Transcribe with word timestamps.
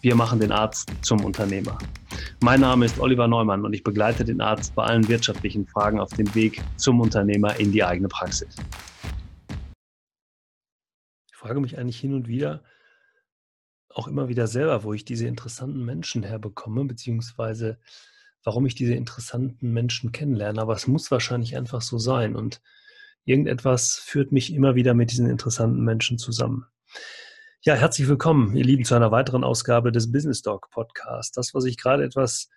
wir 0.00 0.14
machen 0.14 0.38
den 0.38 0.52
Arzt 0.52 0.92
zum 1.02 1.24
Unternehmer. 1.24 1.76
Mein 2.40 2.60
Name 2.60 2.86
ist 2.86 3.00
Oliver 3.00 3.26
Neumann 3.26 3.64
und 3.64 3.72
ich 3.72 3.82
begleite 3.82 4.24
den 4.24 4.40
Arzt 4.40 4.74
bei 4.74 4.84
allen 4.84 5.08
wirtschaftlichen 5.08 5.66
Fragen 5.66 5.98
auf 5.98 6.10
dem 6.10 6.32
Weg 6.34 6.62
zum 6.76 7.00
Unternehmer 7.00 7.58
in 7.58 7.72
die 7.72 7.82
eigene 7.82 8.08
Praxis. 8.08 8.54
Ich 11.30 11.36
frage 11.36 11.60
mich 11.60 11.78
eigentlich 11.78 11.98
hin 11.98 12.14
und 12.14 12.28
wieder, 12.28 12.62
auch 13.88 14.06
immer 14.06 14.28
wieder 14.28 14.46
selber, 14.46 14.84
wo 14.84 14.92
ich 14.92 15.04
diese 15.04 15.26
interessanten 15.26 15.84
Menschen 15.84 16.22
herbekomme, 16.22 16.84
beziehungsweise 16.84 17.78
warum 18.44 18.66
ich 18.66 18.76
diese 18.76 18.94
interessanten 18.94 19.72
Menschen 19.72 20.12
kennenlerne. 20.12 20.60
Aber 20.60 20.74
es 20.74 20.86
muss 20.86 21.10
wahrscheinlich 21.10 21.56
einfach 21.56 21.82
so 21.82 21.98
sein 21.98 22.36
und 22.36 22.60
irgendetwas 23.24 23.96
führt 23.96 24.30
mich 24.30 24.54
immer 24.54 24.76
wieder 24.76 24.94
mit 24.94 25.10
diesen 25.10 25.28
interessanten 25.28 25.82
Menschen 25.82 26.18
zusammen. 26.18 26.66
Ja, 27.62 27.74
herzlich 27.74 28.06
willkommen, 28.06 28.54
ihr 28.54 28.62
Lieben, 28.64 28.84
zu 28.84 28.94
einer 28.94 29.10
weiteren 29.10 29.42
Ausgabe 29.42 29.90
des 29.90 30.12
Business 30.12 30.42
Dog 30.42 30.70
Podcast. 30.70 31.36
Das, 31.36 31.54
was 31.54 31.64
ich 31.64 31.76
gerade 31.76 32.04
etwas 32.04 32.50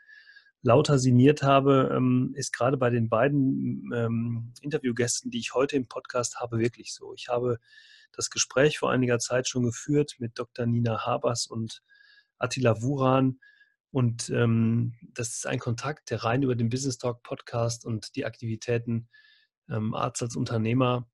lauter 0.62 1.00
signiert 1.00 1.42
habe, 1.42 1.92
ähm, 1.92 2.34
ist 2.36 2.54
gerade 2.54 2.78
bei 2.78 2.92
den 2.92 3.10
beiden 3.10 3.90
ähm, 3.96 4.54
Interviewgästen, 4.62 5.32
die 5.32 5.40
ich 5.40 5.56
heute 5.56 5.76
im 5.76 5.88
Podcast 5.88 6.40
habe, 6.40 6.60
wirklich 6.60 6.94
so. 6.94 7.16
Ich 7.16 7.30
habe 7.30 7.58
das 8.12 8.30
Gespräch 8.30 8.78
vor 8.78 8.92
einiger 8.92 9.18
Zeit 9.18 9.48
schon 9.48 9.64
geführt 9.64 10.18
mit 10.20 10.38
Dr. 10.38 10.68
Nina 10.68 11.04
Habers 11.04 11.48
und 11.48 11.82
Attila 12.38 12.84
Wuran. 12.84 13.40
Und 13.90 14.30
ähm, 14.30 14.94
das 15.16 15.30
ist 15.30 15.48
ein 15.48 15.58
Kontakt, 15.58 16.12
der 16.12 16.24
rein 16.24 16.44
über 16.44 16.56
den 16.56 16.70
Business 16.70 17.00
Talk 17.00 17.24
Podcast 17.24 17.88
und 17.88 18.16
die 18.16 18.26
Aktivitäten 18.26 19.10
Arzt 19.68 20.22
als 20.22 20.36
Unternehmer 20.36 21.08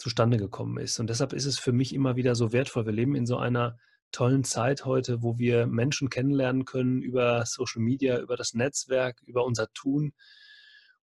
zustande 0.00 0.38
gekommen 0.38 0.78
ist. 0.78 0.98
Und 0.98 1.10
deshalb 1.10 1.32
ist 1.32 1.44
es 1.44 1.58
für 1.58 1.72
mich 1.72 1.94
immer 1.94 2.16
wieder 2.16 2.34
so 2.34 2.52
wertvoll. 2.52 2.86
Wir 2.86 2.92
leben 2.92 3.14
in 3.14 3.26
so 3.26 3.36
einer 3.36 3.78
tollen 4.12 4.44
Zeit 4.44 4.84
heute, 4.84 5.22
wo 5.22 5.38
wir 5.38 5.66
Menschen 5.66 6.10
kennenlernen 6.10 6.64
können 6.64 7.02
über 7.02 7.44
Social 7.46 7.82
Media, 7.82 8.18
über 8.18 8.36
das 8.36 8.54
Netzwerk, 8.54 9.20
über 9.22 9.44
unser 9.44 9.72
Tun. 9.72 10.12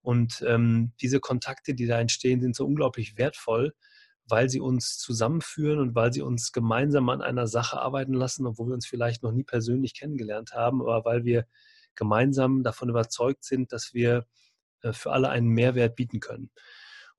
Und 0.01 0.43
ähm, 0.45 0.93
diese 0.99 1.19
Kontakte, 1.19 1.73
die 1.73 1.85
da 1.85 1.99
entstehen, 1.99 2.41
sind 2.41 2.55
so 2.55 2.65
unglaublich 2.65 3.17
wertvoll, 3.17 3.73
weil 4.25 4.49
sie 4.49 4.59
uns 4.59 4.97
zusammenführen 4.97 5.79
und 5.79 5.95
weil 5.95 6.11
sie 6.11 6.21
uns 6.21 6.51
gemeinsam 6.51 7.07
an 7.09 7.21
einer 7.21 7.47
Sache 7.47 7.79
arbeiten 7.79 8.13
lassen, 8.13 8.45
obwohl 8.45 8.67
wir 8.67 8.73
uns 8.73 8.87
vielleicht 8.87 9.23
noch 9.23 9.31
nie 9.31 9.43
persönlich 9.43 9.93
kennengelernt 9.93 10.53
haben, 10.53 10.81
aber 10.81 11.05
weil 11.05 11.23
wir 11.23 11.45
gemeinsam 11.95 12.63
davon 12.63 12.89
überzeugt 12.89 13.43
sind, 13.43 13.71
dass 13.71 13.93
wir 13.93 14.25
äh, 14.81 14.91
für 14.91 15.11
alle 15.11 15.29
einen 15.29 15.47
Mehrwert 15.47 15.95
bieten 15.95 16.19
können. 16.19 16.51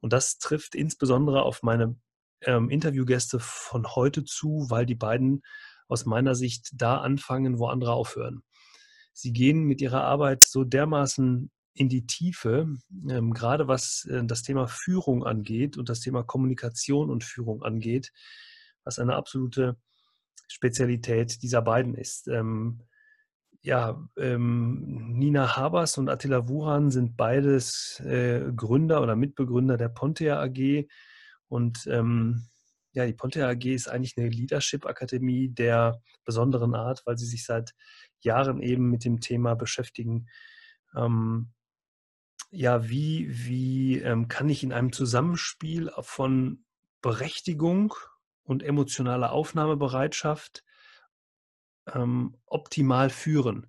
Und 0.01 0.13
das 0.13 0.39
trifft 0.39 0.75
insbesondere 0.75 1.43
auf 1.43 1.63
meine 1.63 1.97
ähm, 2.43 2.71
Interviewgäste 2.71 3.39
von 3.41 3.95
heute 3.95 4.25
zu, 4.25 4.67
weil 4.69 4.87
die 4.87 4.95
beiden 4.95 5.43
aus 5.89 6.05
meiner 6.05 6.35
Sicht 6.35 6.71
da 6.75 6.99
anfangen, 6.99 7.59
wo 7.59 7.67
andere 7.67 7.93
aufhören. 7.93 8.43
Sie 9.13 9.33
gehen 9.33 9.65
mit 9.65 9.81
ihrer 9.81 10.05
Arbeit 10.05 10.45
so 10.45 10.65
dermaßen 10.65 11.51
in 11.75 11.89
die 11.89 12.07
Tiefe, 12.07 12.69
ähm, 13.09 13.33
gerade 13.33 13.69
was 13.69 14.05
äh, 14.11 14.25
das 14.25 14.43
Thema 14.43 14.67
Führung 14.67 15.25
angeht 15.25 15.77
und 15.77 15.89
das 15.89 16.01
Thema 16.01 16.23
Kommunikation 16.23 17.11
und 17.11 17.25
Führung 17.25 17.63
angeht, 17.63 18.13
was 18.85 18.99
eine 18.99 19.17
absolute 19.17 19.77
Spezialität 20.49 21.43
dieser 21.43 21.63
beiden 21.63 21.95
ist. 21.95 22.29
Ähm, 22.29 22.83
ja, 23.69 24.03
ähm, 24.17 25.13
Nina 25.19 25.55
Habers 25.59 25.99
und 25.99 26.09
Attila 26.09 26.49
Wuhan 26.49 26.91
sind 26.91 27.19
beides 27.19 28.01
äh, 28.01 28.51
Gründer 28.57 29.03
oder 29.03 29.15
Mitbegründer 29.15 29.77
der 29.77 29.91
Pontea 29.91 30.41
AG. 30.43 30.89
Und 31.49 31.87
ähm, 31.87 32.47
ja, 32.93 33.05
die 33.05 33.13
Pontea 33.13 33.47
AG 33.51 33.67
ist 33.67 33.87
eigentlich 33.87 34.17
eine 34.17 34.31
Leadership-Akademie 34.31 35.51
der 35.51 36.01
besonderen 36.25 36.75
Art, 36.75 37.03
weil 37.05 37.19
sie 37.19 37.27
sich 37.27 37.45
seit 37.45 37.75
Jahren 38.21 38.63
eben 38.63 38.89
mit 38.89 39.05
dem 39.05 39.21
Thema 39.21 39.55
beschäftigen. 39.55 40.31
Ähm, 40.97 41.53
ja, 42.51 42.89
wie, 42.89 43.29
wie 43.29 43.99
ähm, 43.99 44.29
kann 44.29 44.49
ich 44.49 44.63
in 44.63 44.73
einem 44.73 44.93
Zusammenspiel 44.93 45.91
von 46.01 46.65
Berechtigung 47.03 47.93
und 48.45 48.63
emotionaler 48.63 49.31
Aufnahmebereitschaft 49.31 50.65
ähm, 51.95 52.37
optimal 52.47 53.11
führen. 53.11 53.67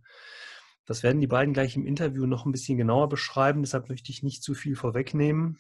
Das 0.86 1.04
werden 1.04 1.22
die 1.22 1.28
beiden 1.28 1.54
gleich 1.54 1.76
im 1.76 1.86
Interview 1.86 2.26
noch 2.26 2.46
ein 2.46 2.52
bisschen 2.52 2.78
genauer 2.78 3.10
beschreiben, 3.10 3.62
deshalb 3.62 3.90
möchte 3.90 4.12
ich 4.12 4.24
nicht 4.24 4.42
zu 4.44 4.56
viel 4.56 4.76
vorwegnehmen, 4.76 5.60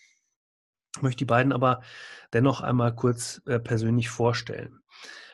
möchte 1.02 1.20
die 1.20 1.26
beiden 1.26 1.52
aber 1.52 1.82
dennoch 2.34 2.62
einmal 2.62 2.96
kurz 2.96 3.42
äh, 3.46 3.60
persönlich 3.60 4.10
vorstellen. 4.10 4.80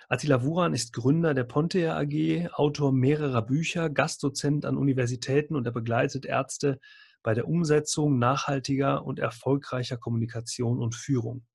Attila 0.07 0.43
Wuran 0.43 0.73
ist 0.73 0.93
Gründer 0.93 1.33
der 1.33 1.45
Pontea 1.45 1.97
AG, 1.97 2.49
Autor 2.53 2.91
mehrerer 2.91 3.41
Bücher, 3.41 3.89
Gastdozent 3.89 4.65
an 4.65 4.77
Universitäten 4.77 5.55
und 5.55 5.65
er 5.65 5.71
begleitet 5.71 6.25
Ärzte 6.25 6.79
bei 7.23 7.33
der 7.33 7.47
Umsetzung 7.47 8.19
nachhaltiger 8.19 9.03
und 9.03 9.17
erfolgreicher 9.17 9.97
Kommunikation 9.97 10.79
und 10.79 10.93
Führung. 10.93 11.45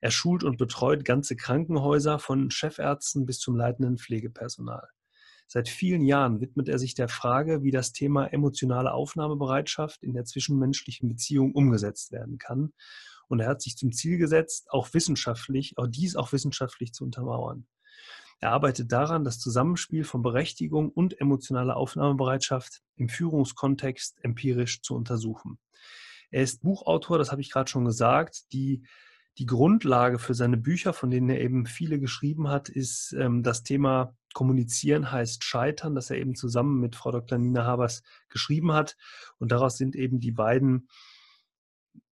Er 0.00 0.10
schult 0.10 0.42
und 0.42 0.58
betreut 0.58 1.04
ganze 1.04 1.36
Krankenhäuser 1.36 2.18
von 2.18 2.50
Chefärzten 2.50 3.26
bis 3.26 3.38
zum 3.38 3.56
leitenden 3.56 3.96
Pflegepersonal. 3.96 4.88
Seit 5.46 5.68
vielen 5.68 6.04
Jahren 6.04 6.40
widmet 6.40 6.68
er 6.68 6.78
sich 6.78 6.94
der 6.94 7.08
Frage, 7.08 7.62
wie 7.62 7.70
das 7.70 7.92
Thema 7.92 8.26
emotionale 8.26 8.92
Aufnahmebereitschaft 8.92 10.02
in 10.02 10.14
der 10.14 10.24
zwischenmenschlichen 10.24 11.08
Beziehung 11.08 11.52
umgesetzt 11.52 12.12
werden 12.12 12.38
kann. 12.38 12.72
Und 13.28 13.40
er 13.40 13.48
hat 13.48 13.62
sich 13.62 13.76
zum 13.76 13.92
Ziel 13.92 14.18
gesetzt, 14.18 14.66
auch 14.70 14.92
wissenschaftlich, 14.92 15.74
auch 15.76 15.86
dies 15.86 16.16
auch 16.16 16.32
wissenschaftlich 16.32 16.92
zu 16.92 17.04
untermauern. 17.04 17.66
Er 18.40 18.52
arbeitet 18.52 18.92
daran, 18.92 19.24
das 19.24 19.38
Zusammenspiel 19.38 20.04
von 20.04 20.22
Berechtigung 20.22 20.90
und 20.90 21.18
emotionaler 21.20 21.76
Aufnahmebereitschaft 21.76 22.82
im 22.96 23.08
Führungskontext 23.08 24.22
empirisch 24.22 24.82
zu 24.82 24.94
untersuchen. 24.94 25.58
Er 26.30 26.42
ist 26.42 26.62
Buchautor, 26.62 27.16
das 27.16 27.30
habe 27.30 27.40
ich 27.40 27.50
gerade 27.50 27.70
schon 27.70 27.84
gesagt. 27.84 28.52
Die, 28.52 28.82
die 29.38 29.46
Grundlage 29.46 30.18
für 30.18 30.34
seine 30.34 30.56
Bücher, 30.56 30.92
von 30.92 31.10
denen 31.10 31.30
er 31.30 31.40
eben 31.40 31.66
viele 31.66 31.98
geschrieben 31.98 32.48
hat, 32.48 32.68
ist 32.68 33.14
ähm, 33.18 33.42
das 33.42 33.62
Thema 33.62 34.16
Kommunizieren 34.34 35.10
heißt 35.10 35.42
Scheitern, 35.42 35.94
das 35.94 36.10
er 36.10 36.18
eben 36.18 36.34
zusammen 36.34 36.80
mit 36.80 36.96
Frau 36.96 37.10
Dr. 37.10 37.38
Nina 37.38 37.64
Habers 37.64 38.02
geschrieben 38.28 38.72
hat. 38.72 38.98
Und 39.38 39.52
daraus 39.52 39.78
sind 39.78 39.96
eben 39.96 40.20
die 40.20 40.32
beiden 40.32 40.88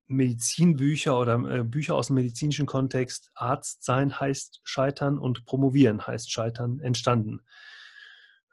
Medizinbücher 0.06 1.19
oder 1.19 1.34
äh, 1.50 1.65
Bücher 1.65 1.94
aus 1.94 2.06
dem 2.06 2.16
medizinischen 2.16 2.66
Kontext 2.66 3.31
Arzt 3.34 3.84
sein 3.84 4.19
heißt 4.19 4.60
Scheitern 4.65 5.19
und 5.19 5.44
Promovieren 5.44 6.06
heißt 6.06 6.31
Scheitern 6.31 6.81
entstanden. 6.81 7.41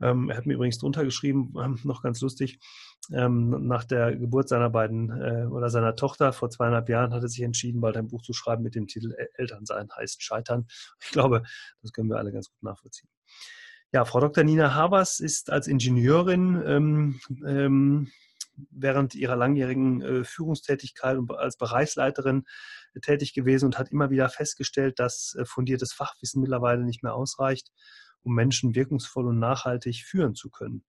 Ähm, 0.01 0.29
er 0.29 0.37
hat 0.37 0.45
mir 0.45 0.53
übrigens 0.53 0.77
drunter 0.77 1.03
geschrieben, 1.03 1.53
ähm, 1.61 1.79
noch 1.83 2.01
ganz 2.01 2.21
lustig, 2.21 2.59
ähm, 3.11 3.67
nach 3.67 3.83
der 3.83 4.15
Geburt 4.15 4.47
seiner 4.47 4.69
beiden 4.69 5.09
äh, 5.09 5.45
oder 5.47 5.69
seiner 5.69 5.95
Tochter 5.95 6.31
vor 6.31 6.49
zweieinhalb 6.49 6.89
Jahren 6.89 7.13
hat 7.13 7.23
er 7.23 7.29
sich 7.29 7.41
entschieden, 7.41 7.81
bald 7.81 7.97
ein 7.97 8.07
Buch 8.07 8.21
zu 8.21 8.33
schreiben 8.33 8.63
mit 8.63 8.75
dem 8.75 8.87
Titel 8.87 9.13
Elternsein 9.33 9.89
heißt 9.95 10.23
Scheitern. 10.23 10.67
Ich 11.01 11.09
glaube, 11.09 11.43
das 11.81 11.91
können 11.91 12.09
wir 12.09 12.17
alle 12.17 12.31
ganz 12.31 12.49
gut 12.49 12.63
nachvollziehen. 12.63 13.09
Ja, 13.91 14.05
Frau 14.05 14.19
Dr. 14.19 14.43
Nina 14.43 14.75
Habers 14.75 15.19
ist 15.19 15.49
als 15.49 15.65
Ingenieurin 15.65 16.61
ähm, 16.63 17.19
ähm, 17.43 18.11
während 18.69 19.15
ihrer 19.15 19.35
langjährigen 19.35 20.01
äh, 20.03 20.23
Führungstätigkeit 20.23 21.17
und 21.17 21.31
als 21.31 21.57
Bereichsleiterin 21.57 22.43
äh, 22.93 22.99
tätig 22.99 23.33
gewesen 23.33 23.65
und 23.65 23.79
hat 23.79 23.89
immer 23.89 24.11
wieder 24.11 24.29
festgestellt, 24.29 24.99
dass 24.99 25.35
äh, 25.39 25.45
fundiertes 25.45 25.91
Fachwissen 25.91 26.39
mittlerweile 26.39 26.83
nicht 26.83 27.01
mehr 27.01 27.15
ausreicht, 27.15 27.71
um 28.21 28.35
Menschen 28.35 28.75
wirkungsvoll 28.75 29.25
und 29.25 29.39
nachhaltig 29.39 30.03
führen 30.05 30.35
zu 30.35 30.51
können. 30.51 30.83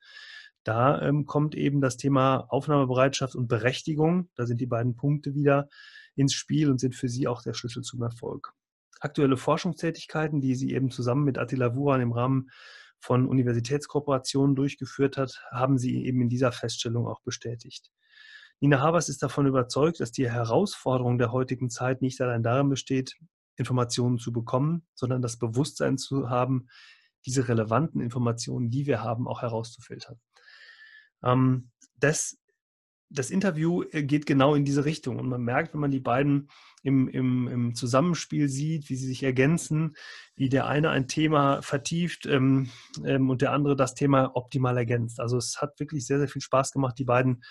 Da 0.63 1.01
ähm, 1.01 1.25
kommt 1.25 1.55
eben 1.55 1.81
das 1.81 1.97
Thema 1.97 2.45
Aufnahmebereitschaft 2.51 3.35
und 3.35 3.49
Berechtigung, 3.49 4.29
da 4.35 4.45
sind 4.45 4.61
die 4.61 4.67
beiden 4.67 4.95
Punkte 4.95 5.35
wieder 5.35 5.71
ins 6.17 6.35
Spiel 6.35 6.71
und 6.71 6.81
sind 6.81 6.95
für 6.95 7.09
sie 7.09 7.29
auch 7.29 7.41
der 7.41 7.55
Schlüssel 7.55 7.83
zum 7.83 8.03
Erfolg. 8.03 8.53
Aktuelle 9.01 9.39
Forschungstätigkeiten, 9.39 10.43
die 10.43 10.55
sie 10.55 10.75
eben 10.75 10.91
zusammen 10.91 11.25
mit 11.25 11.39
Attila 11.39 11.75
Wuran 11.75 12.03
im 12.03 12.13
Rahmen 12.13 12.51
von 13.01 13.27
Universitätskooperationen 13.27 14.55
durchgeführt 14.55 15.17
hat, 15.17 15.43
haben 15.51 15.79
sie 15.79 16.05
eben 16.05 16.21
in 16.23 16.29
dieser 16.29 16.53
Feststellung 16.53 17.07
auch 17.07 17.21
bestätigt. 17.23 17.91
Nina 18.61 18.81
Habers 18.81 19.09
ist 19.09 19.23
davon 19.23 19.47
überzeugt, 19.47 20.01
dass 20.01 20.13
die 20.13 20.31
Herausforderung 20.31 21.17
der 21.17 21.33
heutigen 21.33 21.71
Zeit 21.71 22.03
nicht 22.03 22.21
allein 22.21 22.43
darin 22.43 22.69
besteht, 22.69 23.17
Informationen 23.57 24.19
zu 24.19 24.33
bekommen, 24.33 24.87
sondern 24.95 25.23
das 25.23 25.39
Bewusstsein 25.39 25.97
zu 25.97 26.29
haben, 26.29 26.69
diese 27.27 27.49
relevanten 27.49 28.01
Informationen, 28.01 28.71
die 28.71 28.87
wir 28.87 29.03
haben, 29.03 29.27
auch 29.27 29.43
herauszufiltern. 29.43 30.21
Ähm, 31.23 31.71
das 31.97 32.39
das 33.11 33.31
Interview 33.31 33.83
äh, 33.91 34.05
geht 34.05 34.25
genau 34.25 34.55
in 34.55 34.65
diese 34.65 34.85
Richtung. 34.85 35.19
Und 35.19 35.29
man 35.29 35.43
merkt, 35.43 35.75
wenn 35.75 35.81
man 35.81 35.91
die 35.91 36.01
beiden 36.01 36.49
im, 36.83 37.09
im, 37.09 37.49
im 37.49 37.75
Zusammenspiel 37.75 38.49
sieht, 38.49 38.89
wie 38.89 38.97
sie 38.97 39.07
sich 39.07 39.23
ergänzen, 39.23 39.97
wie 40.37 40.49
der 40.49 40.67
eine 40.67 40.91
ein 40.91 41.09
Thema 41.09 41.61
vertieft 41.61 42.27
ähm, 42.27 42.71
ähm, 43.05 43.29
und 43.29 43.43
der 43.43 43.53
andere 43.53 43.77
das 43.77 43.95
Thema 43.95 44.35
optimal 44.35 44.79
ergänzt. 44.79 45.21
Also 45.21 45.37
es 45.37 45.61
hat 45.61 45.79
wirklich 45.81 46.07
sehr, 46.07 46.19
sehr 46.19 46.29
viel 46.29 46.41
Spaß 46.41 46.71
gemacht, 46.71 46.99
die 46.99 47.05
beiden 47.05 47.43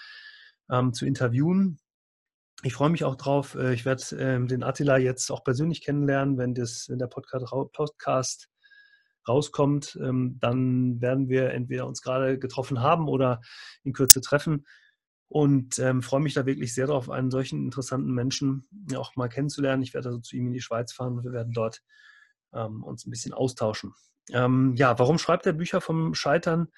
ähm, 0.71 0.93
zu 0.93 1.05
interviewen. 1.05 1.79
Ich 2.63 2.73
freue 2.73 2.89
mich 2.89 3.03
auch 3.03 3.15
drauf. 3.15 3.55
Äh, 3.55 3.73
ich 3.73 3.85
werde 3.85 4.03
ähm, 4.17 4.47
den 4.47 4.63
Attila 4.63 4.97
jetzt 4.97 5.29
auch 5.29 5.43
persönlich 5.43 5.83
kennenlernen, 5.83 6.37
wenn, 6.37 6.55
das, 6.55 6.87
wenn 6.89 6.99
der 6.99 7.07
Podcast, 7.07 7.45
Podcast 7.73 8.49
rauskommt. 9.27 9.99
Ähm, 10.01 10.37
dann 10.39 11.01
werden 11.01 11.27
wir 11.27 11.51
entweder 11.51 11.85
uns 11.85 12.01
gerade 12.01 12.39
getroffen 12.39 12.81
haben 12.81 13.09
oder 13.09 13.41
in 13.83 13.91
Kürze 13.91 14.21
treffen 14.21 14.65
und 15.29 15.77
ähm, 15.77 16.01
freue 16.01 16.21
mich 16.21 16.33
da 16.33 16.45
wirklich 16.45 16.73
sehr 16.73 16.87
darauf, 16.87 17.09
einen 17.09 17.29
solchen 17.29 17.63
interessanten 17.63 18.11
Menschen 18.11 18.67
auch 18.95 19.15
mal 19.15 19.29
kennenzulernen. 19.29 19.83
Ich 19.83 19.93
werde 19.93 20.09
also 20.09 20.19
zu 20.19 20.35
ihm 20.35 20.47
in 20.47 20.53
die 20.53 20.61
Schweiz 20.61 20.91
fahren 20.91 21.17
und 21.17 21.23
wir 21.23 21.31
werden 21.31 21.53
dort 21.53 21.83
ähm, 22.53 22.83
uns 22.83 23.05
ein 23.05 23.11
bisschen 23.11 23.33
austauschen. 23.33 23.93
Ähm, 24.31 24.75
ja, 24.75 24.97
warum 24.97 25.19
schreibt 25.19 25.45
er 25.45 25.53
Bücher 25.53 25.81
vom 25.81 26.15
Scheitern? 26.15 26.69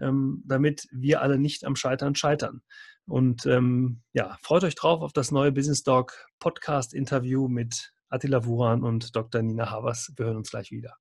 Ähm, 0.00 0.42
damit 0.46 0.88
wir 0.92 1.20
alle 1.20 1.38
nicht 1.38 1.64
am 1.64 1.76
Scheitern 1.76 2.14
scheitern. 2.14 2.62
Und 3.06 3.44
ähm, 3.44 4.00
ja, 4.14 4.38
freut 4.40 4.64
euch 4.64 4.74
drauf 4.74 5.02
auf 5.02 5.12
das 5.12 5.30
neue 5.30 5.52
Business 5.52 5.82
Dog 5.82 6.14
Podcast 6.38 6.94
Interview 6.94 7.48
mit 7.48 7.92
Attila 8.08 8.46
Wuran 8.46 8.82
und 8.82 9.14
Dr. 9.14 9.42
Nina 9.42 9.70
Havers. 9.70 10.12
Wir 10.16 10.26
hören 10.26 10.38
uns 10.38 10.50
gleich 10.50 10.70
wieder. 10.70 10.96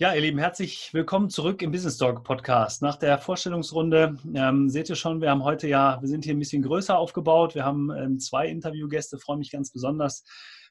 Ja, 0.00 0.14
ihr 0.14 0.22
Lieben, 0.22 0.38
herzlich 0.38 0.94
willkommen 0.94 1.28
zurück 1.28 1.60
im 1.60 1.72
Business 1.72 1.98
Talk 1.98 2.24
Podcast. 2.24 2.80
Nach 2.80 2.96
der 2.96 3.18
Vorstellungsrunde 3.18 4.16
ähm, 4.34 4.70
seht 4.70 4.88
ihr 4.88 4.96
schon, 4.96 5.20
wir 5.20 5.28
haben 5.28 5.44
heute 5.44 5.68
ja, 5.68 6.00
wir 6.00 6.08
sind 6.08 6.24
hier 6.24 6.34
ein 6.34 6.38
bisschen 6.38 6.62
größer 6.62 6.96
aufgebaut. 6.96 7.54
Wir 7.54 7.66
haben 7.66 7.90
ähm, 7.90 8.18
zwei 8.18 8.48
Interviewgäste, 8.48 9.18
freue 9.18 9.36
mich 9.36 9.50
ganz 9.50 9.70
besonders. 9.70 10.24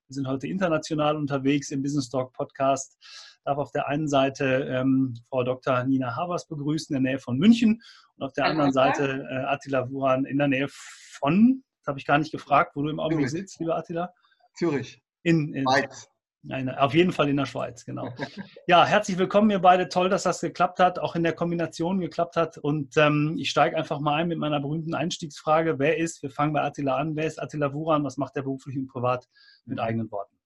Wir 0.08 0.16
sind 0.16 0.28
heute 0.28 0.48
international 0.48 1.16
unterwegs 1.16 1.70
im 1.70 1.84
Business 1.84 2.10
Talk 2.10 2.34
Podcast. 2.34 2.98
Ich 3.00 3.44
darf 3.46 3.60
auf 3.60 3.72
der 3.72 3.88
einen 3.88 4.08
Seite 4.08 4.68
ähm, 4.68 5.16
Frau 5.30 5.44
Dr. 5.44 5.84
Nina 5.84 6.16
Havers 6.16 6.48
begrüßen 6.48 6.96
in 6.96 7.04
der 7.04 7.12
Nähe 7.12 7.20
von 7.20 7.38
München 7.38 7.84
und 8.16 8.26
auf 8.26 8.34
der 8.34 8.46
Hallo, 8.46 8.54
anderen 8.54 8.74
Seite 8.74 9.28
äh, 9.30 9.46
Attila 9.46 9.92
Wuran 9.92 10.26
in 10.26 10.40
der 10.40 10.48
Nähe 10.48 10.70
von, 11.20 11.64
das 11.82 11.88
habe 11.92 12.00
ich 12.00 12.06
gar 12.08 12.18
nicht 12.18 12.32
gefragt, 12.32 12.76
wo 12.76 12.82
du 12.82 12.90
im 12.90 13.00
Augenblick 13.00 13.30
sitzt, 13.30 13.60
lieber 13.60 13.78
Attila. 13.78 14.12
Zürich. 14.56 15.04
In, 15.22 15.54
in 15.54 15.66
Schweiz. 15.66 16.09
Nein, 16.42 16.70
auf 16.70 16.94
jeden 16.94 17.12
Fall 17.12 17.28
in 17.28 17.36
der 17.36 17.46
Schweiz, 17.46 17.84
genau. 17.84 18.14
Ja, 18.66 18.86
herzlich 18.86 19.18
willkommen, 19.18 19.50
ihr 19.50 19.60
beide. 19.60 19.90
Toll, 19.90 20.10
dass 20.10 20.24
das 20.24 20.40
geklappt 20.40 20.80
hat, 20.80 20.98
auch 20.98 21.16
in 21.16 21.24
der 21.24 21.34
Kombination 21.34 22.00
geklappt 22.00 22.38
hat. 22.38 22.58
Und 22.58 22.96
ähm, 22.96 23.36
ich 23.38 23.50
steige 23.50 23.76
einfach 23.76 24.00
mal 24.00 24.16
ein 24.16 24.30
mit 24.30 24.40
meiner 24.40 24.62
berühmten 24.62 24.94
Einstiegsfrage. 24.94 25.80
Wer 25.80 25.98
ist, 25.98 26.24
wir 26.24 26.30
fangen 26.30 26.54
bei 26.54 26.62
Attila 26.62 26.96
an, 26.96 27.18
wer 27.18 27.26
ist 27.26 27.42
Attila 27.42 27.74
Wuran? 27.74 28.06
Was 28.06 28.16
macht 28.16 28.38
er 28.38 28.44
beruflich 28.44 28.78
und 28.78 28.88
privat 28.88 29.28
mit 29.66 29.82
eigenen 29.82 30.10
Worten? 30.12 30.38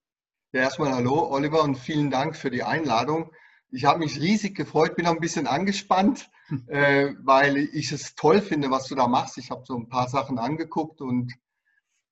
Ja, 0.51 0.61
erstmal 0.61 0.93
hallo, 0.93 1.29
Oliver, 1.31 1.61
und 1.61 1.75
vielen 1.75 2.09
Dank 2.09 2.35
für 2.35 2.49
die 2.49 2.63
Einladung. 2.63 3.31
Ich 3.69 3.85
habe 3.85 3.99
mich 3.99 4.19
riesig 4.19 4.55
gefreut, 4.55 4.95
bin 4.95 5.05
auch 5.05 5.13
ein 5.13 5.19
bisschen 5.19 5.45
angespannt, 5.45 6.29
äh, 6.67 7.13
weil 7.19 7.57
ich 7.57 7.91
es 7.91 8.15
toll 8.15 8.41
finde, 8.41 8.71
was 8.71 8.87
du 8.87 8.95
da 8.95 9.07
machst. 9.07 9.37
Ich 9.37 9.51
habe 9.51 9.63
so 9.65 9.75
ein 9.75 9.89
paar 9.89 10.09
Sachen 10.09 10.39
angeguckt 10.39 11.01
und 11.01 11.33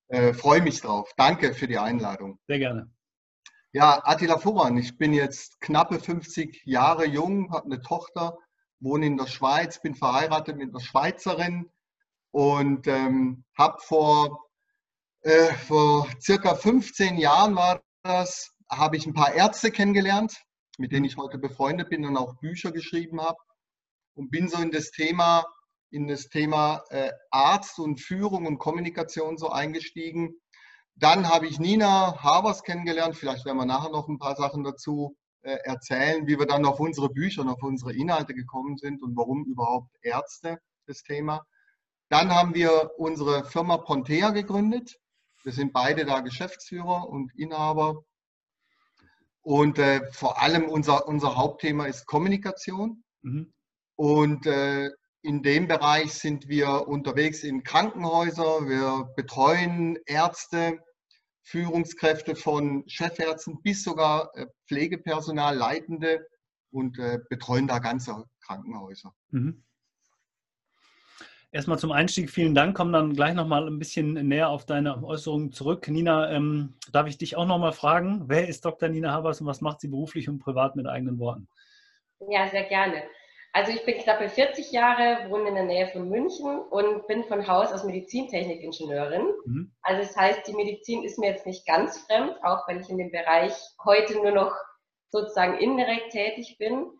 äh, 0.06 0.32
freue 0.34 0.62
mich 0.62 0.80
drauf. 0.80 1.12
Danke 1.16 1.52
für 1.52 1.66
die 1.66 1.78
Einladung. 1.78 2.38
Sehr 2.46 2.60
gerne. 2.60 2.88
Ja, 3.74 4.02
Attila 4.04 4.36
Furan, 4.36 4.76
ich 4.76 4.98
bin 4.98 5.14
jetzt 5.14 5.58
knappe 5.62 5.98
50 5.98 6.60
Jahre 6.66 7.06
jung, 7.06 7.50
habe 7.52 7.64
eine 7.64 7.80
Tochter, 7.80 8.36
wohne 8.80 9.06
in 9.06 9.16
der 9.16 9.26
Schweiz, 9.26 9.80
bin 9.80 9.94
verheiratet 9.94 10.58
mit 10.58 10.68
einer 10.68 10.80
Schweizerin 10.80 11.70
und 12.32 12.86
ähm, 12.86 13.44
habe 13.56 13.80
vor, 13.80 14.46
äh, 15.22 15.54
vor 15.54 16.06
circa 16.20 16.54
15 16.54 17.16
Jahren 17.16 17.56
war 17.56 17.80
das, 18.02 18.52
habe 18.70 18.98
ich 18.98 19.06
ein 19.06 19.14
paar 19.14 19.32
Ärzte 19.32 19.70
kennengelernt, 19.70 20.36
mit 20.76 20.92
denen 20.92 21.06
ich 21.06 21.16
heute 21.16 21.38
befreundet 21.38 21.88
bin 21.88 22.04
und 22.04 22.18
auch 22.18 22.38
Bücher 22.40 22.72
geschrieben 22.72 23.22
habe 23.22 23.38
und 24.12 24.30
bin 24.30 24.50
so 24.50 24.58
in 24.60 24.70
das 24.70 24.90
Thema, 24.90 25.46
in 25.90 26.08
das 26.08 26.28
Thema 26.28 26.84
äh, 26.90 27.10
Arzt 27.30 27.78
und 27.78 28.02
Führung 28.02 28.44
und 28.44 28.58
Kommunikation 28.58 29.38
so 29.38 29.48
eingestiegen 29.48 30.41
dann 30.94 31.28
habe 31.28 31.46
ich 31.46 31.58
Nina 31.58 32.22
Habers 32.22 32.62
kennengelernt. 32.62 33.16
Vielleicht 33.16 33.44
werden 33.44 33.58
wir 33.58 33.66
nachher 33.66 33.90
noch 33.90 34.08
ein 34.08 34.18
paar 34.18 34.36
Sachen 34.36 34.64
dazu 34.64 35.16
äh, 35.42 35.56
erzählen, 35.64 36.26
wie 36.26 36.38
wir 36.38 36.46
dann 36.46 36.64
auf 36.64 36.80
unsere 36.80 37.08
Bücher 37.08 37.42
und 37.42 37.48
auf 37.48 37.62
unsere 37.62 37.92
Inhalte 37.94 38.34
gekommen 38.34 38.76
sind 38.76 39.02
und 39.02 39.16
warum 39.16 39.44
überhaupt 39.44 39.90
Ärzte 40.02 40.58
das 40.86 41.02
Thema. 41.02 41.44
Dann 42.08 42.30
haben 42.30 42.54
wir 42.54 42.92
unsere 42.98 43.44
Firma 43.44 43.78
Pontea 43.78 44.30
gegründet. 44.30 44.98
Wir 45.44 45.52
sind 45.52 45.72
beide 45.72 46.04
da 46.04 46.20
Geschäftsführer 46.20 47.08
und 47.08 47.34
Inhaber. 47.36 48.04
Und 49.40 49.78
äh, 49.78 50.06
vor 50.12 50.40
allem 50.40 50.68
unser, 50.68 51.08
unser 51.08 51.36
Hauptthema 51.36 51.86
ist 51.86 52.06
Kommunikation. 52.06 53.02
Mhm. 53.22 53.52
Und 53.96 54.46
äh, 54.46 54.90
in 55.22 55.42
dem 55.42 55.68
Bereich 55.68 56.12
sind 56.12 56.48
wir 56.48 56.88
unterwegs 56.88 57.44
in 57.44 57.62
Krankenhäuser. 57.62 58.68
Wir 58.68 59.08
betreuen 59.16 59.98
Ärzte, 60.06 60.80
Führungskräfte 61.44 62.34
von 62.34 62.84
Chefärzten 62.88 63.62
bis 63.62 63.84
sogar 63.84 64.30
äh, 64.34 64.46
Pflegepersonal, 64.66 65.56
Leitende 65.56 66.26
und 66.70 66.98
äh, 66.98 67.18
betreuen 67.28 67.68
da 67.68 67.78
ganze 67.78 68.24
Krankenhäuser. 68.44 69.14
Mhm. 69.30 69.62
Erstmal 71.54 71.78
zum 71.78 71.92
Einstieg 71.92 72.30
vielen 72.30 72.54
Dank. 72.54 72.74
Kommen 72.74 72.94
dann 72.94 73.14
gleich 73.14 73.34
nochmal 73.34 73.66
ein 73.66 73.78
bisschen 73.78 74.14
näher 74.14 74.48
auf 74.48 74.64
deine 74.64 75.04
Äußerungen 75.04 75.52
zurück. 75.52 75.86
Nina, 75.86 76.30
ähm, 76.32 76.72
darf 76.92 77.06
ich 77.06 77.18
dich 77.18 77.36
auch 77.36 77.46
nochmal 77.46 77.72
fragen, 77.72 78.24
wer 78.26 78.48
ist 78.48 78.64
Dr. 78.64 78.88
Nina 78.88 79.12
Habers 79.12 79.40
und 79.40 79.46
was 79.46 79.60
macht 79.60 79.80
sie 79.80 79.88
beruflich 79.88 80.30
und 80.30 80.38
privat 80.38 80.76
mit 80.76 80.86
eigenen 80.86 81.18
Worten? 81.18 81.46
Ja, 82.30 82.48
sehr 82.48 82.64
gerne. 82.64 83.02
Also 83.54 83.70
ich 83.70 83.84
bin 83.84 83.98
knappe 83.98 84.30
40 84.30 84.72
Jahre, 84.72 85.28
wohne 85.28 85.50
in 85.50 85.54
der 85.54 85.64
Nähe 85.64 85.86
von 85.88 86.08
München 86.08 86.58
und 86.58 87.06
bin 87.06 87.24
von 87.24 87.46
Haus 87.46 87.70
aus 87.70 87.84
Medizintechnik-Ingenieurin. 87.84 89.26
Mhm. 89.44 89.72
Also 89.82 90.00
das 90.00 90.16
heißt, 90.16 90.48
die 90.48 90.54
Medizin 90.54 91.04
ist 91.04 91.18
mir 91.18 91.30
jetzt 91.30 91.44
nicht 91.44 91.66
ganz 91.66 91.98
fremd, 92.06 92.42
auch 92.42 92.66
wenn 92.66 92.80
ich 92.80 92.88
in 92.88 92.96
dem 92.96 93.10
Bereich 93.10 93.52
heute 93.84 94.14
nur 94.14 94.30
noch 94.30 94.56
sozusagen 95.10 95.58
indirekt 95.58 96.12
tätig 96.12 96.56
bin. 96.58 96.90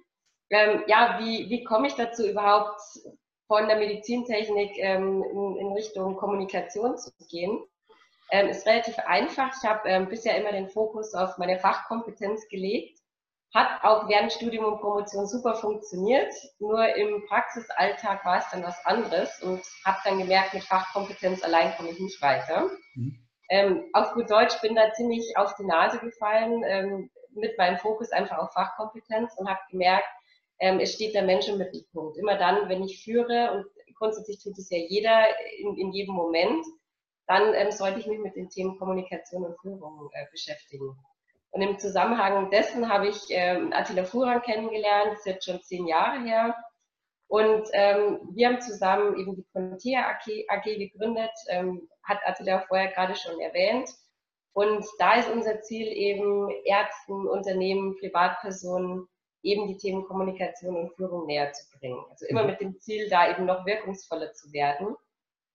Ähm, 0.50 0.82
ja, 0.87 1.18
wie, 1.21 1.49
wie 1.49 1.64
komme 1.64 1.87
ich 1.87 1.94
dazu 1.94 2.28
überhaupt 2.28 2.80
von 3.47 3.66
der 3.66 3.78
Medizintechnik 3.78 4.73
ähm, 4.76 5.25
in, 5.25 5.56
in, 5.56 5.73
Richtung 5.73 6.16
Kommunikation 6.16 6.99
zu 6.99 7.11
gehen? 7.30 7.64
Ähm, 8.30 8.49
ist 8.49 8.66
relativ 8.66 8.99
einfach. 8.99 9.50
Ich 9.56 9.66
habe 9.66 9.88
ähm, 9.88 10.09
bisher 10.11 10.37
immer 10.37 10.52
den 10.52 10.68
Fokus 10.68 11.14
auf 11.14 11.38
meine 11.38 11.59
Fachkompetenz 11.59 12.47
gelegt 12.49 13.01
hat 13.54 13.85
auch 13.85 14.09
während 14.09 14.32
Studium 14.32 14.64
und 14.64 14.80
Promotion 14.80 15.26
super 15.26 15.54
funktioniert. 15.54 16.32
Nur 16.59 16.94
im 16.97 17.25
Praxisalltag 17.26 18.25
war 18.25 18.38
es 18.38 18.49
dann 18.50 18.62
was 18.62 18.85
anderes 18.87 19.42
und 19.42 19.62
habe 19.85 19.99
dann 20.04 20.18
gemerkt, 20.18 20.54
mit 20.54 20.64
Fachkompetenz 20.64 21.42
allein 21.42 21.75
komme 21.76 21.90
ich 21.90 22.00
nicht 22.00 22.23
weiter. 22.23 22.71
Mhm. 22.94 23.18
Ähm, 23.50 23.85
auf 23.92 24.14
gut 24.14 24.30
Deutsch 24.30 24.59
bin 24.62 24.75
da 24.75 24.92
ziemlich 24.94 25.37
auf 25.37 25.54
die 25.56 25.66
Nase 25.66 25.99
gefallen 25.99 26.62
ähm, 26.66 27.11
mit 27.35 27.59
meinem 27.59 27.76
Fokus 27.76 28.11
einfach 28.11 28.38
auf 28.38 28.52
Fachkompetenz 28.54 29.35
und 29.37 29.49
habe 29.49 29.61
gemerkt, 29.71 30.09
ähm, 30.59 30.80
es 30.80 30.94
steht 30.94 31.14
der 31.14 31.23
Mensch 31.23 31.49
im 31.49 31.59
Mittelpunkt. 31.59 32.16
Immer 32.16 32.38
dann, 32.38 32.71
wenn 32.71 32.82
ich 32.82 33.04
führe 33.04 33.52
und 33.52 33.66
grundsätzlich 33.99 34.42
tut 34.42 34.56
es 34.56 34.71
ja 34.71 34.78
jeder 34.78 35.26
in, 35.59 35.76
in 35.76 35.92
jedem 35.92 36.14
Moment, 36.14 36.64
dann 37.26 37.52
ähm, 37.54 37.71
sollte 37.71 38.00
ich 38.00 38.06
mich 38.06 38.18
mit 38.18 38.37
den 38.37 38.49
Themen 38.49 38.78
Kommunikation 38.78 39.44
und 39.44 39.61
Führung 39.61 40.09
äh, 40.12 40.25
beschäftigen. 40.30 40.97
Und 41.52 41.61
im 41.61 41.78
Zusammenhang 41.78 42.50
dessen 42.50 42.88
habe 42.88 43.09
ich 43.09 43.26
ähm, 43.28 43.73
Attila 43.73 44.04
Furan 44.04 44.40
kennengelernt, 44.40 45.12
das 45.12 45.18
ist 45.21 45.26
jetzt 45.26 45.44
schon 45.44 45.62
zehn 45.62 45.87
Jahre 45.87 46.23
her. 46.25 46.56
Und 47.28 47.68
ähm, 47.73 48.21
wir 48.32 48.49
haben 48.49 48.61
zusammen 48.61 49.18
eben 49.18 49.37
die 49.37 49.47
Contea 49.52 50.09
AG, 50.09 50.47
AG 50.49 50.64
gegründet, 50.64 51.30
ähm, 51.49 51.88
hat 52.04 52.18
Attila 52.25 52.61
vorher 52.61 52.90
gerade 52.92 53.14
schon 53.14 53.38
erwähnt. 53.38 53.90
Und 54.54 54.85
da 54.99 55.14
ist 55.14 55.30
unser 55.30 55.61
Ziel 55.61 55.88
eben, 55.88 56.50
Ärzten, 56.64 57.26
Unternehmen, 57.28 57.97
Privatpersonen 57.99 59.06
eben 59.42 59.66
die 59.66 59.76
Themen 59.76 60.04
Kommunikation 60.04 60.76
und 60.76 60.94
Führung 60.94 61.26
näher 61.26 61.52
zu 61.52 61.64
bringen. 61.78 62.02
Also 62.11 62.26
immer 62.26 62.42
mhm. 62.42 62.50
mit 62.50 62.61
dem 62.61 62.80
Ziel, 62.80 63.09
da 63.09 63.30
eben 63.30 63.44
noch 63.44 63.66
wirkungsvoller 63.66 64.32
zu 64.32 64.52
werden. 64.52 64.97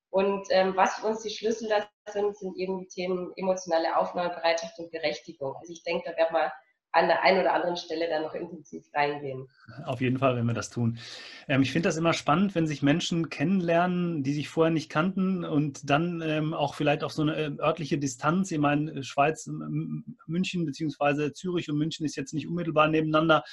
Und 0.10 0.48
ähm, 0.52 0.76
was 0.76 0.96
für 0.96 1.08
uns 1.08 1.22
die 1.22 1.30
Schlüssel 1.30 1.70
sind, 2.12 2.38
sind 2.38 2.58
eben 2.58 2.80
die 2.80 2.88
Themen 2.88 3.32
emotionale 3.36 3.98
Aufnahmebereitschaft 3.98 4.78
und 4.80 4.92
Berechtigung. 4.92 5.56
Also 5.60 5.74
ich 5.74 5.84
denke, 5.84 6.10
da 6.10 6.18
werden 6.18 6.34
wir 6.34 6.52
an 6.94 7.08
der 7.08 7.22
einen 7.22 7.42
oder 7.42 7.54
anderen 7.54 7.78
Stelle 7.78 8.10
dann 8.10 8.24
noch 8.24 8.34
intensiv 8.34 8.86
reingehen. 8.94 9.48
Auf 9.86 10.02
jeden 10.02 10.18
Fall, 10.18 10.36
wenn 10.36 10.46
wir 10.46 10.54
das 10.54 10.70
tun. 10.70 10.98
Ähm, 11.48 11.62
ich 11.62 11.72
finde 11.72 11.90
das 11.90 11.98
immer 11.98 12.14
spannend, 12.14 12.56
wenn 12.56 12.66
sich 12.66 12.82
Menschen 12.82 13.30
kennenlernen, 13.30 14.24
die 14.24 14.34
sich 14.34 14.50
vorher 14.50 14.72
nicht 14.72 14.90
kannten 14.90 15.44
und 15.44 15.90
dann 15.90 16.22
ähm, 16.22 16.54
auch 16.54 16.74
vielleicht 16.74 17.04
auf 17.04 17.12
so 17.12 17.22
eine 17.22 17.36
äh, 17.36 17.52
örtliche 17.60 17.98
Distanz. 17.98 18.52
Ich 18.52 18.60
meine, 18.60 19.04
Schweiz, 19.04 19.48
München 20.26 20.66
beziehungsweise 20.66 21.34
Zürich 21.34 21.70
und 21.70 21.78
München 21.78 22.06
ist 22.06 22.16
jetzt 22.16 22.34
nicht 22.34 22.48
unmittelbar 22.48 22.88
nebeneinander. 22.88 23.44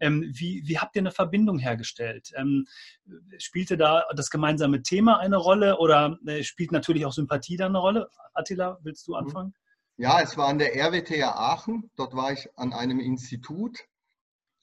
Ähm, 0.00 0.30
wie, 0.34 0.62
wie 0.66 0.78
habt 0.78 0.96
ihr 0.96 1.02
eine 1.02 1.10
Verbindung 1.10 1.58
hergestellt? 1.58 2.32
Ähm, 2.36 2.66
spielte 3.38 3.76
da 3.76 4.04
das 4.14 4.30
gemeinsame 4.30 4.82
Thema 4.82 5.18
eine 5.18 5.36
Rolle 5.36 5.78
oder 5.78 6.18
äh, 6.26 6.42
spielt 6.42 6.72
natürlich 6.72 7.06
auch 7.06 7.12
Sympathie 7.12 7.56
da 7.56 7.66
eine 7.66 7.78
Rolle? 7.78 8.08
Attila, 8.34 8.78
willst 8.82 9.06
du 9.06 9.12
mhm. 9.12 9.18
anfangen? 9.18 9.54
Ja, 9.96 10.20
es 10.20 10.36
war 10.36 10.48
an 10.48 10.58
der 10.58 10.74
RWTH 10.74 11.22
Aachen. 11.22 11.90
Dort 11.96 12.14
war 12.14 12.32
ich 12.32 12.48
an 12.56 12.72
einem 12.72 12.98
Institut. 12.98 13.78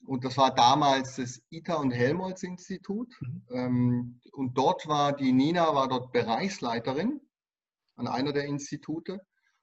Und 0.04 0.24
das 0.24 0.36
war 0.36 0.54
damals 0.54 1.16
das 1.16 1.40
ITA 1.50 1.74
und 1.76 1.92
Helmholtz 1.92 2.42
Institut. 2.42 3.08
Mhm. 3.20 3.42
Ähm, 3.50 4.20
und 4.32 4.58
dort 4.58 4.86
war 4.88 5.14
die 5.14 5.32
Nina, 5.32 5.74
war 5.74 5.88
dort 5.88 6.12
Bereichsleiterin 6.12 7.20
an 7.96 8.08
einer 8.08 8.32
der 8.32 8.44
Institute. 8.44 9.20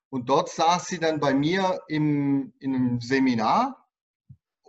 Und 0.10 0.30
dort 0.30 0.50
saß 0.50 0.88
sie 0.88 1.00
dann 1.00 1.20
bei 1.20 1.34
mir 1.34 1.80
im, 1.88 2.54
in 2.60 2.76
einem 2.76 3.02
Seminar. 3.02 3.79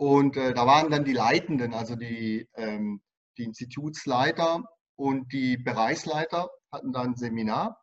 Und 0.01 0.35
äh, 0.35 0.55
da 0.55 0.65
waren 0.65 0.89
dann 0.89 1.05
die 1.05 1.13
Leitenden, 1.13 1.75
also 1.75 1.95
die, 1.95 2.49
ähm, 2.55 3.03
die 3.37 3.43
Institutsleiter 3.43 4.63
und 4.95 5.31
die 5.31 5.57
Bereichsleiter 5.57 6.49
hatten 6.71 6.91
da 6.91 7.01
ein 7.03 7.15
Seminar. 7.15 7.79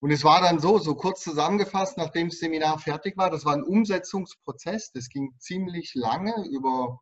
Und 0.00 0.10
es 0.10 0.24
war 0.24 0.40
dann 0.40 0.58
so, 0.58 0.78
so 0.78 0.94
kurz 0.94 1.22
zusammengefasst, 1.22 1.98
nachdem 1.98 2.30
das 2.30 2.38
Seminar 2.38 2.78
fertig 2.78 3.18
war, 3.18 3.28
das 3.28 3.44
war 3.44 3.52
ein 3.52 3.62
Umsetzungsprozess, 3.62 4.92
das 4.92 5.10
ging 5.10 5.34
ziemlich 5.38 5.92
lange, 5.94 6.46
über 6.50 6.98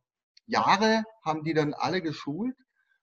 Jahre 0.46 1.04
haben 1.24 1.44
die 1.44 1.54
dann 1.54 1.72
alle 1.72 2.02
geschult. 2.02 2.56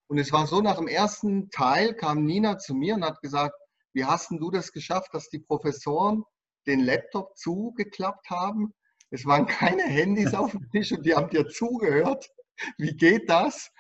Und 0.08 0.18
es 0.18 0.34
war 0.34 0.48
so, 0.48 0.60
nach 0.60 0.76
dem 0.76 0.90
ersten 0.90 1.50
Teil 1.52 1.94
kam 1.94 2.26
Nina 2.26 2.58
zu 2.58 2.74
mir 2.76 2.96
und 2.96 3.06
hat 3.06 3.22
gesagt, 3.22 3.56
wie 3.94 4.04
hast 4.04 4.30
denn 4.30 4.40
du 4.40 4.52
das 4.52 4.74
geschafft, 4.74 5.14
dass 5.14 5.30
die 5.30 5.40
Professoren 5.40 6.26
den 6.68 6.82
Laptop 6.82 7.38
zugeklappt 7.38 8.30
haben? 8.30 8.74
Es 9.16 9.26
waren 9.26 9.46
keine 9.46 9.84
Handys 9.84 10.34
auf 10.34 10.52
dem 10.52 10.70
Tisch 10.72 10.92
und 10.92 11.06
die 11.06 11.16
haben 11.16 11.30
dir 11.30 11.48
zugehört. 11.48 12.30
Wie 12.78 12.96
geht 12.96 13.30
das? 13.30 13.72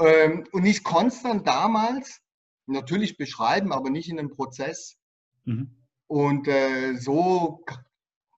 Ähm, 0.00 0.44
und 0.52 0.64
ich 0.64 0.84
konnte 0.84 1.14
es 1.14 1.22
dann 1.22 1.44
damals 1.44 2.20
natürlich 2.66 3.16
beschreiben, 3.16 3.72
aber 3.72 3.90
nicht 3.90 4.08
in 4.08 4.18
einem 4.18 4.30
Prozess. 4.30 4.96
Mhm. 5.44 5.76
Und 6.06 6.46
äh, 6.46 6.94
so 6.94 7.64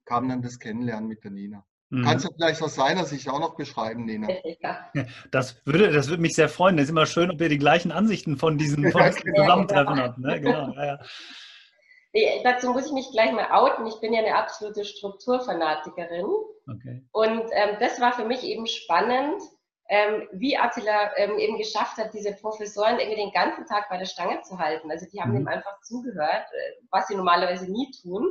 kam 0.06 0.28
dann 0.28 0.42
das 0.42 0.58
Kennenlernen 0.58 1.06
mit 1.06 1.22
der 1.22 1.30
Nina. 1.32 1.66
Mhm. 1.90 2.04
Kannst 2.04 2.24
du 2.24 2.30
vielleicht 2.34 2.62
aus 2.62 2.74
seiner 2.74 3.04
Sicht 3.04 3.28
auch 3.28 3.38
noch 3.38 3.54
beschreiben, 3.54 4.06
Nina? 4.06 4.28
Das 5.30 5.60
würde, 5.66 5.92
das 5.92 6.08
würde 6.08 6.22
mich 6.22 6.32
sehr 6.34 6.48
freuen. 6.48 6.78
Es 6.78 6.84
ist 6.84 6.90
immer 6.90 7.04
schön, 7.04 7.30
ob 7.30 7.40
ihr 7.42 7.50
die 7.50 7.58
gleichen 7.58 7.92
Ansichten 7.92 8.38
von 8.38 8.56
diesen, 8.56 8.76
von 8.92 9.02
diesem 9.02 9.34
Zusammentreffen 9.34 10.00
habt. 10.00 10.18
Ne? 10.18 10.40
Genau, 10.40 10.72
ja, 10.72 10.84
ja. 10.86 10.98
Dazu 12.44 12.70
muss 12.72 12.86
ich 12.86 12.92
mich 12.92 13.10
gleich 13.10 13.32
mal 13.32 13.50
outen. 13.50 13.86
Ich 13.86 14.00
bin 14.00 14.12
ja 14.12 14.20
eine 14.20 14.36
absolute 14.36 14.84
Strukturfanatikerin. 14.84 16.26
Okay. 16.70 17.02
Und 17.12 17.44
ähm, 17.52 17.76
das 17.80 18.00
war 18.00 18.12
für 18.12 18.24
mich 18.24 18.44
eben 18.44 18.66
spannend, 18.66 19.42
ähm, 19.88 20.28
wie 20.32 20.56
Attila 20.56 21.16
ähm, 21.16 21.38
eben 21.38 21.58
geschafft 21.58 21.96
hat, 21.96 22.14
diese 22.14 22.34
Professoren 22.34 22.98
irgendwie 22.98 23.20
den 23.20 23.32
ganzen 23.32 23.66
Tag 23.66 23.88
bei 23.88 23.98
der 23.98 24.04
Stange 24.04 24.42
zu 24.42 24.58
halten. 24.58 24.90
Also 24.90 25.06
die 25.10 25.20
haben 25.20 25.32
mhm. 25.32 25.40
ihm 25.40 25.48
einfach 25.48 25.80
zugehört, 25.82 26.46
äh, 26.52 26.84
was 26.90 27.08
sie 27.08 27.14
normalerweise 27.14 27.70
nie 27.70 27.90
tun. 28.02 28.26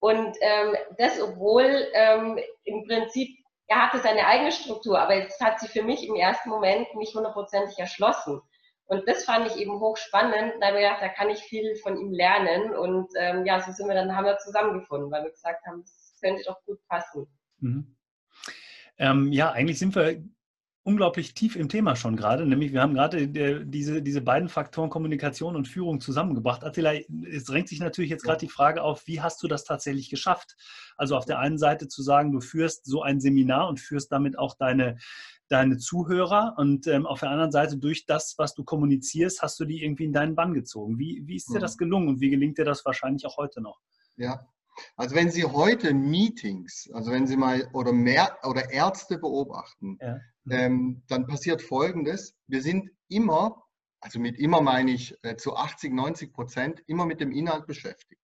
Und 0.00 0.36
ähm, 0.40 0.76
das, 0.98 1.20
obwohl 1.20 1.88
ähm, 1.94 2.38
im 2.64 2.84
Prinzip, 2.86 3.38
er 3.66 3.82
hatte 3.82 4.00
seine 4.00 4.26
eigene 4.26 4.52
Struktur, 4.52 5.00
aber 5.00 5.14
jetzt 5.14 5.40
hat 5.40 5.60
sie 5.60 5.68
für 5.68 5.82
mich 5.82 6.06
im 6.06 6.14
ersten 6.14 6.50
Moment 6.50 6.94
nicht 6.96 7.14
hundertprozentig 7.14 7.78
erschlossen. 7.78 8.42
Und 8.86 9.08
das 9.08 9.24
fand 9.24 9.46
ich 9.46 9.56
eben 9.56 9.80
hochspannend. 9.80 10.54
Da 10.60 10.68
habe 10.68 10.78
ich 10.78 10.84
gedacht, 10.84 11.02
da 11.02 11.08
kann 11.08 11.30
ich 11.30 11.40
viel 11.40 11.74
von 11.76 11.96
ihm 11.96 12.12
lernen. 12.12 12.74
Und 12.74 13.08
ähm, 13.16 13.46
ja, 13.46 13.60
so 13.60 13.72
sind 13.72 13.88
wir 13.88 13.94
dann, 13.94 14.14
haben 14.14 14.26
wir 14.26 14.38
zusammengefunden, 14.38 15.10
weil 15.10 15.24
wir 15.24 15.30
gesagt 15.30 15.64
haben, 15.66 15.82
das 15.82 16.16
könnte 16.20 16.42
doch 16.46 16.62
gut 16.64 16.78
passen. 16.88 17.26
Mhm. 17.60 17.96
Ähm, 18.98 19.32
ja, 19.32 19.50
eigentlich 19.50 19.78
sind 19.78 19.94
wir 19.96 20.22
unglaublich 20.84 21.32
tief 21.32 21.56
im 21.56 21.70
Thema 21.70 21.96
schon 21.96 22.14
gerade, 22.14 22.44
nämlich 22.44 22.72
wir 22.72 22.82
haben 22.82 22.92
gerade 22.92 23.22
äh, 23.22 23.64
diese, 23.64 24.02
diese 24.02 24.20
beiden 24.20 24.50
Faktoren 24.50 24.90
Kommunikation 24.90 25.56
und 25.56 25.66
Führung 25.66 25.98
zusammengebracht. 25.98 26.62
Attila, 26.62 26.92
es 27.32 27.44
drängt 27.44 27.68
sich 27.68 27.80
natürlich 27.80 28.10
jetzt 28.10 28.22
gerade 28.22 28.40
die 28.40 28.50
Frage 28.50 28.82
auf, 28.82 29.06
wie 29.06 29.22
hast 29.22 29.42
du 29.42 29.48
das 29.48 29.64
tatsächlich 29.64 30.10
geschafft? 30.10 30.56
Also 30.98 31.16
auf 31.16 31.24
der 31.24 31.38
einen 31.38 31.56
Seite 31.56 31.88
zu 31.88 32.02
sagen, 32.02 32.32
du 32.32 32.40
führst 32.40 32.84
so 32.84 33.02
ein 33.02 33.18
Seminar 33.18 33.68
und 33.68 33.80
führst 33.80 34.12
damit 34.12 34.38
auch 34.38 34.56
deine, 34.56 34.98
deine 35.48 35.78
Zuhörer 35.78 36.54
und 36.56 36.86
ähm, 36.86 37.06
auf 37.06 37.20
der 37.20 37.30
anderen 37.30 37.52
Seite 37.52 37.76
durch 37.76 38.06
das, 38.06 38.34
was 38.38 38.54
du 38.54 38.64
kommunizierst, 38.64 39.42
hast 39.42 39.60
du 39.60 39.64
die 39.64 39.84
irgendwie 39.84 40.04
in 40.04 40.12
deinen 40.12 40.34
Bann 40.34 40.54
gezogen. 40.54 40.98
Wie, 40.98 41.22
wie 41.26 41.36
ist 41.36 41.52
dir 41.52 41.60
das 41.60 41.74
mhm. 41.74 41.78
gelungen 41.78 42.08
und 42.08 42.20
wie 42.20 42.30
gelingt 42.30 42.58
dir 42.58 42.64
das 42.64 42.84
wahrscheinlich 42.84 43.26
auch 43.26 43.36
heute 43.36 43.60
noch? 43.60 43.80
Ja, 44.16 44.46
also 44.96 45.14
wenn 45.14 45.30
Sie 45.30 45.44
heute 45.44 45.94
Meetings, 45.94 46.90
also 46.92 47.10
wenn 47.10 47.26
Sie 47.26 47.36
mal 47.36 47.68
oder 47.72 47.92
mehr 47.92 48.36
oder 48.44 48.70
Ärzte 48.70 49.18
beobachten, 49.18 49.98
ja. 50.00 50.18
ähm, 50.50 51.02
dann 51.08 51.26
passiert 51.26 51.62
Folgendes: 51.62 52.34
Wir 52.46 52.62
sind 52.62 52.90
immer, 53.08 53.62
also 54.00 54.18
mit 54.18 54.36
immer 54.38 54.60
meine 54.60 54.92
ich 54.92 55.16
äh, 55.22 55.36
zu 55.36 55.56
80, 55.56 55.92
90 55.92 56.32
Prozent, 56.32 56.82
immer 56.86 57.06
mit 57.06 57.20
dem 57.20 57.32
Inhalt 57.32 57.66
beschäftigt. 57.66 58.20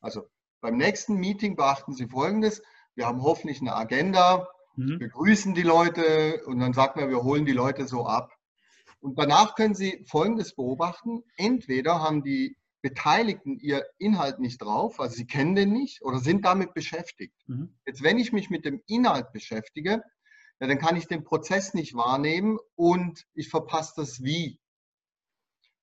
Also 0.00 0.28
beim 0.60 0.76
nächsten 0.76 1.16
Meeting 1.16 1.56
beachten 1.56 1.92
Sie 1.92 2.08
Folgendes: 2.08 2.62
Wir 2.94 3.06
haben 3.06 3.22
hoffentlich 3.22 3.60
eine 3.60 3.74
Agenda, 3.74 4.48
mhm. 4.76 4.98
begrüßen 4.98 5.54
die 5.54 5.62
Leute 5.62 6.42
und 6.46 6.60
dann 6.60 6.72
sagt 6.72 6.96
man, 6.96 7.08
wir 7.08 7.22
holen 7.22 7.46
die 7.46 7.52
Leute 7.52 7.86
so 7.86 8.06
ab. 8.06 8.32
Und 9.00 9.18
danach 9.18 9.54
können 9.54 9.74
Sie 9.74 10.04
Folgendes 10.08 10.54
beobachten: 10.54 11.22
Entweder 11.36 12.00
haben 12.00 12.22
die 12.22 12.56
Beteiligten 12.84 13.58
ihr 13.60 13.86
Inhalt 13.96 14.40
nicht 14.40 14.60
drauf, 14.60 15.00
also 15.00 15.16
sie 15.16 15.26
kennen 15.26 15.54
den 15.54 15.72
nicht 15.72 16.02
oder 16.02 16.18
sind 16.18 16.44
damit 16.44 16.74
beschäftigt. 16.74 17.34
Mhm. 17.46 17.74
Jetzt, 17.86 18.02
wenn 18.02 18.18
ich 18.18 18.30
mich 18.32 18.50
mit 18.50 18.66
dem 18.66 18.82
Inhalt 18.86 19.32
beschäftige, 19.32 20.02
ja, 20.60 20.66
dann 20.66 20.78
kann 20.78 20.96
ich 20.96 21.06
den 21.06 21.24
Prozess 21.24 21.72
nicht 21.72 21.94
wahrnehmen 21.94 22.58
und 22.74 23.24
ich 23.32 23.48
verpasse 23.48 23.94
das 23.96 24.22
Wie. 24.22 24.60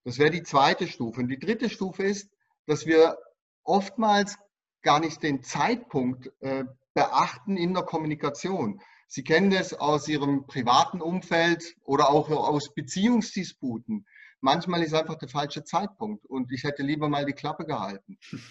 Das 0.04 0.20
wäre 0.20 0.30
die 0.30 0.44
zweite 0.44 0.88
Stufe. 0.88 1.22
Und 1.22 1.30
die 1.30 1.40
dritte 1.40 1.70
Stufe 1.70 2.04
ist, 2.04 2.30
dass 2.68 2.86
wir 2.86 3.18
oftmals 3.64 4.38
gar 4.84 5.00
nicht 5.00 5.24
den 5.24 5.42
Zeitpunkt 5.42 6.32
äh, 6.42 6.66
beachten 6.94 7.58
in 7.58 7.74
der 7.74 7.84
Kommunikation. 7.84 8.82
Sie 9.08 9.24
kennen 9.24 9.52
das 9.52 9.74
aus 9.74 10.08
Ihrem 10.08 10.48
privaten 10.48 11.02
Umfeld 11.02 11.76
oder 11.84 12.10
auch 12.10 12.30
aus 12.30 12.74
Beziehungsdisputen 12.74 14.06
manchmal 14.42 14.84
ist 14.84 14.94
einfach 14.94 15.16
der 15.16 15.30
falsche 15.30 15.64
Zeitpunkt 15.64 16.26
und 16.26 16.52
ich 16.52 16.64
hätte 16.64 16.84
lieber 16.84 17.08
mal 17.08 17.26
die 17.26 17.34
Klappe 17.34 17.66
gehalten. 17.66 18.18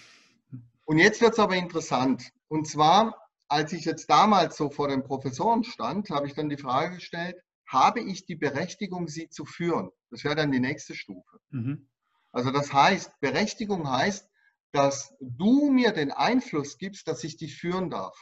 Und 0.87 0.99
jetzt 0.99 1.21
wird 1.21 1.35
es 1.35 1.39
aber 1.39 1.55
interessant. 1.55 2.33
Und 2.49 2.67
zwar, 2.67 3.15
als 3.47 3.73
ich 3.73 3.85
jetzt 3.85 4.11
damals 4.11 4.57
so 4.57 4.71
vor 4.71 4.89
den 4.89 5.05
Professoren 5.05 5.63
stand, 5.63 6.11
habe 6.11 6.27
ich 6.27 6.35
dann 6.35 6.49
die 6.49 6.57
Frage 6.57 6.97
gestellt, 6.97 7.37
habe 7.65 8.01
ich 8.01 8.27
die 8.27 8.35
Berechtigung, 8.35 9.07
sie 9.07 9.29
zu 9.29 9.45
führen? 9.45 9.91
Das 10.11 10.25
wäre 10.25 10.35
dann 10.35 10.51
die 10.51 10.59
nächste 10.59 10.97
Stufe. 10.97 11.39
Mhm. 11.51 11.89
Also 12.33 12.51
das 12.51 12.73
heißt, 12.73 13.21
Berechtigung 13.21 13.89
heißt, 13.89 14.29
dass 14.73 15.15
du 15.21 15.71
mir 15.71 15.93
den 15.93 16.11
Einfluss 16.11 16.77
gibst, 16.77 17.07
dass 17.07 17.23
ich 17.23 17.37
dich 17.37 17.57
führen 17.57 17.91
darf. 17.91 18.17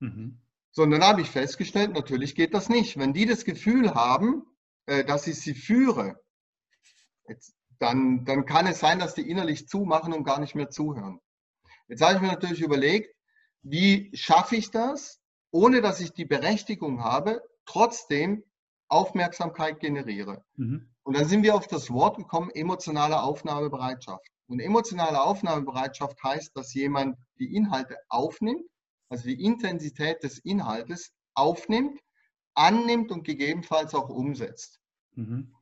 Mhm. 0.00 0.40
So, 0.72 0.82
und 0.82 0.90
dann 0.90 1.02
habe 1.02 1.20
ich 1.20 1.30
festgestellt, 1.30 1.92
natürlich 1.92 2.34
geht 2.34 2.54
das 2.54 2.68
nicht. 2.68 2.98
Wenn 2.98 3.12
die 3.12 3.26
das 3.26 3.44
Gefühl 3.44 3.94
haben, 3.94 4.44
äh, 4.86 5.04
dass 5.04 5.26
ich 5.26 5.40
sie 5.40 5.54
führe, 5.54 6.20
Jetzt, 7.30 7.54
dann, 7.78 8.24
dann 8.24 8.44
kann 8.44 8.66
es 8.66 8.80
sein, 8.80 8.98
dass 8.98 9.14
die 9.14 9.28
innerlich 9.28 9.68
zumachen 9.68 10.12
und 10.12 10.24
gar 10.24 10.40
nicht 10.40 10.56
mehr 10.56 10.68
zuhören. 10.68 11.20
Jetzt 11.86 12.02
habe 12.02 12.14
ich 12.14 12.20
mir 12.20 12.26
natürlich 12.26 12.60
überlegt, 12.60 13.14
wie 13.62 14.10
schaffe 14.14 14.56
ich 14.56 14.70
das, 14.72 15.20
ohne 15.52 15.80
dass 15.80 16.00
ich 16.00 16.12
die 16.12 16.24
Berechtigung 16.24 17.04
habe, 17.04 17.40
trotzdem 17.66 18.42
Aufmerksamkeit 18.88 19.78
generiere. 19.78 20.44
Mhm. 20.56 20.92
Und 21.04 21.16
dann 21.16 21.26
sind 21.26 21.44
wir 21.44 21.54
auf 21.54 21.68
das 21.68 21.90
Wort 21.90 22.16
gekommen, 22.16 22.50
emotionale 22.50 23.22
Aufnahmebereitschaft. 23.22 24.26
Und 24.48 24.58
emotionale 24.58 25.22
Aufnahmebereitschaft 25.22 26.20
heißt, 26.22 26.56
dass 26.56 26.74
jemand 26.74 27.16
die 27.38 27.54
Inhalte 27.54 27.96
aufnimmt, 28.08 28.64
also 29.10 29.24
die 29.24 29.44
Intensität 29.44 30.22
des 30.22 30.38
Inhaltes 30.38 31.12
aufnimmt, 31.34 32.00
annimmt 32.54 33.10
und 33.10 33.24
gegebenenfalls 33.24 33.94
auch 33.94 34.08
umsetzt. 34.08 34.80
Mhm. 35.14 35.54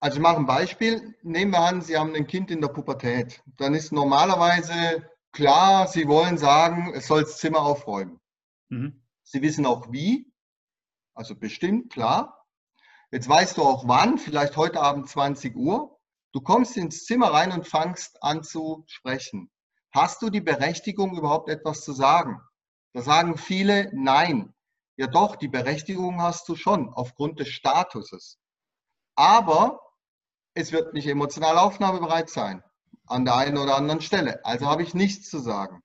Also 0.00 0.16
ich 0.18 0.22
mache 0.22 0.36
ein 0.36 0.46
Beispiel. 0.46 1.16
Nehmen 1.22 1.50
wir 1.50 1.60
an, 1.60 1.82
Sie 1.82 1.96
haben 1.96 2.14
ein 2.14 2.28
Kind 2.28 2.50
in 2.50 2.60
der 2.60 2.68
Pubertät. 2.68 3.42
Dann 3.56 3.74
ist 3.74 3.92
normalerweise 3.92 5.10
klar, 5.32 5.88
Sie 5.88 6.06
wollen 6.06 6.38
sagen, 6.38 6.92
es 6.94 7.08
soll 7.08 7.22
das 7.22 7.38
Zimmer 7.38 7.60
aufräumen. 7.60 8.20
Mhm. 8.68 9.02
Sie 9.24 9.42
wissen 9.42 9.66
auch 9.66 9.90
wie. 9.92 10.32
Also 11.14 11.34
bestimmt, 11.34 11.92
klar. 11.92 12.46
Jetzt 13.10 13.28
weißt 13.28 13.56
du 13.56 13.62
auch 13.62 13.88
wann, 13.88 14.18
vielleicht 14.18 14.56
heute 14.56 14.80
Abend 14.80 15.08
20 15.08 15.56
Uhr. 15.56 15.98
Du 16.32 16.40
kommst 16.40 16.76
ins 16.76 17.04
Zimmer 17.04 17.32
rein 17.32 17.50
und 17.50 17.66
fangst 17.66 18.22
an 18.22 18.44
zu 18.44 18.84
sprechen. 18.86 19.50
Hast 19.92 20.22
du 20.22 20.30
die 20.30 20.40
Berechtigung, 20.40 21.16
überhaupt 21.16 21.48
etwas 21.48 21.82
zu 21.82 21.92
sagen? 21.92 22.40
Da 22.92 23.02
sagen 23.02 23.36
viele, 23.36 23.90
nein. 23.94 24.54
Ja 24.96 25.06
doch, 25.06 25.36
die 25.36 25.48
Berechtigung 25.48 26.20
hast 26.20 26.48
du 26.48 26.56
schon 26.56 26.92
aufgrund 26.92 27.40
des 27.40 27.48
Statuses. 27.48 28.38
Aber 29.14 29.80
es 30.54 30.72
wird 30.72 30.92
nicht 30.94 31.06
emotional 31.06 31.58
aufnahmebereit 31.58 32.28
sein 32.30 32.62
an 33.06 33.24
der 33.24 33.36
einen 33.36 33.56
oder 33.58 33.76
anderen 33.76 34.00
Stelle. 34.00 34.44
Also 34.44 34.66
habe 34.66 34.82
ich 34.82 34.94
nichts 34.94 35.30
zu 35.30 35.38
sagen. 35.38 35.82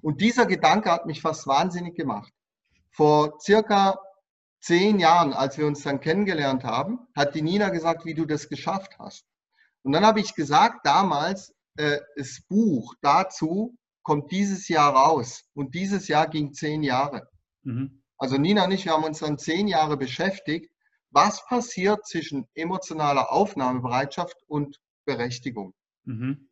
Und 0.00 0.20
dieser 0.20 0.46
Gedanke 0.46 0.90
hat 0.90 1.06
mich 1.06 1.20
fast 1.20 1.46
wahnsinnig 1.46 1.94
gemacht. 1.94 2.32
Vor 2.90 3.38
circa 3.40 3.98
zehn 4.60 4.98
Jahren, 4.98 5.32
als 5.32 5.58
wir 5.58 5.66
uns 5.66 5.82
dann 5.82 6.00
kennengelernt 6.00 6.64
haben, 6.64 7.06
hat 7.16 7.34
die 7.34 7.42
Nina 7.42 7.68
gesagt, 7.68 8.04
wie 8.04 8.14
du 8.14 8.26
das 8.26 8.48
geschafft 8.48 8.98
hast. 8.98 9.24
Und 9.82 9.92
dann 9.92 10.04
habe 10.04 10.20
ich 10.20 10.34
gesagt, 10.34 10.86
damals, 10.86 11.54
äh, 11.76 12.00
das 12.16 12.40
Buch 12.48 12.94
dazu 13.00 13.76
kommt 14.02 14.30
dieses 14.30 14.68
Jahr 14.68 14.94
raus. 14.94 15.44
Und 15.54 15.74
dieses 15.74 16.08
Jahr 16.08 16.28
ging 16.28 16.52
zehn 16.52 16.82
Jahre. 16.82 17.28
Mhm. 17.62 18.02
Also 18.18 18.36
Nina 18.36 18.64
und 18.64 18.72
ich, 18.72 18.84
wir 18.84 18.92
haben 18.92 19.04
uns 19.04 19.20
dann 19.20 19.38
zehn 19.38 19.68
Jahre 19.68 19.96
beschäftigt, 19.96 20.70
was 21.10 21.44
passiert 21.46 22.06
zwischen 22.06 22.46
emotionaler 22.54 23.32
Aufnahmebereitschaft 23.32 24.36
und 24.46 24.78
Berechtigung. 25.04 25.74
Mhm. 26.04 26.48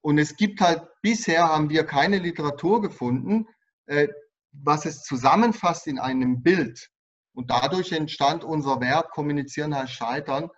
Und 0.00 0.18
es 0.18 0.36
gibt 0.36 0.60
halt, 0.60 0.82
bisher 1.02 1.48
haben 1.48 1.70
wir 1.70 1.84
keine 1.84 2.18
Literatur 2.18 2.80
gefunden, 2.80 3.46
äh, 3.86 4.08
was 4.52 4.86
es 4.86 5.02
zusammenfasst 5.02 5.86
in 5.86 5.98
einem 5.98 6.42
Bild. 6.42 6.90
Und 7.34 7.50
dadurch 7.50 7.92
entstand 7.92 8.44
unser 8.44 8.80
Werk 8.80 9.10
Kommunizieren 9.10 9.74
heißt 9.74 9.92
Scheitern. 9.92 10.50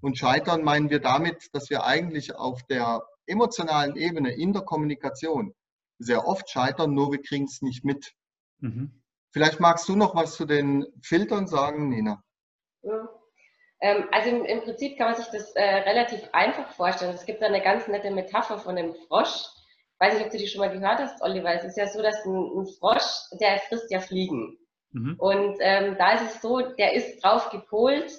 Und 0.00 0.18
Scheitern 0.18 0.62
meinen 0.62 0.90
wir 0.90 1.00
damit, 1.00 1.48
dass 1.52 1.70
wir 1.70 1.84
eigentlich 1.84 2.34
auf 2.34 2.62
der 2.64 3.02
emotionalen 3.26 3.96
Ebene 3.96 4.32
in 4.32 4.52
der 4.52 4.62
Kommunikation 4.62 5.54
sehr 5.98 6.26
oft 6.26 6.48
scheitern, 6.50 6.94
nur 6.94 7.12
wir 7.12 7.22
kriegen 7.22 7.44
es 7.44 7.62
nicht 7.62 7.84
mit. 7.84 8.12
Mhm. 8.58 9.02
Vielleicht 9.30 9.60
magst 9.60 9.88
du 9.88 9.96
noch 9.96 10.14
was 10.14 10.34
zu 10.34 10.46
den 10.46 10.86
Filtern 11.02 11.46
sagen, 11.46 11.88
Nina. 11.88 12.22
Ja. 12.82 13.08
Ähm, 13.80 14.04
also 14.10 14.30
im, 14.30 14.44
im, 14.44 14.62
Prinzip 14.62 14.96
kann 14.96 15.12
man 15.12 15.16
sich 15.16 15.26
das 15.26 15.52
äh, 15.52 15.62
relativ 15.62 16.20
einfach 16.32 16.70
vorstellen. 16.72 17.14
Es 17.14 17.26
gibt 17.26 17.42
da 17.42 17.46
eine 17.46 17.62
ganz 17.62 17.88
nette 17.88 18.10
Metapher 18.10 18.58
von 18.58 18.78
einem 18.78 18.94
Frosch. 18.94 19.44
Ich 19.94 20.00
weiß 20.00 20.14
nicht, 20.14 20.26
ob 20.26 20.32
du 20.32 20.38
die 20.38 20.48
schon 20.48 20.60
mal 20.60 20.72
gehört 20.72 20.98
hast, 20.98 21.22
Oliver. 21.22 21.52
Es 21.54 21.64
ist 21.64 21.76
ja 21.76 21.86
so, 21.86 22.02
dass 22.02 22.24
ein, 22.24 22.34
ein 22.34 22.66
Frosch, 22.78 23.28
der 23.40 23.58
frisst 23.68 23.90
ja 23.90 24.00
Fliegen. 24.00 24.58
Mhm. 24.92 25.16
Und 25.18 25.56
ähm, 25.60 25.96
da 25.98 26.14
ist 26.14 26.34
es 26.34 26.42
so, 26.42 26.60
der 26.60 26.94
ist 26.94 27.22
drauf 27.22 27.50
gepolt. 27.50 28.10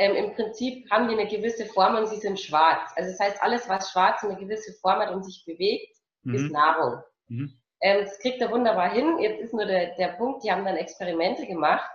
Ähm, 0.00 0.16
Im 0.16 0.34
Prinzip 0.34 0.90
haben 0.90 1.08
die 1.08 1.14
eine 1.14 1.28
gewisse 1.28 1.66
Form 1.66 1.94
und 1.94 2.06
sie 2.06 2.16
sind 2.16 2.40
schwarz. 2.40 2.90
Also 2.96 3.10
das 3.10 3.20
heißt, 3.20 3.42
alles, 3.42 3.68
was 3.68 3.90
schwarz 3.90 4.24
eine 4.24 4.36
gewisse 4.36 4.72
Form 4.80 4.98
hat 4.98 5.12
und 5.12 5.22
sich 5.26 5.44
bewegt, 5.44 5.94
mhm. 6.22 6.34
ist 6.34 6.50
Nahrung. 6.50 7.02
Mhm. 7.28 7.60
Ähm, 7.82 8.04
das 8.04 8.18
kriegt 8.20 8.40
er 8.40 8.50
wunderbar 8.50 8.90
hin. 8.90 9.18
Jetzt 9.18 9.42
ist 9.42 9.52
nur 9.52 9.66
der, 9.66 9.94
der 9.96 10.08
Punkt, 10.12 10.42
die 10.42 10.50
haben 10.50 10.64
dann 10.64 10.78
Experimente 10.78 11.46
gemacht 11.46 11.86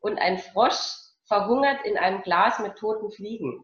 und 0.00 0.16
ein 0.16 0.38
Frosch 0.38 0.94
verhungert 1.24 1.84
in 1.84 1.98
einem 1.98 2.22
Glas 2.22 2.60
mit 2.60 2.76
toten 2.76 3.10
Fliegen, 3.10 3.62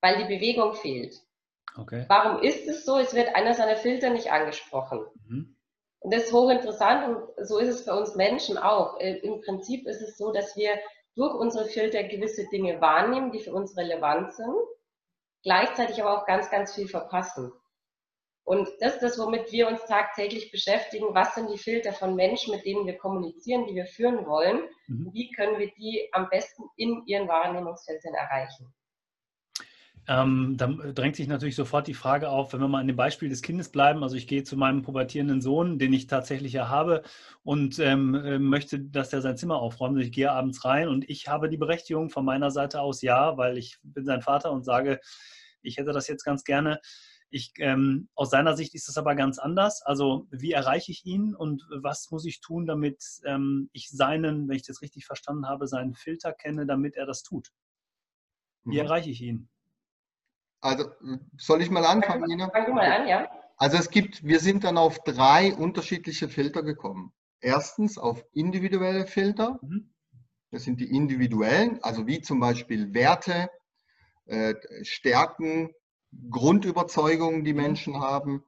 weil 0.00 0.16
die 0.16 0.34
Bewegung 0.34 0.72
fehlt. 0.72 1.14
Okay. 1.76 2.06
Warum 2.08 2.42
ist 2.42 2.66
es 2.66 2.86
so? 2.86 2.96
Es 2.96 3.12
wird 3.12 3.34
einer 3.34 3.52
seiner 3.52 3.76
Filter 3.76 4.08
nicht 4.08 4.32
angesprochen. 4.32 5.04
Mhm. 5.28 5.54
Und 5.98 6.14
das 6.14 6.24
ist 6.24 6.32
hochinteressant 6.32 7.08
und 7.08 7.46
so 7.46 7.58
ist 7.58 7.68
es 7.68 7.82
für 7.82 7.94
uns 7.94 8.14
Menschen 8.14 8.56
auch. 8.56 8.98
Äh, 9.00 9.18
Im 9.18 9.42
Prinzip 9.42 9.86
ist 9.86 10.00
es 10.00 10.16
so, 10.16 10.32
dass 10.32 10.56
wir 10.56 10.70
durch 11.14 11.34
unsere 11.34 11.66
Filter 11.66 12.04
gewisse 12.04 12.48
Dinge 12.48 12.80
wahrnehmen, 12.80 13.32
die 13.32 13.40
für 13.40 13.52
uns 13.52 13.76
relevant 13.76 14.34
sind, 14.34 14.54
gleichzeitig 15.42 16.00
aber 16.02 16.18
auch 16.18 16.26
ganz, 16.26 16.50
ganz 16.50 16.74
viel 16.74 16.88
verpassen. 16.88 17.52
Und 18.44 18.68
das 18.80 18.94
ist 18.94 19.02
das, 19.02 19.18
womit 19.18 19.52
wir 19.52 19.68
uns 19.68 19.84
tagtäglich 19.84 20.50
beschäftigen. 20.50 21.14
Was 21.14 21.34
sind 21.34 21.48
die 21.48 21.58
Filter 21.58 21.92
von 21.92 22.16
Menschen, 22.16 22.54
mit 22.54 22.64
denen 22.64 22.86
wir 22.86 22.98
kommunizieren, 22.98 23.66
die 23.66 23.74
wir 23.74 23.86
führen 23.86 24.26
wollen? 24.26 24.68
Mhm. 24.88 25.10
Wie 25.12 25.30
können 25.30 25.58
wir 25.58 25.70
die 25.78 26.08
am 26.12 26.28
besten 26.28 26.64
in 26.76 27.06
ihren 27.06 27.28
Wahrnehmungsfiltern 27.28 28.14
erreichen? 28.14 28.74
Ähm, 30.08 30.56
da 30.56 30.66
drängt 30.66 31.14
sich 31.14 31.28
natürlich 31.28 31.54
sofort 31.54 31.86
die 31.86 31.94
Frage 31.94 32.28
auf, 32.28 32.52
wenn 32.52 32.60
wir 32.60 32.66
mal 32.66 32.80
an 32.80 32.88
dem 32.88 32.96
Beispiel 32.96 33.28
des 33.28 33.40
Kindes 33.40 33.68
bleiben. 33.68 34.02
Also 34.02 34.16
ich 34.16 34.26
gehe 34.26 34.42
zu 34.42 34.56
meinem 34.56 34.82
pubertierenden 34.82 35.40
Sohn, 35.40 35.78
den 35.78 35.92
ich 35.92 36.08
tatsächlich 36.08 36.52
ja 36.52 36.68
habe, 36.68 37.02
und 37.44 37.78
ähm, 37.78 38.14
äh, 38.14 38.38
möchte, 38.40 38.80
dass 38.80 39.12
er 39.12 39.22
sein 39.22 39.36
Zimmer 39.36 39.60
aufräumt. 39.60 40.00
Ich 40.00 40.10
gehe 40.10 40.32
abends 40.32 40.64
rein 40.64 40.88
und 40.88 41.08
ich 41.08 41.28
habe 41.28 41.48
die 41.48 41.56
Berechtigung 41.56 42.10
von 42.10 42.24
meiner 42.24 42.50
Seite 42.50 42.80
aus 42.80 43.00
ja, 43.02 43.36
weil 43.36 43.58
ich 43.58 43.78
bin 43.84 44.04
sein 44.04 44.22
Vater 44.22 44.50
und 44.50 44.64
sage, 44.64 45.00
ich 45.62 45.76
hätte 45.76 45.92
das 45.92 46.08
jetzt 46.08 46.24
ganz 46.24 46.42
gerne. 46.42 46.80
Ich, 47.30 47.52
ähm, 47.58 48.08
aus 48.14 48.30
seiner 48.30 48.56
Sicht 48.56 48.74
ist 48.74 48.88
das 48.88 48.98
aber 48.98 49.14
ganz 49.14 49.38
anders. 49.38 49.82
Also 49.82 50.26
wie 50.30 50.52
erreiche 50.52 50.90
ich 50.90 51.06
ihn 51.06 51.34
und 51.34 51.64
was 51.70 52.10
muss 52.10 52.26
ich 52.26 52.40
tun, 52.40 52.66
damit 52.66 53.02
ähm, 53.24 53.70
ich 53.72 53.88
seinen, 53.88 54.48
wenn 54.48 54.56
ich 54.56 54.66
das 54.66 54.82
richtig 54.82 55.06
verstanden 55.06 55.48
habe, 55.48 55.68
seinen 55.68 55.94
Filter 55.94 56.32
kenne, 56.32 56.66
damit 56.66 56.96
er 56.96 57.06
das 57.06 57.22
tut? 57.22 57.52
Wie 58.64 58.74
mhm. 58.74 58.84
erreiche 58.84 59.10
ich 59.10 59.22
ihn? 59.22 59.48
Also 60.62 60.90
soll 61.36 61.60
ich 61.60 61.70
mal 61.70 61.84
anfangen, 61.84 62.24
Nina? 62.26 62.48
Fang 62.50 62.66
du 62.66 62.72
mal 62.72 62.90
an, 62.90 63.08
ja. 63.08 63.28
Also 63.56 63.76
es 63.76 63.90
gibt, 63.90 64.24
wir 64.24 64.40
sind 64.40 64.64
dann 64.64 64.78
auf 64.78 65.00
drei 65.00 65.54
unterschiedliche 65.54 66.28
Filter 66.28 66.62
gekommen. 66.62 67.12
Erstens 67.40 67.98
auf 67.98 68.24
individuelle 68.32 69.06
Filter. 69.06 69.58
Mhm. 69.60 69.92
Das 70.50 70.64
sind 70.64 70.80
die 70.80 70.90
individuellen, 70.94 71.82
also 71.82 72.06
wie 72.06 72.20
zum 72.20 72.38
Beispiel 72.38 72.94
Werte, 72.94 73.50
äh, 74.26 74.54
Stärken, 74.82 75.74
Grundüberzeugungen, 76.30 77.44
die 77.44 77.52
mhm. 77.52 77.60
Menschen 77.60 78.00
haben, 78.00 78.44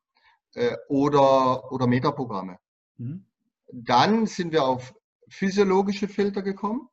äh, 0.55 0.77
oder, 0.88 1.72
oder 1.72 1.87
Metaprogramme. 1.87 2.59
Mhm. 2.96 3.27
Dann 3.72 4.27
sind 4.27 4.53
wir 4.53 4.64
auf 4.64 4.94
physiologische 5.29 6.07
Filter 6.07 6.42
gekommen. 6.42 6.88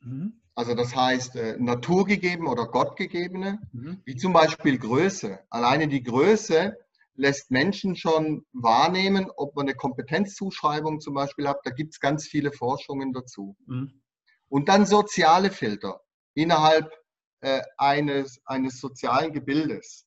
Mhm. 0.00 0.40
Also 0.54 0.74
das 0.74 0.94
heißt 0.94 1.36
äh, 1.36 1.56
naturgegeben 1.58 2.46
oder 2.46 2.66
gottgegebene, 2.66 3.60
mhm. 3.72 4.00
wie 4.04 4.16
zum 4.16 4.32
Beispiel 4.32 4.78
Größe. 4.78 5.40
Alleine 5.50 5.88
die 5.88 6.02
Größe 6.02 6.76
lässt 7.16 7.50
Menschen 7.50 7.96
schon 7.96 8.44
wahrnehmen, 8.52 9.30
ob 9.36 9.56
man 9.56 9.66
eine 9.66 9.74
Kompetenzzuschreibung 9.74 11.00
zum 11.00 11.14
Beispiel 11.14 11.48
hat. 11.48 11.60
Da 11.64 11.70
gibt 11.70 11.94
es 11.94 12.00
ganz 12.00 12.26
viele 12.26 12.52
Forschungen 12.52 13.12
dazu. 13.12 13.56
Mhm. 13.66 14.00
Und 14.48 14.68
dann 14.68 14.86
soziale 14.86 15.50
Filter 15.50 16.00
innerhalb 16.34 16.92
äh, 17.40 17.62
eines, 17.76 18.40
eines 18.44 18.80
sozialen 18.80 19.32
Gebildes. 19.32 20.06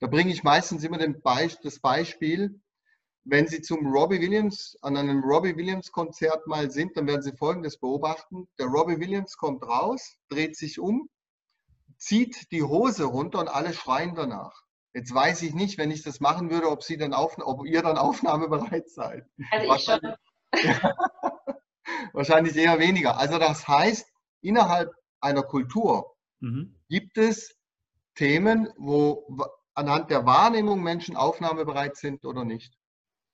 Da 0.00 0.06
bringe 0.06 0.32
ich 0.32 0.42
meistens 0.42 0.82
immer 0.82 0.98
den 0.98 1.20
Be 1.20 1.48
das 1.62 1.78
Beispiel, 1.78 2.60
wenn 3.24 3.46
Sie 3.46 3.60
zum 3.60 3.86
Robbie 3.86 4.20
Williams, 4.20 4.76
an 4.82 4.96
einem 4.96 5.22
Robbie 5.22 5.56
Williams 5.56 5.92
Konzert 5.92 6.46
mal 6.46 6.70
sind, 6.70 6.96
dann 6.96 7.06
werden 7.06 7.22
Sie 7.22 7.36
Folgendes 7.36 7.78
beobachten. 7.78 8.48
Der 8.58 8.66
Robbie 8.66 8.98
Williams 8.98 9.36
kommt 9.36 9.62
raus, 9.62 10.16
dreht 10.28 10.56
sich 10.56 10.78
um, 10.78 11.08
zieht 11.98 12.50
die 12.50 12.62
Hose 12.62 13.04
runter 13.04 13.40
und 13.40 13.48
alle 13.48 13.74
schreien 13.74 14.14
danach. 14.14 14.62
Jetzt 14.94 15.14
weiß 15.14 15.42
ich 15.42 15.54
nicht, 15.54 15.78
wenn 15.78 15.90
ich 15.90 16.02
das 16.02 16.20
machen 16.20 16.50
würde, 16.50 16.70
ob, 16.70 16.82
Sie 16.82 16.96
dann 16.96 17.14
auf, 17.14 17.36
ob 17.38 17.66
ihr 17.66 17.82
dann 17.82 17.98
aufnahmebereit 17.98 18.88
seid. 18.88 19.24
Also 19.50 19.74
ich 19.74 19.84
schon. 19.84 20.14
Wahrscheinlich 22.12 22.56
eher 22.56 22.78
weniger. 22.78 23.18
Also 23.18 23.38
das 23.38 23.68
heißt, 23.68 24.10
innerhalb 24.40 24.92
einer 25.20 25.42
Kultur 25.42 26.16
mhm. 26.40 26.74
gibt 26.88 27.18
es 27.18 27.56
Themen, 28.14 28.68
wo 28.76 29.26
anhand 29.74 30.10
der 30.10 30.26
Wahrnehmung 30.26 30.82
Menschen 30.82 31.16
aufnahmebereit 31.16 31.96
sind 31.96 32.24
oder 32.24 32.44
nicht. 32.44 32.76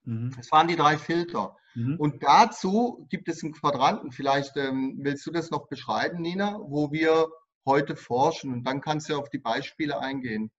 Mhm. 0.06 0.32
Das 0.36 0.50
waren 0.50 0.68
die 0.68 0.76
drei 0.76 0.96
Filter. 0.96 1.56
Mhm. 1.74 1.96
Und 1.98 2.22
dazu 2.22 3.06
gibt 3.10 3.28
es 3.28 3.42
einen 3.42 3.52
Quadranten, 3.52 4.10
vielleicht 4.10 4.56
ähm, 4.56 4.96
willst 5.02 5.26
du 5.26 5.30
das 5.30 5.50
noch 5.50 5.68
beschreiben, 5.68 6.22
Nina, 6.22 6.58
wo 6.62 6.90
wir 6.90 7.28
heute 7.66 7.96
forschen 7.96 8.52
und 8.52 8.64
dann 8.64 8.80
kannst 8.80 9.10
du 9.10 9.16
auf 9.16 9.28
die 9.28 9.38
Beispiele 9.38 9.98
eingehen. 9.98 10.50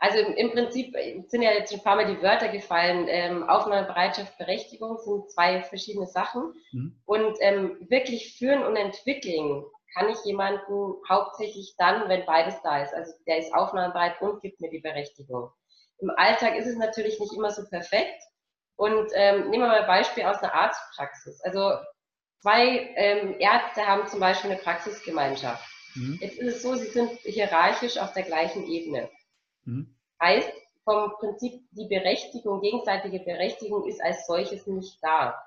also 0.00 0.18
im 0.18 0.50
Prinzip 0.50 0.94
sind 1.28 1.42
ja 1.42 1.52
jetzt 1.52 1.72
ein 1.72 1.82
paar 1.82 1.96
Mal 1.96 2.14
die 2.14 2.22
Wörter 2.22 2.48
gefallen. 2.48 3.06
Ähm, 3.08 3.42
Aufnahmebereitschaft, 3.44 4.36
Berechtigung 4.36 4.98
sind 4.98 5.30
zwei 5.30 5.62
verschiedene 5.62 6.06
Sachen. 6.06 6.52
Mhm. 6.72 7.00
Und 7.06 7.36
ähm, 7.40 7.86
wirklich 7.88 8.36
führen 8.36 8.64
und 8.64 8.76
entwickeln 8.76 9.64
kann 9.94 10.10
ich 10.10 10.18
jemanden 10.24 10.96
hauptsächlich 11.08 11.74
dann, 11.78 12.08
wenn 12.08 12.26
beides 12.26 12.60
da 12.62 12.82
ist. 12.82 12.92
Also 12.92 13.12
der 13.26 13.38
ist 13.38 13.54
aufnahmebereit 13.54 14.20
und 14.20 14.42
gibt 14.42 14.60
mir 14.60 14.70
die 14.70 14.80
Berechtigung. 14.80 15.50
Im 16.04 16.10
Alltag 16.10 16.54
ist 16.56 16.66
es 16.66 16.76
natürlich 16.76 17.18
nicht 17.18 17.32
immer 17.32 17.50
so 17.50 17.64
perfekt. 17.64 18.22
Und 18.76 19.10
ähm, 19.14 19.48
nehmen 19.48 19.62
wir 19.62 19.68
mal 19.68 19.80
ein 19.80 19.86
Beispiel 19.86 20.24
aus 20.24 20.42
einer 20.42 20.52
Arztpraxis. 20.52 21.40
Also 21.40 21.78
zwei 22.42 22.92
ähm, 22.96 23.36
Ärzte 23.38 23.86
haben 23.86 24.06
zum 24.06 24.20
Beispiel 24.20 24.50
eine 24.50 24.60
Praxisgemeinschaft. 24.60 25.66
Mhm. 25.94 26.18
Jetzt 26.20 26.38
ist 26.38 26.56
es 26.56 26.62
so, 26.62 26.74
sie 26.74 26.88
sind 26.88 27.10
hierarchisch 27.20 27.96
auf 27.96 28.12
der 28.12 28.24
gleichen 28.24 28.66
Ebene. 28.66 29.08
Mhm. 29.64 29.96
Heißt, 30.20 30.52
vom 30.84 31.12
Prinzip 31.12 31.62
die 31.70 31.88
Berechtigung, 31.88 32.60
gegenseitige 32.60 33.20
Berechtigung 33.20 33.86
ist 33.88 34.02
als 34.02 34.26
solches 34.26 34.66
nicht 34.66 34.98
da. 35.00 35.42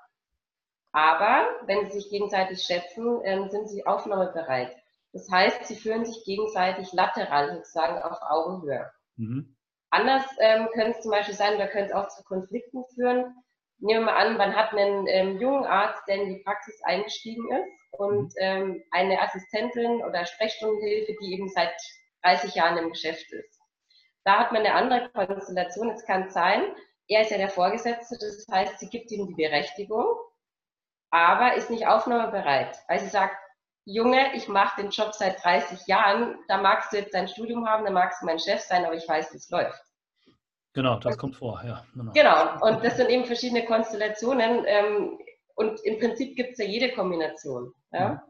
Aber 0.90 1.46
wenn 1.66 1.86
sie 1.86 2.00
sich 2.00 2.10
gegenseitig 2.10 2.62
schätzen, 2.62 3.20
ähm, 3.22 3.48
sind 3.48 3.68
sie 3.68 3.86
aufnahmebereit. 3.86 4.74
Das 5.12 5.30
heißt, 5.30 5.66
sie 5.66 5.76
führen 5.76 6.04
sich 6.04 6.24
gegenseitig 6.24 6.92
lateral 6.92 7.54
sozusagen 7.54 8.02
auf 8.02 8.18
Augenhöhe. 8.22 8.90
Mhm. 9.16 9.54
Anders 9.90 10.24
ähm, 10.40 10.68
könnte 10.72 10.98
es 10.98 11.02
zum 11.02 11.10
Beispiel 11.10 11.34
sein, 11.34 11.58
da 11.58 11.66
könnte 11.66 11.90
es 11.90 11.92
auch 11.92 12.08
zu 12.08 12.22
Konflikten 12.24 12.84
führen, 12.94 13.34
nehmen 13.80 14.00
wir 14.00 14.12
mal 14.12 14.16
an, 14.16 14.36
man 14.36 14.54
hat 14.54 14.72
einen 14.72 15.06
ähm, 15.06 15.38
jungen 15.38 15.64
Arzt, 15.64 16.02
der 16.08 16.16
in 16.16 16.28
die 16.34 16.42
Praxis 16.42 16.80
eingestiegen 16.84 17.50
ist 17.52 17.98
und 17.98 18.26
mhm. 18.26 18.32
ähm, 18.40 18.84
eine 18.90 19.20
Assistentin 19.20 20.02
oder 20.02 20.26
Sprechstundenhilfe, 20.26 21.14
die 21.20 21.32
eben 21.32 21.48
seit 21.48 21.74
30 22.22 22.54
Jahren 22.54 22.78
im 22.78 22.90
Geschäft 22.90 23.30
ist. 23.32 23.60
Da 24.24 24.40
hat 24.40 24.52
man 24.52 24.62
eine 24.62 24.74
andere 24.74 25.10
Konstellation. 25.10 25.90
Es 25.90 26.04
kann 26.04 26.30
sein, 26.30 26.74
er 27.06 27.22
ist 27.22 27.30
ja 27.30 27.38
der 27.38 27.48
Vorgesetzte, 27.48 28.18
das 28.18 28.46
heißt, 28.50 28.80
sie 28.80 28.90
gibt 28.90 29.10
ihm 29.10 29.26
die 29.28 29.42
Berechtigung, 29.42 30.06
aber 31.10 31.54
ist 31.54 31.70
nicht 31.70 31.86
aufnahmebereit. 31.86 32.76
Weil 32.88 32.98
sie 32.98 33.08
sagt, 33.08 33.36
Junge, 33.90 34.34
ich 34.34 34.48
mache 34.48 34.82
den 34.82 34.90
Job 34.90 35.14
seit 35.14 35.42
30 35.42 35.86
Jahren, 35.86 36.36
da 36.46 36.58
magst 36.58 36.92
du 36.92 36.98
jetzt 36.98 37.14
dein 37.14 37.26
Studium 37.26 37.66
haben, 37.66 37.86
da 37.86 37.90
magst 37.90 38.20
du 38.20 38.26
mein 38.26 38.38
Chef 38.38 38.60
sein, 38.60 38.84
aber 38.84 38.94
ich 38.94 39.08
weiß, 39.08 39.32
wie 39.32 39.38
es 39.38 39.48
läuft. 39.48 39.82
Genau, 40.74 40.98
das 40.98 41.16
kommt 41.16 41.36
vor, 41.36 41.62
ja. 41.64 41.82
Genau. 41.94 42.12
genau, 42.12 42.66
und 42.66 42.84
das 42.84 42.98
sind 42.98 43.08
eben 43.08 43.24
verschiedene 43.24 43.64
Konstellationen 43.64 44.64
ähm, 44.66 45.18
und 45.54 45.80
im 45.84 45.98
Prinzip 45.98 46.36
gibt 46.36 46.52
es 46.52 46.58
ja 46.58 46.66
jede 46.66 46.92
Kombination. 46.92 47.72
Ja? 47.90 48.10
Mhm. 48.10 48.20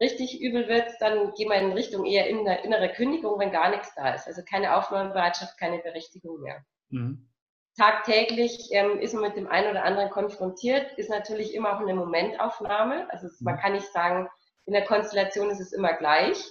Richtig 0.00 0.42
übel 0.42 0.66
wird 0.66 0.90
dann 0.98 1.32
gehen 1.34 1.48
wir 1.48 1.58
in 1.58 1.72
Richtung 1.72 2.04
eher 2.04 2.26
innere 2.28 2.92
Kündigung, 2.92 3.38
wenn 3.38 3.52
gar 3.52 3.70
nichts 3.70 3.94
da 3.94 4.14
ist. 4.14 4.26
Also 4.26 4.42
keine 4.42 4.74
Aufnahmebereitschaft, 4.76 5.56
keine 5.58 5.78
Berechtigung 5.78 6.40
mehr. 6.40 6.64
Mhm. 6.90 7.30
Tagtäglich 7.78 8.70
ähm, 8.72 8.98
ist 8.98 9.14
man 9.14 9.22
mit 9.22 9.36
dem 9.36 9.46
einen 9.46 9.70
oder 9.70 9.84
anderen 9.84 10.10
konfrontiert, 10.10 10.92
ist 10.98 11.08
natürlich 11.08 11.54
immer 11.54 11.76
auch 11.76 11.80
eine 11.80 11.94
Momentaufnahme. 11.94 13.06
Also 13.10 13.28
es, 13.28 13.40
man 13.40 13.54
mhm. 13.54 13.58
kann 13.60 13.72
nicht 13.74 13.92
sagen, 13.92 14.28
in 14.66 14.72
der 14.72 14.84
Konstellation 14.84 15.50
ist 15.50 15.60
es 15.60 15.72
immer 15.72 15.94
gleich, 15.94 16.42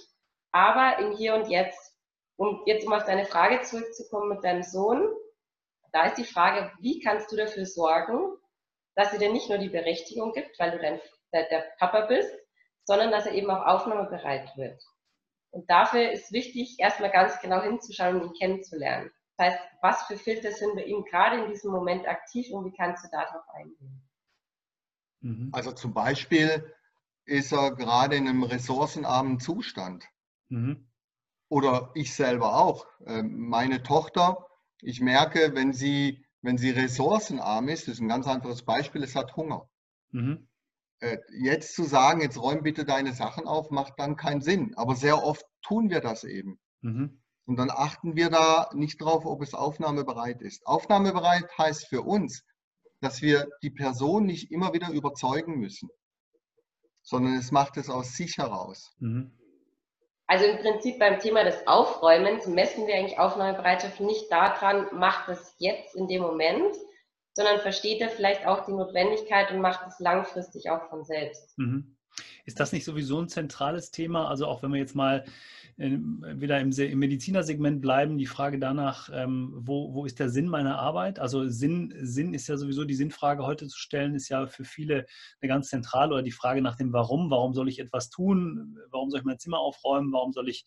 aber 0.52 0.98
im 0.98 1.12
Hier 1.16 1.34
und 1.34 1.48
Jetzt, 1.48 1.96
um 2.36 2.62
jetzt 2.66 2.86
um 2.86 2.92
auf 2.92 3.04
deine 3.04 3.24
Frage 3.24 3.60
zurückzukommen 3.62 4.28
mit 4.28 4.44
deinem 4.44 4.62
Sohn, 4.62 5.08
da 5.92 6.06
ist 6.06 6.18
die 6.18 6.24
Frage, 6.24 6.72
wie 6.80 7.00
kannst 7.00 7.30
du 7.30 7.36
dafür 7.36 7.66
sorgen, 7.66 8.36
dass 8.96 9.12
er 9.12 9.18
dir 9.18 9.32
nicht 9.32 9.48
nur 9.48 9.58
die 9.58 9.68
Berechtigung 9.68 10.32
gibt, 10.32 10.58
weil 10.58 10.72
du 10.72 10.78
dein, 10.78 11.00
der, 11.32 11.48
der 11.48 11.64
Papa 11.78 12.06
bist, 12.06 12.32
sondern 12.84 13.10
dass 13.10 13.26
er 13.26 13.32
eben 13.32 13.50
auch 13.50 13.64
aufnahmebereit 13.64 14.56
wird. 14.56 14.82
Und 15.50 15.70
dafür 15.70 16.10
ist 16.10 16.32
wichtig, 16.32 16.76
erstmal 16.78 17.10
ganz 17.10 17.40
genau 17.40 17.62
hinzuschauen 17.62 18.20
und 18.20 18.26
ihn 18.26 18.38
kennenzulernen. 18.38 19.10
Das 19.36 19.48
heißt, 19.48 19.60
was 19.82 20.02
für 20.04 20.16
Filter 20.16 20.52
sind 20.52 20.74
bei 20.74 20.84
ihm 20.84 21.04
gerade 21.04 21.42
in 21.42 21.50
diesem 21.50 21.72
Moment 21.72 22.06
aktiv 22.06 22.50
und 22.52 22.64
wie 22.64 22.76
kannst 22.76 23.04
du 23.04 23.08
darauf 23.10 23.48
eingehen? 23.52 24.02
Mhm. 25.20 25.50
Also 25.52 25.72
zum 25.72 25.94
Beispiel 25.94 26.74
ist 27.24 27.52
er 27.52 27.74
gerade 27.74 28.16
in 28.16 28.28
einem 28.28 28.42
ressourcenarmen 28.42 29.40
Zustand. 29.40 30.04
Mhm. 30.48 30.88
Oder 31.48 31.90
ich 31.94 32.14
selber 32.14 32.56
auch. 32.56 32.86
Ähm, 33.06 33.48
meine 33.48 33.82
Tochter 33.82 34.46
ich 34.84 35.00
merke, 35.00 35.54
wenn 35.54 35.72
sie, 35.72 36.24
wenn 36.42 36.58
sie 36.58 36.70
ressourcenarm 36.70 37.68
ist, 37.68 37.88
das 37.88 37.94
ist 37.94 38.00
ein 38.00 38.08
ganz 38.08 38.26
anderes 38.26 38.64
Beispiel, 38.64 39.02
es 39.02 39.16
hat 39.16 39.34
Hunger. 39.34 39.68
Mhm. 40.10 40.48
Äh, 41.00 41.18
jetzt 41.40 41.74
zu 41.74 41.84
sagen, 41.84 42.20
jetzt 42.20 42.40
räum 42.40 42.62
bitte 42.62 42.84
deine 42.84 43.14
Sachen 43.14 43.46
auf, 43.46 43.70
macht 43.70 43.94
dann 43.98 44.16
keinen 44.16 44.42
Sinn. 44.42 44.74
Aber 44.76 44.94
sehr 44.94 45.24
oft 45.24 45.46
tun 45.62 45.88
wir 45.88 46.00
das 46.00 46.24
eben. 46.24 46.60
Mhm. 46.82 47.22
Und 47.46 47.56
dann 47.56 47.70
achten 47.70 48.14
wir 48.14 48.30
da 48.30 48.70
nicht 48.74 49.00
drauf, 49.00 49.24
ob 49.24 49.42
es 49.42 49.54
aufnahmebereit 49.54 50.42
ist. 50.42 50.66
Aufnahmebereit 50.66 51.56
heißt 51.56 51.86
für 51.86 52.02
uns, 52.02 52.44
dass 53.00 53.22
wir 53.22 53.48
die 53.62 53.70
Person 53.70 54.26
nicht 54.26 54.50
immer 54.50 54.72
wieder 54.72 54.90
überzeugen 54.90 55.58
müssen, 55.58 55.88
sondern 57.04 57.36
es 57.36 57.52
macht 57.52 57.76
es 57.76 57.88
aus 57.88 58.16
sich 58.16 58.38
heraus. 58.38 58.92
Mhm. 58.98 59.30
Also 60.26 60.46
im 60.46 60.58
Prinzip 60.58 60.98
beim 60.98 61.20
Thema 61.20 61.44
des 61.44 61.66
Aufräumens 61.66 62.46
messen 62.46 62.86
wir 62.86 62.94
eigentlich 62.94 63.18
Aufnahmebereitschaft 63.18 64.00
nicht 64.00 64.32
daran, 64.32 64.86
macht 64.92 65.28
es 65.28 65.54
jetzt 65.58 65.94
in 65.94 66.08
dem 66.08 66.22
Moment, 66.22 66.74
sondern 67.34 67.60
versteht 67.60 68.00
er 68.00 68.08
vielleicht 68.08 68.46
auch 68.46 68.64
die 68.64 68.72
Notwendigkeit 68.72 69.50
und 69.52 69.60
macht 69.60 69.86
es 69.86 70.00
langfristig 70.00 70.70
auch 70.70 70.88
von 70.88 71.04
selbst. 71.04 71.56
Mhm. 71.58 71.96
Ist 72.46 72.58
das 72.58 72.72
nicht 72.72 72.84
sowieso 72.84 73.20
ein 73.20 73.28
zentrales 73.28 73.90
Thema? 73.90 74.28
Also 74.28 74.46
auch 74.46 74.62
wenn 74.62 74.72
wir 74.72 74.78
jetzt 74.78 74.94
mal 74.94 75.24
wieder 75.76 76.60
im, 76.60 76.70
im 76.70 76.98
Medizinersegment 77.00 77.80
bleiben, 77.80 78.16
die 78.16 78.26
Frage 78.26 78.60
danach, 78.60 79.10
ähm, 79.12 79.52
wo, 79.56 79.92
wo 79.92 80.04
ist 80.04 80.20
der 80.20 80.28
Sinn 80.28 80.46
meiner 80.46 80.78
Arbeit? 80.78 81.18
Also 81.18 81.48
Sinn, 81.48 81.92
Sinn 82.00 82.32
ist 82.32 82.46
ja 82.46 82.56
sowieso, 82.56 82.84
die 82.84 82.94
Sinnfrage 82.94 83.44
heute 83.44 83.66
zu 83.66 83.76
stellen, 83.76 84.14
ist 84.14 84.28
ja 84.28 84.46
für 84.46 84.64
viele 84.64 85.06
eine 85.40 85.48
ganz 85.48 85.70
zentrale 85.70 86.14
oder 86.14 86.22
die 86.22 86.30
Frage 86.30 86.62
nach 86.62 86.76
dem 86.76 86.92
Warum. 86.92 87.28
Warum 87.30 87.54
soll 87.54 87.68
ich 87.68 87.80
etwas 87.80 88.08
tun? 88.08 88.78
Warum 88.90 89.10
soll 89.10 89.20
ich 89.20 89.26
mein 89.26 89.40
Zimmer 89.40 89.58
aufräumen? 89.58 90.12
Warum 90.12 90.32
soll 90.32 90.48
ich 90.48 90.64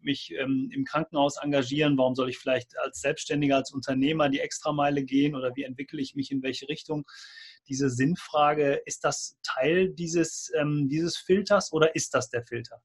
mich 0.00 0.34
ähm, 0.36 0.70
im 0.74 0.84
Krankenhaus 0.84 1.36
engagieren? 1.36 1.96
Warum 1.96 2.16
soll 2.16 2.28
ich 2.28 2.38
vielleicht 2.38 2.76
als 2.78 3.00
Selbstständiger, 3.00 3.56
als 3.56 3.72
Unternehmer 3.72 4.28
die 4.28 4.40
Extrameile 4.40 5.04
gehen 5.04 5.36
oder 5.36 5.54
wie 5.54 5.62
entwickle 5.62 6.00
ich 6.00 6.16
mich 6.16 6.32
in 6.32 6.42
welche 6.42 6.68
Richtung? 6.68 7.04
Diese 7.68 7.90
Sinnfrage, 7.90 8.80
ist 8.86 9.04
das 9.04 9.38
Teil 9.44 9.90
dieses, 9.90 10.50
ähm, 10.58 10.88
dieses 10.88 11.16
Filters 11.16 11.72
oder 11.72 11.94
ist 11.94 12.12
das 12.14 12.28
der 12.28 12.42
Filter? 12.42 12.82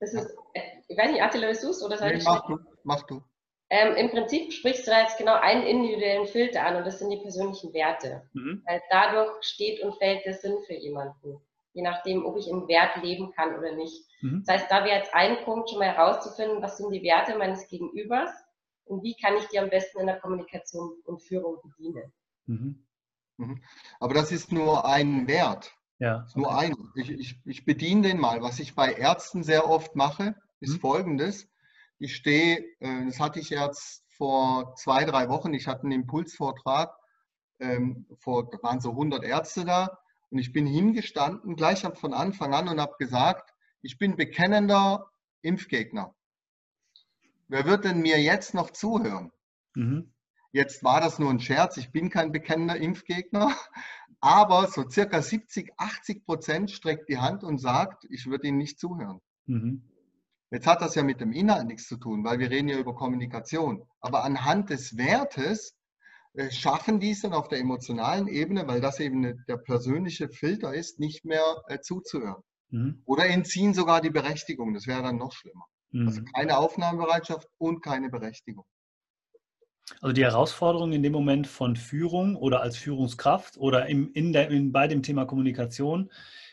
Das 0.00 0.12
ist, 0.12 0.30
äh, 0.52 0.60
ich 0.88 0.96
weiß 0.96 1.10
nicht, 1.10 1.22
Attila, 1.22 1.48
willst 1.48 1.64
du 1.64 1.70
es 1.70 1.82
oder 1.82 1.96
soll 1.96 2.14
nee, 2.14 2.22
mach 2.24 2.46
du, 2.46 2.58
mach 2.84 3.02
du. 3.02 3.22
Ähm, 3.68 3.96
Im 3.96 4.10
Prinzip 4.10 4.52
sprichst 4.52 4.86
du 4.86 4.92
da 4.92 5.02
jetzt 5.02 5.18
genau 5.18 5.34
einen 5.34 5.66
individuellen 5.66 6.26
Filter 6.26 6.64
an 6.64 6.76
und 6.76 6.86
das 6.86 7.00
sind 7.00 7.10
die 7.10 7.16
persönlichen 7.16 7.72
Werte. 7.72 8.28
Mhm. 8.32 8.62
Weil 8.64 8.80
dadurch 8.90 9.42
steht 9.42 9.82
und 9.82 9.96
fällt 9.96 10.24
der 10.24 10.34
Sinn 10.34 10.58
für 10.66 10.74
jemanden. 10.74 11.40
Je 11.72 11.82
nachdem, 11.82 12.24
ob 12.24 12.36
ich 12.36 12.48
im 12.48 12.68
Wert 12.68 12.96
leben 13.02 13.32
kann 13.32 13.56
oder 13.58 13.72
nicht. 13.72 14.04
Mhm. 14.20 14.44
Das 14.46 14.54
heißt, 14.54 14.70
da 14.70 14.84
wäre 14.84 14.98
jetzt 14.98 15.12
ein 15.12 15.44
Punkt 15.44 15.68
schon 15.68 15.80
mal 15.80 15.92
herauszufinden, 15.92 16.62
was 16.62 16.78
sind 16.78 16.92
die 16.92 17.02
Werte 17.02 17.36
meines 17.36 17.66
Gegenübers 17.68 18.30
und 18.84 19.02
wie 19.02 19.16
kann 19.16 19.36
ich 19.36 19.46
die 19.48 19.58
am 19.58 19.68
besten 19.68 20.00
in 20.00 20.06
der 20.06 20.20
Kommunikation 20.20 20.92
und 21.04 21.20
Führung 21.22 21.58
bedienen. 21.62 22.12
Mhm. 22.46 22.86
mhm. 23.38 23.62
Aber 23.98 24.14
das 24.14 24.30
ist 24.30 24.52
nur 24.52 24.86
ein 24.86 25.26
Wert. 25.26 25.74
Ja. 25.98 26.26
Nur 26.34 26.56
ein. 26.56 26.74
Ich, 26.94 27.10
ich, 27.10 27.40
ich 27.44 27.64
bediene 27.64 28.02
den 28.08 28.18
mal. 28.18 28.42
Was 28.42 28.58
ich 28.58 28.74
bei 28.74 28.92
Ärzten 28.92 29.42
sehr 29.42 29.68
oft 29.68 29.96
mache, 29.96 30.34
ist 30.60 30.74
hm. 30.74 30.80
folgendes. 30.80 31.48
Ich 31.98 32.14
stehe, 32.16 32.58
äh, 32.80 33.04
das 33.06 33.20
hatte 33.20 33.40
ich 33.40 33.50
jetzt 33.50 34.04
vor 34.08 34.74
zwei, 34.76 35.04
drei 35.04 35.28
Wochen, 35.28 35.54
ich 35.54 35.66
hatte 35.66 35.84
einen 35.84 35.92
Impulsvortrag, 35.92 36.94
ähm, 37.58 38.06
vor, 38.18 38.50
da 38.50 38.58
waren 38.62 38.80
so 38.80 38.90
100 38.90 39.24
Ärzte 39.24 39.64
da 39.64 39.98
und 40.30 40.38
ich 40.38 40.52
bin 40.52 40.66
hingestanden, 40.66 41.56
gleich 41.56 41.80
von 41.80 42.14
Anfang 42.14 42.54
an 42.54 42.68
und 42.68 42.80
habe 42.80 42.94
gesagt, 42.98 43.54
ich 43.82 43.98
bin 43.98 44.16
bekennender 44.16 45.10
Impfgegner. 45.42 46.14
Wer 47.48 47.64
wird 47.64 47.84
denn 47.84 48.00
mir 48.00 48.20
jetzt 48.20 48.54
noch 48.54 48.70
zuhören? 48.70 49.32
Mhm. 49.74 50.12
Jetzt 50.56 50.82
war 50.82 51.02
das 51.02 51.18
nur 51.18 51.28
ein 51.28 51.38
Scherz, 51.38 51.76
ich 51.76 51.92
bin 51.92 52.08
kein 52.08 52.32
bekennender 52.32 52.78
Impfgegner, 52.78 53.54
aber 54.22 54.68
so 54.68 54.88
circa 54.88 55.20
70, 55.20 55.74
80 55.76 56.24
Prozent 56.24 56.70
streckt 56.70 57.10
die 57.10 57.18
Hand 57.18 57.44
und 57.44 57.58
sagt, 57.58 58.06
ich 58.08 58.24
würde 58.24 58.48
Ihnen 58.48 58.56
nicht 58.56 58.80
zuhören. 58.80 59.20
Mhm. 59.44 59.82
Jetzt 60.50 60.66
hat 60.66 60.80
das 60.80 60.94
ja 60.94 61.02
mit 61.02 61.20
dem 61.20 61.32
Inhalt 61.32 61.66
nichts 61.66 61.86
zu 61.86 61.98
tun, 61.98 62.24
weil 62.24 62.38
wir 62.38 62.48
reden 62.48 62.70
ja 62.70 62.78
über 62.78 62.94
Kommunikation. 62.94 63.82
Aber 64.00 64.24
anhand 64.24 64.70
des 64.70 64.96
Wertes 64.96 65.76
äh, 66.32 66.50
schaffen 66.50 67.00
die 67.00 67.10
es 67.10 67.20
dann 67.20 67.34
auf 67.34 67.48
der 67.48 67.58
emotionalen 67.58 68.26
Ebene, 68.26 68.66
weil 68.66 68.80
das 68.80 68.98
eben 68.98 69.44
der 69.46 69.58
persönliche 69.58 70.30
Filter 70.30 70.72
ist, 70.72 70.98
nicht 70.98 71.26
mehr 71.26 71.44
äh, 71.68 71.80
zuzuhören. 71.80 72.42
Mhm. 72.70 73.02
Oder 73.04 73.26
entziehen 73.26 73.74
sogar 73.74 74.00
die 74.00 74.08
Berechtigung. 74.08 74.72
Das 74.72 74.86
wäre 74.86 75.02
dann 75.02 75.18
noch 75.18 75.34
schlimmer. 75.34 75.66
Mhm. 75.90 76.08
Also 76.08 76.22
keine 76.34 76.56
Aufnahmebereitschaft 76.56 77.46
und 77.58 77.82
keine 77.82 78.08
Berechtigung. 78.08 78.64
Also 80.00 80.12
die 80.12 80.24
Herausforderung 80.24 80.92
in 80.92 81.02
dem 81.02 81.12
Moment 81.12 81.46
von 81.46 81.76
Führung 81.76 82.36
oder 82.36 82.60
als 82.60 82.76
Führungskraft 82.76 83.56
oder 83.56 83.86
im, 83.86 84.12
in 84.12 84.32
der, 84.32 84.50
in, 84.50 84.72
bei 84.72 84.88
dem 84.88 85.02
Thema 85.02 85.24
Kommunikation 85.24 86.10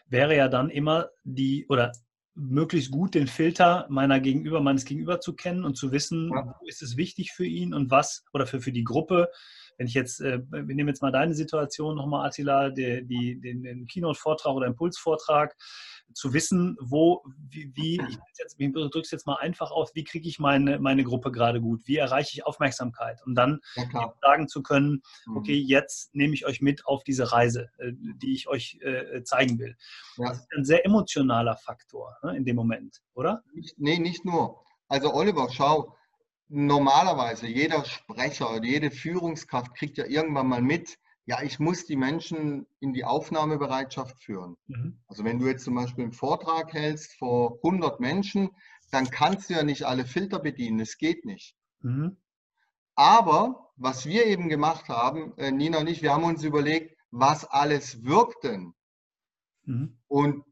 wäre 0.07 0.35
ja 0.35 0.47
dann 0.47 0.69
immer 0.69 1.09
die 1.23 1.65
oder 1.67 1.91
möglichst 2.35 2.91
gut 2.91 3.15
den 3.15 3.27
Filter 3.27 3.85
meiner 3.89 4.19
Gegenüber, 4.19 4.61
meines 4.61 4.85
Gegenüber 4.85 5.19
zu 5.19 5.35
kennen 5.35 5.65
und 5.65 5.75
zu 5.75 5.91
wissen, 5.91 6.31
ja. 6.33 6.55
wo 6.59 6.67
ist 6.67 6.81
es 6.81 6.97
wichtig 6.97 7.31
für 7.31 7.45
ihn 7.45 7.73
und 7.73 7.91
was 7.91 8.23
oder 8.33 8.47
für, 8.47 8.59
für 8.59 8.71
die 8.71 8.83
Gruppe. 8.83 9.29
Wenn 9.77 9.87
ich 9.87 9.93
jetzt, 9.93 10.21
äh, 10.21 10.39
wir 10.49 10.75
nehmen 10.75 10.89
jetzt 10.89 11.01
mal 11.01 11.11
deine 11.11 11.33
Situation 11.33 11.95
nochmal, 11.95 12.27
Attila, 12.27 12.69
die, 12.69 13.05
die, 13.05 13.39
den, 13.39 13.63
den 13.63 13.87
Keynote-Vortrag 13.87 14.53
oder 14.53 14.67
Impulsvortrag, 14.67 15.55
zu 16.13 16.34
wissen, 16.34 16.78
wo, 16.80 17.23
wie, 17.49 17.71
wie 17.76 17.95
ich, 17.95 18.17
jetzt, 18.39 18.60
ich 18.60 18.71
drücke 18.71 18.99
es 18.99 19.12
jetzt 19.12 19.28
mal 19.28 19.36
einfach 19.36 19.71
aus, 19.71 19.93
wie 19.95 20.04
kriege 20.04 20.28
ich 20.28 20.39
meine, 20.39 20.80
meine 20.80 21.04
Gruppe 21.04 21.32
gerade 21.32 21.62
gut, 21.62 21.82
wie 21.86 21.97
erreiche 21.97 22.32
ich 22.34 22.45
Aufmerksamkeit, 22.45 23.21
um 23.26 23.36
dann 23.36 23.60
ja, 23.76 24.13
sagen 24.21 24.47
zu 24.47 24.63
können, 24.63 25.02
mhm. 25.26 25.38
okay, 25.38 25.56
jetzt 25.56 26.13
nehme 26.15 26.34
ich 26.34 26.45
euch 26.45 26.62
mit 26.62 26.86
auf 26.86 27.04
diese 27.04 27.32
Reise, 27.32 27.69
äh, 27.78 27.91
die 27.93 28.34
ich 28.34 28.47
euch 28.47 28.80
äh, 28.82 29.23
zeigen 29.23 29.60
will. 29.60 29.76
Ja. 30.17 30.30
Das 30.30 30.39
ist 30.39 30.47
ein 30.56 30.65
sehr 30.65 30.86
emotionaler 30.86 31.56
Faktor 31.58 32.17
ne, 32.23 32.36
in 32.38 32.45
dem 32.45 32.56
Moment, 32.56 33.02
oder? 33.13 33.43
Nee, 33.78 33.99
nicht 33.99 34.26
nur. 34.26 34.63
Also 34.88 35.13
Oliver, 35.13 35.49
schau, 35.52 35.95
normalerweise 36.49 37.47
jeder 37.47 37.84
Sprecher 37.86 38.52
oder 38.52 38.63
jede 38.63 38.91
Führungskraft 38.91 39.73
kriegt 39.76 39.97
ja 39.97 40.06
irgendwann 40.06 40.47
mal 40.47 40.62
mit, 40.62 40.97
ja, 41.25 41.41
ich 41.41 41.59
muss 41.59 41.86
die 41.86 41.95
Menschen 41.95 42.67
in 42.79 42.93
die 42.93 43.05
Aufnahmebereitschaft 43.05 44.21
führen. 44.21 44.57
Mhm. 44.67 44.99
Also 45.07 45.23
wenn 45.23 45.39
du 45.39 45.47
jetzt 45.47 45.63
zum 45.63 45.75
Beispiel 45.75 46.03
einen 46.03 46.13
Vortrag 46.13 46.73
hältst 46.73 47.13
vor 47.13 47.59
100 47.63 47.99
Menschen, 47.99 48.49
dann 48.91 49.09
kannst 49.09 49.49
du 49.49 49.53
ja 49.53 49.63
nicht 49.63 49.83
alle 49.83 50.05
Filter 50.05 50.39
bedienen. 50.39 50.79
Es 50.79 50.97
geht 50.97 51.25
nicht. 51.25 51.55
Mhm. 51.81 52.17
Aber 52.95 53.71
was 53.75 54.05
wir 54.05 54.25
eben 54.25 54.49
gemacht 54.49 54.89
haben, 54.89 55.36
äh, 55.38 55.51
Nina 55.51 55.79
und 55.79 55.88
ich, 55.88 56.01
wir 56.01 56.13
haben 56.13 56.23
uns 56.23 56.43
überlegt, 56.43 56.97
was 57.09 57.45
alles 57.45 58.03
wirkt 58.03 58.43
denn? 58.43 58.73
Mhm. 59.63 59.97
Und 60.07 60.43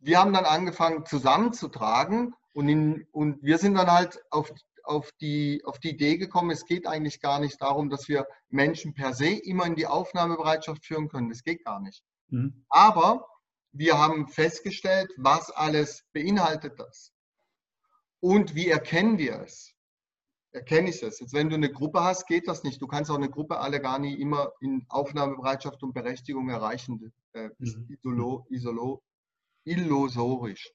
wir 0.00 0.18
haben 0.18 0.32
dann 0.32 0.46
angefangen 0.46 1.04
zusammenzutragen 1.04 2.34
und, 2.54 2.68
in, 2.68 3.06
und 3.12 3.42
wir 3.42 3.58
sind 3.58 3.74
dann 3.74 3.90
halt 3.90 4.20
auf, 4.30 4.50
auf, 4.88 5.10
die, 5.20 5.62
auf 5.64 5.78
die 5.78 5.90
Idee 5.90 6.16
gekommen, 6.16 6.50
es 6.50 6.64
geht 6.64 6.86
eigentlich 6.86 7.20
gar 7.20 7.40
nicht 7.40 7.60
darum, 7.60 7.90
dass 7.90 8.08
wir 8.08 8.26
Menschen 8.48 8.94
per 8.94 9.12
se 9.14 9.28
immer 9.28 9.66
in 9.66 9.74
die 9.74 9.86
Aufnahmebereitschaft 9.86 10.84
führen 10.84 11.08
können. 11.08 11.28
Das 11.28 11.42
geht 11.42 11.64
gar 11.64 11.80
nicht. 11.80 12.02
Mhm. 12.28 12.64
Aber 12.68 13.26
wir 13.72 13.98
haben 13.98 14.28
festgestellt, 14.28 15.10
was 15.16 15.50
alles 15.50 16.04
beinhaltet 16.12 16.78
das. 16.78 17.12
Und 18.20 18.54
wie 18.54 18.68
erkennen 18.68 19.18
wir 19.18 19.40
es? 19.42 19.74
Erkenne 20.50 20.90
ich 20.90 21.02
es? 21.02 21.20
Jetzt, 21.20 21.34
wenn 21.34 21.50
du 21.50 21.56
eine 21.56 21.70
Gruppe 21.70 22.02
hast, 22.02 22.26
geht 22.26 22.48
das 22.48 22.64
nicht. 22.64 22.80
Du 22.80 22.86
kannst 22.86 23.10
auch 23.10 23.16
eine 23.16 23.30
Gruppe 23.30 23.58
alle 23.58 23.80
gar 23.80 23.98
nicht 23.98 24.18
immer 24.18 24.52
in 24.60 24.86
Aufnahmebereitschaft 24.88 25.82
und 25.82 25.92
Berechtigung 25.92 26.48
erreichen. 26.48 27.12
Das 27.32 27.52
ist 27.58 27.76
mhm. 27.76 27.86
isolo, 27.90 28.46
isolo, 28.48 29.02
illusorisch. 29.64 30.72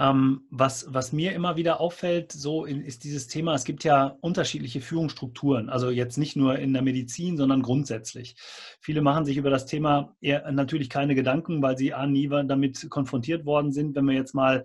Ähm, 0.00 0.42
was, 0.50 0.86
was 0.88 1.12
mir 1.12 1.32
immer 1.32 1.56
wieder 1.56 1.80
auffällt, 1.80 2.30
so 2.30 2.64
in, 2.64 2.82
ist 2.82 3.02
dieses 3.02 3.26
Thema, 3.26 3.54
es 3.54 3.64
gibt 3.64 3.82
ja 3.82 4.16
unterschiedliche 4.20 4.80
Führungsstrukturen, 4.80 5.68
also 5.68 5.90
jetzt 5.90 6.18
nicht 6.18 6.36
nur 6.36 6.56
in 6.56 6.72
der 6.72 6.82
Medizin, 6.82 7.36
sondern 7.36 7.62
grundsätzlich. 7.62 8.36
Viele 8.80 9.02
machen 9.02 9.24
sich 9.24 9.36
über 9.36 9.50
das 9.50 9.66
Thema 9.66 10.14
eher 10.20 10.50
natürlich 10.52 10.88
keine 10.88 11.16
Gedanken, 11.16 11.62
weil 11.62 11.76
sie 11.76 11.94
A, 11.94 12.06
nie 12.06 12.28
damit 12.28 12.88
konfrontiert 12.90 13.44
worden 13.44 13.72
sind. 13.72 13.96
Wenn 13.96 14.04
wir 14.04 14.14
jetzt 14.14 14.34
mal 14.34 14.64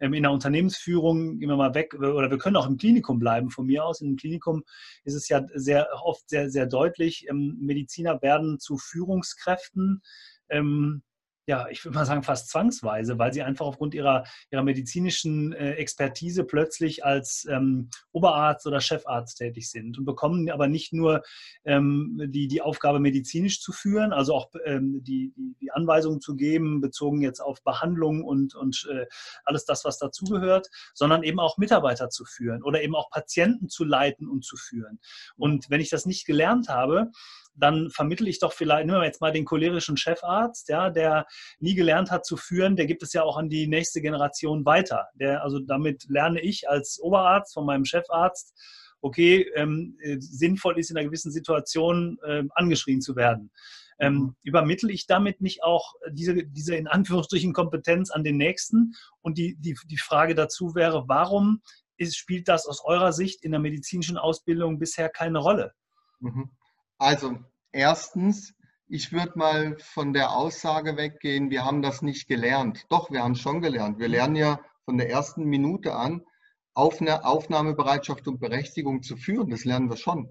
ähm, 0.00 0.12
in 0.12 0.22
der 0.22 0.32
Unternehmensführung, 0.32 1.38
gehen 1.38 1.48
wir 1.48 1.56
mal 1.56 1.74
weg, 1.74 1.94
oder 1.94 2.30
wir 2.30 2.38
können 2.38 2.56
auch 2.56 2.68
im 2.68 2.76
Klinikum 2.76 3.18
bleiben 3.18 3.50
von 3.50 3.64
mir 3.64 3.86
aus. 3.86 4.02
Im 4.02 4.16
Klinikum 4.16 4.64
ist 5.04 5.14
es 5.14 5.28
ja 5.30 5.42
sehr 5.54 5.88
oft 6.02 6.28
sehr, 6.28 6.50
sehr 6.50 6.66
deutlich, 6.66 7.26
ähm, 7.30 7.56
Mediziner 7.58 8.20
werden 8.20 8.58
zu 8.58 8.76
Führungskräften. 8.76 10.02
Ähm, 10.50 11.02
ja, 11.46 11.68
ich 11.68 11.84
würde 11.84 11.98
mal 11.98 12.06
sagen, 12.06 12.22
fast 12.22 12.48
zwangsweise, 12.48 13.18
weil 13.18 13.32
sie 13.32 13.42
einfach 13.42 13.66
aufgrund 13.66 13.94
ihrer, 13.94 14.24
ihrer 14.50 14.62
medizinischen 14.62 15.52
äh, 15.52 15.72
Expertise 15.72 16.44
plötzlich 16.44 17.04
als 17.04 17.46
ähm, 17.50 17.90
Oberarzt 18.12 18.66
oder 18.66 18.80
Chefarzt 18.80 19.38
tätig 19.38 19.70
sind 19.70 19.98
und 19.98 20.04
bekommen 20.04 20.50
aber 20.50 20.68
nicht 20.68 20.92
nur 20.92 21.22
ähm, 21.64 22.20
die, 22.26 22.48
die 22.48 22.62
Aufgabe, 22.62 22.98
medizinisch 22.98 23.60
zu 23.60 23.72
führen, 23.72 24.12
also 24.12 24.34
auch 24.34 24.50
ähm, 24.64 25.02
die, 25.04 25.32
die, 25.36 25.70
Anweisungen 25.72 26.20
zu 26.20 26.36
geben, 26.36 26.80
bezogen 26.80 27.20
jetzt 27.20 27.40
auf 27.40 27.62
Behandlung 27.62 28.22
und, 28.22 28.54
und 28.54 28.88
äh, 28.90 29.06
alles 29.44 29.64
das, 29.64 29.84
was 29.84 29.98
dazugehört, 29.98 30.68
sondern 30.94 31.24
eben 31.24 31.40
auch 31.40 31.58
Mitarbeiter 31.58 32.10
zu 32.10 32.24
führen 32.24 32.62
oder 32.62 32.80
eben 32.82 32.94
auch 32.94 33.10
Patienten 33.10 33.68
zu 33.68 33.84
leiten 33.84 34.28
und 34.28 34.44
zu 34.44 34.56
führen. 34.56 35.00
Und 35.36 35.68
wenn 35.70 35.80
ich 35.80 35.90
das 35.90 36.06
nicht 36.06 36.26
gelernt 36.26 36.68
habe, 36.68 37.10
dann 37.54 37.90
vermittle 37.90 38.28
ich 38.28 38.38
doch 38.38 38.52
vielleicht, 38.52 38.86
nehmen 38.86 39.00
wir 39.00 39.06
jetzt 39.06 39.20
mal 39.20 39.32
den 39.32 39.44
cholerischen 39.44 39.96
Chefarzt, 39.96 40.68
ja, 40.68 40.90
der 40.90 41.26
nie 41.60 41.74
gelernt 41.74 42.10
hat 42.10 42.26
zu 42.26 42.36
führen, 42.36 42.76
der 42.76 42.86
gibt 42.86 43.02
es 43.02 43.12
ja 43.12 43.22
auch 43.22 43.36
an 43.36 43.48
die 43.48 43.66
nächste 43.66 44.00
Generation 44.00 44.64
weiter. 44.64 45.08
Der, 45.14 45.42
also 45.42 45.60
damit 45.60 46.04
lerne 46.08 46.40
ich 46.40 46.68
als 46.68 46.98
Oberarzt 47.00 47.54
von 47.54 47.66
meinem 47.66 47.84
Chefarzt, 47.84 48.54
okay, 49.00 49.46
ähm, 49.54 49.96
äh, 50.02 50.16
sinnvoll 50.18 50.78
ist 50.78 50.90
in 50.90 50.96
einer 50.96 51.06
gewissen 51.06 51.30
Situation 51.30 52.18
äh, 52.24 52.42
angeschrien 52.54 53.00
zu 53.00 53.16
werden. 53.16 53.50
Ähm, 54.00 54.14
mhm. 54.14 54.36
übermittle 54.42 54.92
ich 54.92 55.06
damit 55.06 55.40
nicht 55.40 55.62
auch 55.62 55.94
diese, 56.10 56.44
diese 56.44 56.74
in 56.74 56.88
Anführungsstrichen 56.88 57.52
Kompetenz 57.52 58.10
an 58.10 58.24
den 58.24 58.36
Nächsten? 58.36 58.94
Und 59.20 59.38
die, 59.38 59.56
die, 59.58 59.76
die 59.88 59.98
Frage 59.98 60.34
dazu 60.34 60.74
wäre, 60.74 61.04
warum 61.06 61.62
ist, 61.96 62.16
spielt 62.16 62.48
das 62.48 62.66
aus 62.66 62.84
eurer 62.84 63.12
Sicht 63.12 63.44
in 63.44 63.52
der 63.52 63.60
medizinischen 63.60 64.16
Ausbildung 64.16 64.78
bisher 64.78 65.08
keine 65.08 65.38
Rolle? 65.38 65.74
Mhm. 66.18 66.50
Also 66.98 67.38
erstens, 67.72 68.54
ich 68.86 69.12
würde 69.12 69.32
mal 69.36 69.76
von 69.78 70.12
der 70.12 70.32
Aussage 70.32 70.96
weggehen, 70.96 71.50
wir 71.50 71.64
haben 71.64 71.82
das 71.82 72.02
nicht 72.02 72.28
gelernt. 72.28 72.86
Doch, 72.88 73.10
wir 73.10 73.22
haben 73.22 73.34
schon 73.34 73.60
gelernt. 73.60 73.98
Wir 73.98 74.08
lernen 74.08 74.36
ja 74.36 74.60
von 74.84 74.98
der 74.98 75.10
ersten 75.10 75.44
Minute 75.44 75.94
an, 75.94 76.22
auf 76.74 77.00
eine 77.00 77.24
Aufnahmebereitschaft 77.24 78.26
und 78.28 78.40
Berechtigung 78.40 79.02
zu 79.02 79.16
führen. 79.16 79.50
Das 79.50 79.64
lernen 79.64 79.88
wir 79.88 79.96
schon. 79.96 80.30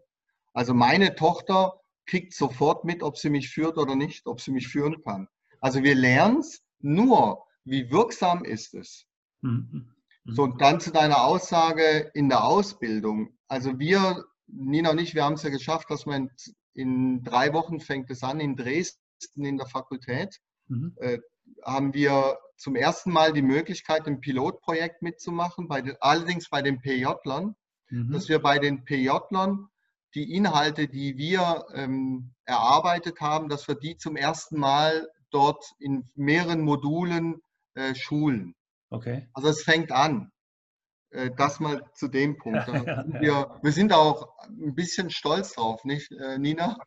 Also 0.54 0.74
meine 0.74 1.16
Tochter 1.16 1.80
kriegt 2.06 2.34
sofort 2.34 2.84
mit, 2.86 3.02
ob 3.02 3.18
sie 3.18 3.30
mich 3.30 3.50
führt 3.50 3.78
oder 3.78 3.96
nicht, 3.96 4.28
ob 4.28 4.42
sie 4.42 4.52
mich 4.52 4.68
führen 4.68 5.02
kann. 5.04 5.28
Also 5.62 5.84
wir 5.84 5.96
lernen 5.96 6.40
es 6.40 6.62
nur, 6.80 7.46
wie 7.64 7.90
wirksam 7.90 8.44
ist 8.44 8.74
es. 8.74 9.06
Mhm. 9.42 9.70
mhm. 9.72 9.90
So, 10.26 10.44
und 10.44 10.62
dann 10.62 10.80
zu 10.80 10.92
deiner 10.92 11.24
Aussage 11.24 12.10
in 12.14 12.30
der 12.30 12.46
Ausbildung. 12.46 13.38
Also 13.50 13.78
wir, 13.78 14.24
Nina 14.48 14.92
und 14.92 15.00
ich, 15.00 15.16
wir 15.16 15.24
haben 15.24 15.34
es 15.34 15.44
ja 15.44 15.50
geschafft, 15.50 15.90
dass 15.90 16.06
wir 16.06 16.28
in 16.74 17.24
drei 17.24 17.54
Wochen 17.54 17.80
fängt 17.80 18.10
es 18.10 18.24
an 18.24 18.40
in 18.40 18.56
Dresden 18.56 19.46
in 19.46 19.58
der 19.58 19.68
Fakultät. 19.68 20.40
Mhm. 20.68 20.96
Äh, 20.98 21.20
haben 21.64 21.94
wir 21.94 22.38
zum 22.58 22.76
ersten 22.76 23.12
Mal 23.12 23.34
die 23.34 23.42
Möglichkeit, 23.42 24.08
ein 24.08 24.22
Pilotprojekt 24.22 25.02
mitzumachen, 25.02 25.68
bei 25.68 25.82
den, 25.82 25.96
allerdings 26.00 26.50
bei 26.50 26.62
den 26.62 26.82
PJ-Lern, 26.82 27.56
mhm. 27.90 28.12
dass 28.12 28.30
wir 28.30 28.40
bei 28.40 28.60
den 28.60 28.86
PJ-Lern 28.86 29.68
die 30.16 30.34
Inhalte, 30.34 30.88
die 30.88 31.18
wir 31.18 31.66
ähm, 31.74 32.34
erarbeitet 32.46 33.20
haben, 33.20 33.50
dass 33.50 33.68
wir 33.68 33.76
die 33.76 33.98
zum 33.98 34.16
ersten 34.16 34.60
Mal 34.60 35.10
dort 35.32 35.66
in 35.80 36.10
mehreren 36.16 36.62
Modulen 36.62 37.42
äh, 37.74 37.96
schulen. 37.96 38.56
Okay. 38.90 39.28
Also 39.34 39.50
es 39.50 39.64
fängt 39.64 39.92
an. 39.92 40.32
Äh, 41.14 41.32
das 41.38 41.60
mal 41.60 41.84
zu 41.94 42.08
dem 42.08 42.38
Punkt. 42.38 42.68
Ja, 42.68 42.84
ja, 42.84 43.04
sind 43.04 43.22
wir, 43.22 43.60
wir, 43.62 43.72
sind 43.72 43.94
auch 43.94 44.28
ein 44.48 44.76
bisschen 44.76 45.10
stolz 45.10 45.54
drauf, 45.54 45.84
nicht, 45.86 46.12
äh, 46.12 46.38
Nina? 46.38 46.78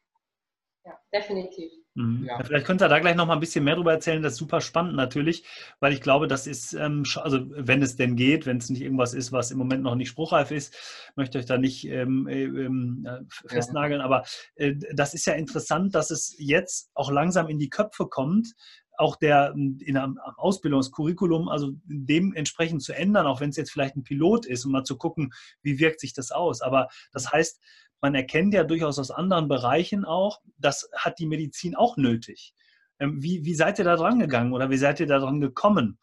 Ja, 0.85 0.99
definitiv. 1.13 1.73
Mhm. 1.95 2.27
Ja. 2.27 2.43
Vielleicht 2.45 2.67
könnt 2.67 2.83
ihr 2.83 2.89
da 2.89 2.99
gleich 2.99 3.17
noch 3.17 3.27
mal 3.27 3.33
ein 3.33 3.41
bisschen 3.41 3.65
mehr 3.65 3.75
darüber 3.75 3.93
erzählen. 3.93 4.23
Das 4.23 4.35
ist 4.35 4.39
super 4.39 4.61
spannend 4.61 4.95
natürlich, 4.95 5.45
weil 5.81 5.93
ich 5.93 6.01
glaube, 6.01 6.29
das 6.29 6.47
ist, 6.47 6.75
ähm, 6.75 7.05
also 7.17 7.41
wenn 7.49 7.83
es 7.83 7.97
denn 7.97 8.17
geht, 8.17 8.47
wenn 8.47 8.59
es 8.59 8.69
nicht 8.69 8.83
irgendwas 8.83 9.15
ist, 9.15 9.33
was 9.33 9.51
im 9.51 9.59
Moment 9.59 9.83
noch 9.83 9.95
nicht 9.95 10.11
spruchreif 10.11 10.51
ist, 10.51 10.77
möchte 11.17 11.39
ich 11.39 11.45
euch 11.45 11.49
da 11.49 11.59
nicht 11.59 11.85
ähm, 11.89 12.29
äh, 12.29 12.45
ähm, 12.45 13.29
festnageln. 13.49 14.01
Aber 14.01 14.25
äh, 14.57 14.75
das 14.95 15.15
ist 15.15 15.27
ja 15.27 15.33
interessant, 15.33 15.95
dass 15.95 16.11
es 16.11 16.35
jetzt 16.39 16.91
auch 16.95 17.11
langsam 17.11 17.49
in 17.49 17.59
die 17.59 17.71
Köpfe 17.71 18.07
kommt, 18.07 18.53
auch 18.99 19.17
der 19.17 19.55
in 19.55 19.97
einem 19.97 20.19
Ausbildungskurriculum, 20.37 21.49
also 21.49 21.73
dementsprechend 21.85 22.83
zu 22.83 22.93
ändern, 22.93 23.27
auch 23.27 23.41
wenn 23.41 23.51
es 23.51 23.57
jetzt 23.57 23.71
vielleicht 23.71 23.97
ein 23.97 24.05
Pilot 24.05 24.47
ist, 24.47 24.65
um 24.65 24.73
mal 24.73 24.85
zu 24.85 24.97
gucken, 24.97 25.33
wie 25.63 25.79
wirkt 25.79 26.01
sich 26.01 26.13
das 26.13 26.31
aus. 26.31 26.61
Aber 26.61 26.89
das 27.13 27.33
heißt, 27.33 27.61
man 28.01 28.15
erkennt 28.15 28.55
ja 28.55 28.65
durchaus 28.65 28.99
aus 28.99 29.11
anderen 29.11 29.49
Bereichen 29.49 30.05
auch, 30.05 30.41
das 30.59 30.89
hat 30.95 31.19
die 31.19 31.27
Medizin 31.27 31.75
auch 31.75 31.97
nötig. 31.97 32.55
Ähm, 32.99 33.23
wie, 33.23 33.45
wie 33.45 33.55
seid 33.55 33.79
ihr 33.79 33.85
da 33.85 33.97
dran 33.97 34.19
gegangen 34.19 34.53
oder 34.53 34.71
wie 34.71 34.77
seid 34.77 35.01
ihr 35.01 35.07
da 35.07 35.19
dran 35.19 35.41
gekommen? 35.41 35.99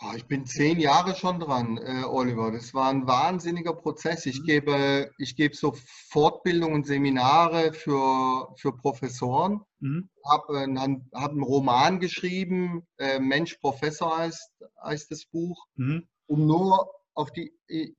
Oh, 0.00 0.12
ich 0.14 0.26
bin 0.26 0.46
zehn 0.46 0.78
Jahre 0.78 1.16
schon 1.16 1.40
dran, 1.40 1.76
äh, 1.76 2.04
Oliver. 2.04 2.52
Das 2.52 2.72
war 2.72 2.88
ein 2.88 3.08
wahnsinniger 3.08 3.74
Prozess. 3.74 4.26
Ich 4.26 4.40
mhm. 4.40 4.44
gebe, 4.44 5.10
ich 5.18 5.34
gebe 5.34 5.56
so 5.56 5.74
Fortbildungen 6.10 6.76
und 6.76 6.86
Seminare 6.86 7.72
für, 7.72 8.54
für 8.56 8.76
Professoren. 8.76 9.60
Mhm. 9.80 10.08
Habe 10.24 10.60
äh, 10.60 10.98
hab 11.14 11.32
einen 11.32 11.42
Roman 11.42 11.98
geschrieben, 11.98 12.86
äh, 12.98 13.18
Mensch 13.18 13.56
Professor 13.56 14.18
heißt, 14.18 14.52
heißt 14.84 15.10
das 15.10 15.24
Buch, 15.26 15.66
mhm. 15.74 16.06
um 16.26 16.46
nur 16.46 16.92
auf 17.14 17.32
die, 17.32 17.52
äh, 17.66 17.90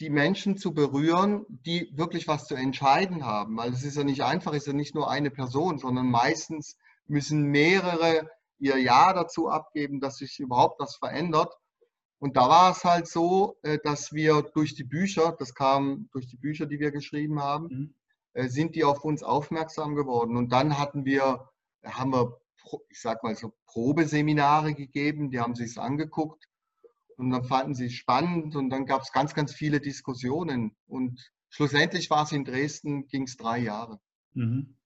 die 0.00 0.10
Menschen 0.10 0.56
zu 0.56 0.74
berühren, 0.74 1.44
die 1.48 1.88
wirklich 1.94 2.26
was 2.26 2.48
zu 2.48 2.56
entscheiden 2.56 3.24
haben. 3.24 3.56
Weil 3.56 3.72
es 3.72 3.84
ist 3.84 3.96
ja 3.96 4.02
nicht 4.02 4.24
einfach, 4.24 4.54
es 4.54 4.62
ist 4.62 4.66
ja 4.66 4.72
nicht 4.72 4.96
nur 4.96 5.08
eine 5.08 5.30
Person, 5.30 5.78
sondern 5.78 6.10
meistens 6.10 6.76
müssen 7.06 7.44
mehrere 7.44 8.28
ihr 8.58 8.78
Ja 8.78 9.12
dazu 9.12 9.48
abgeben, 9.48 10.00
dass 10.00 10.18
sich 10.18 10.40
überhaupt 10.40 10.80
was 10.80 10.96
verändert. 10.96 11.54
Und 12.18 12.36
da 12.36 12.48
war 12.48 12.70
es 12.70 12.84
halt 12.84 13.06
so, 13.06 13.58
äh, 13.62 13.78
dass 13.82 14.12
wir 14.12 14.42
durch 14.54 14.74
die 14.74 14.84
Bücher, 14.84 15.36
das 15.38 15.54
kam 15.54 16.08
durch 16.12 16.26
die 16.26 16.36
Bücher, 16.36 16.66
die 16.66 16.80
wir 16.80 16.90
geschrieben 16.90 17.40
haben, 17.42 17.66
mhm. 17.66 17.94
Äh, 18.34 18.48
sind 18.48 18.74
die 18.74 18.82
auf 18.82 19.04
uns 19.04 19.22
aufmerksam 19.22 19.94
geworden. 19.94 20.36
Und 20.36 20.50
dann 20.50 20.76
hatten 20.78 21.04
wir, 21.04 21.48
haben 21.84 22.12
wir, 22.12 22.40
ich 22.88 23.00
sag 23.00 23.22
mal 23.22 23.36
so 23.36 23.54
Probeseminare 23.66 24.74
gegeben, 24.74 25.30
die 25.30 25.38
haben 25.38 25.54
sich 25.54 25.70
es 25.70 25.78
angeguckt 25.78 26.48
und 27.16 27.30
dann 27.30 27.44
fanden 27.44 27.74
sie 27.74 27.86
es 27.86 27.92
spannend 27.92 28.56
und 28.56 28.70
dann 28.70 28.86
gab 28.86 29.02
es 29.02 29.12
ganz, 29.12 29.34
ganz 29.34 29.52
viele 29.52 29.80
Diskussionen. 29.80 30.76
Und 30.86 31.30
schlussendlich 31.48 32.10
war 32.10 32.24
es 32.24 32.32
in 32.32 32.44
Dresden, 32.44 33.06
ging 33.06 33.22
es 33.22 33.36
drei 33.36 33.58
Jahre. 33.58 34.00
Mhm. 34.32 34.76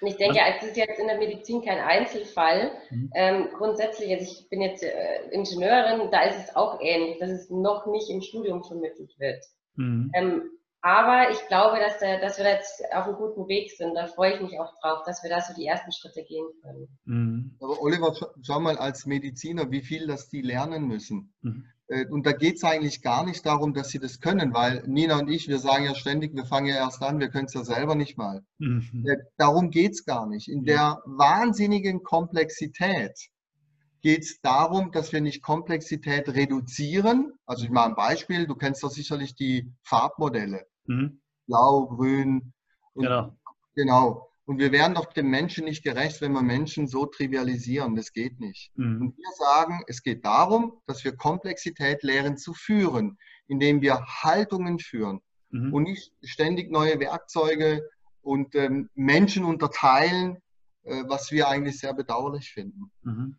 Und 0.00 0.08
ich 0.08 0.16
denke, 0.16 0.38
es 0.56 0.66
ist 0.66 0.76
jetzt 0.76 0.98
in 0.98 1.06
der 1.06 1.18
Medizin 1.18 1.62
kein 1.62 1.78
Einzelfall. 1.78 2.72
Mhm. 2.90 3.10
Ähm, 3.14 3.48
grundsätzlich, 3.56 4.12
also 4.12 4.24
ich 4.24 4.48
bin 4.48 4.60
jetzt 4.60 4.82
äh, 4.82 5.28
Ingenieurin, 5.30 6.10
da 6.10 6.22
ist 6.22 6.38
es 6.44 6.56
auch 6.56 6.80
ähnlich, 6.80 7.18
dass 7.18 7.30
es 7.30 7.50
noch 7.50 7.86
nicht 7.86 8.10
im 8.10 8.20
Studium 8.20 8.64
vermittelt 8.64 9.14
wird. 9.18 9.44
Mhm. 9.76 10.10
Ähm, 10.14 10.42
aber 10.82 11.30
ich 11.32 11.46
glaube, 11.48 11.80
dass, 11.80 11.98
der, 11.98 12.20
dass 12.20 12.38
wir 12.38 12.48
jetzt 12.48 12.84
auf 12.92 13.06
einem 13.06 13.16
guten 13.16 13.48
Weg 13.48 13.72
sind. 13.72 13.94
Da 13.94 14.06
freue 14.06 14.34
ich 14.34 14.40
mich 14.40 14.60
auch 14.60 14.72
drauf, 14.80 15.02
dass 15.04 15.22
wir 15.22 15.30
da 15.30 15.40
so 15.40 15.54
die 15.54 15.66
ersten 15.66 15.90
Schritte 15.92 16.22
gehen 16.22 16.46
können. 16.62 16.98
Mhm. 17.04 17.56
Aber 17.60 17.80
Oliver, 17.80 18.14
schau 18.42 18.60
mal 18.60 18.76
als 18.76 19.06
Mediziner, 19.06 19.70
wie 19.70 19.82
viel 19.82 20.06
das 20.06 20.28
die 20.28 20.42
lernen 20.42 20.86
müssen. 20.86 21.34
Äh, 21.88 22.06
und 22.06 22.26
da 22.26 22.32
geht 22.32 22.56
es 22.56 22.64
eigentlich 22.64 23.02
gar 23.02 23.24
nicht 23.24 23.44
darum, 23.46 23.74
dass 23.74 23.88
sie 23.88 23.98
das 23.98 24.20
können, 24.20 24.54
weil 24.54 24.82
Nina 24.86 25.18
und 25.18 25.28
ich, 25.28 25.48
wir 25.48 25.58
sagen 25.58 25.84
ja 25.84 25.94
ständig, 25.94 26.34
wir 26.34 26.44
fangen 26.44 26.66
ja 26.66 26.76
erst 26.76 27.02
an, 27.02 27.20
wir 27.20 27.28
können 27.28 27.46
es 27.46 27.54
ja 27.54 27.64
selber 27.64 27.94
nicht 27.94 28.18
mal. 28.18 28.42
Mhm. 28.58 29.04
Äh, 29.06 29.16
darum 29.36 29.70
geht 29.70 29.92
es 29.92 30.04
gar 30.04 30.26
nicht. 30.26 30.48
In 30.48 30.64
der 30.64 31.02
wahnsinnigen 31.06 32.02
Komplexität 32.02 33.18
geht 34.02 34.22
es 34.22 34.40
darum, 34.40 34.92
dass 34.92 35.12
wir 35.12 35.20
nicht 35.20 35.42
Komplexität 35.42 36.28
reduzieren. 36.28 37.32
Also 37.44 37.64
ich 37.64 37.70
mache 37.70 37.90
ein 37.90 37.96
Beispiel, 37.96 38.46
du 38.46 38.54
kennst 38.54 38.82
doch 38.82 38.90
sicherlich 38.90 39.34
die 39.34 39.72
Farbmodelle. 39.82 40.66
Mhm. 40.86 41.20
Blau, 41.46 41.86
grün. 41.86 42.52
genau. 42.94 43.36
Genau. 43.74 44.25
Und 44.46 44.58
wir 44.58 44.70
werden 44.70 44.94
doch 44.94 45.12
dem 45.12 45.28
Menschen 45.28 45.64
nicht 45.64 45.82
gerecht, 45.82 46.20
wenn 46.20 46.32
wir 46.32 46.42
Menschen 46.42 46.86
so 46.86 47.04
trivialisieren. 47.04 47.96
Das 47.96 48.12
geht 48.12 48.38
nicht. 48.38 48.70
Mhm. 48.76 49.02
Und 49.02 49.18
wir 49.18 49.30
sagen, 49.36 49.82
es 49.88 50.02
geht 50.02 50.24
darum, 50.24 50.80
dass 50.86 51.04
wir 51.04 51.16
Komplexität 51.16 52.04
lernen 52.04 52.36
zu 52.36 52.54
führen, 52.54 53.18
indem 53.48 53.82
wir 53.82 54.04
Haltungen 54.06 54.78
führen 54.78 55.20
mhm. 55.50 55.72
und 55.74 55.82
nicht 55.84 56.12
ständig 56.22 56.70
neue 56.70 57.00
Werkzeuge 57.00 57.88
und 58.22 58.54
ähm, 58.54 58.88
Menschen 58.94 59.44
unterteilen, 59.44 60.36
äh, 60.84 61.02
was 61.08 61.32
wir 61.32 61.48
eigentlich 61.48 61.80
sehr 61.80 61.94
bedauerlich 61.94 62.50
finden. 62.50 62.92
Mhm. 63.02 63.36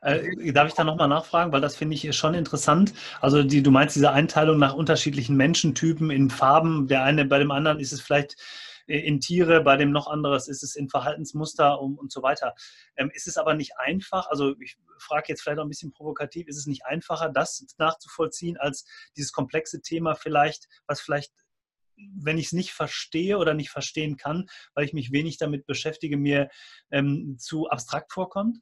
Äh, 0.00 0.52
darf 0.52 0.68
ich 0.68 0.74
da 0.74 0.84
nochmal 0.84 1.08
nachfragen, 1.08 1.52
weil 1.52 1.60
das 1.60 1.76
finde 1.76 1.94
ich 1.94 2.16
schon 2.16 2.32
interessant. 2.32 2.94
Also 3.20 3.42
die, 3.42 3.62
du 3.62 3.70
meinst 3.70 3.96
diese 3.96 4.10
Einteilung 4.12 4.58
nach 4.58 4.72
unterschiedlichen 4.72 5.36
Menschentypen 5.36 6.10
in 6.10 6.30
Farben. 6.30 6.88
Der 6.88 7.04
eine, 7.04 7.26
bei 7.26 7.38
dem 7.38 7.50
anderen 7.50 7.78
ist 7.78 7.92
es 7.92 8.00
vielleicht 8.00 8.36
in 8.88 9.20
Tiere, 9.20 9.62
bei 9.62 9.76
dem 9.76 9.90
noch 9.90 10.06
anderes 10.06 10.48
ist 10.48 10.62
es 10.62 10.74
in 10.74 10.88
Verhaltensmuster 10.88 11.80
und, 11.80 11.98
und 11.98 12.10
so 12.10 12.22
weiter. 12.22 12.54
Ähm, 12.96 13.10
ist 13.14 13.28
es 13.28 13.36
aber 13.36 13.54
nicht 13.54 13.78
einfach, 13.78 14.28
also 14.28 14.58
ich 14.60 14.78
frage 14.98 15.26
jetzt 15.28 15.42
vielleicht 15.42 15.58
auch 15.58 15.64
ein 15.64 15.68
bisschen 15.68 15.92
provokativ, 15.92 16.48
ist 16.48 16.56
es 16.56 16.66
nicht 16.66 16.86
einfacher, 16.86 17.28
das 17.28 17.64
nachzuvollziehen, 17.76 18.56
als 18.56 18.86
dieses 19.16 19.32
komplexe 19.32 19.82
Thema 19.82 20.14
vielleicht, 20.14 20.68
was 20.86 21.00
vielleicht 21.00 21.32
wenn 22.14 22.38
ich 22.38 22.46
es 22.46 22.52
nicht 22.52 22.72
verstehe 22.72 23.38
oder 23.38 23.54
nicht 23.54 23.70
verstehen 23.70 24.16
kann, 24.16 24.48
weil 24.74 24.84
ich 24.84 24.92
mich 24.92 25.10
wenig 25.10 25.36
damit 25.36 25.66
beschäftige, 25.66 26.16
mir 26.16 26.48
ähm, 26.92 27.36
zu 27.40 27.68
abstrakt 27.68 28.12
vorkommt? 28.12 28.60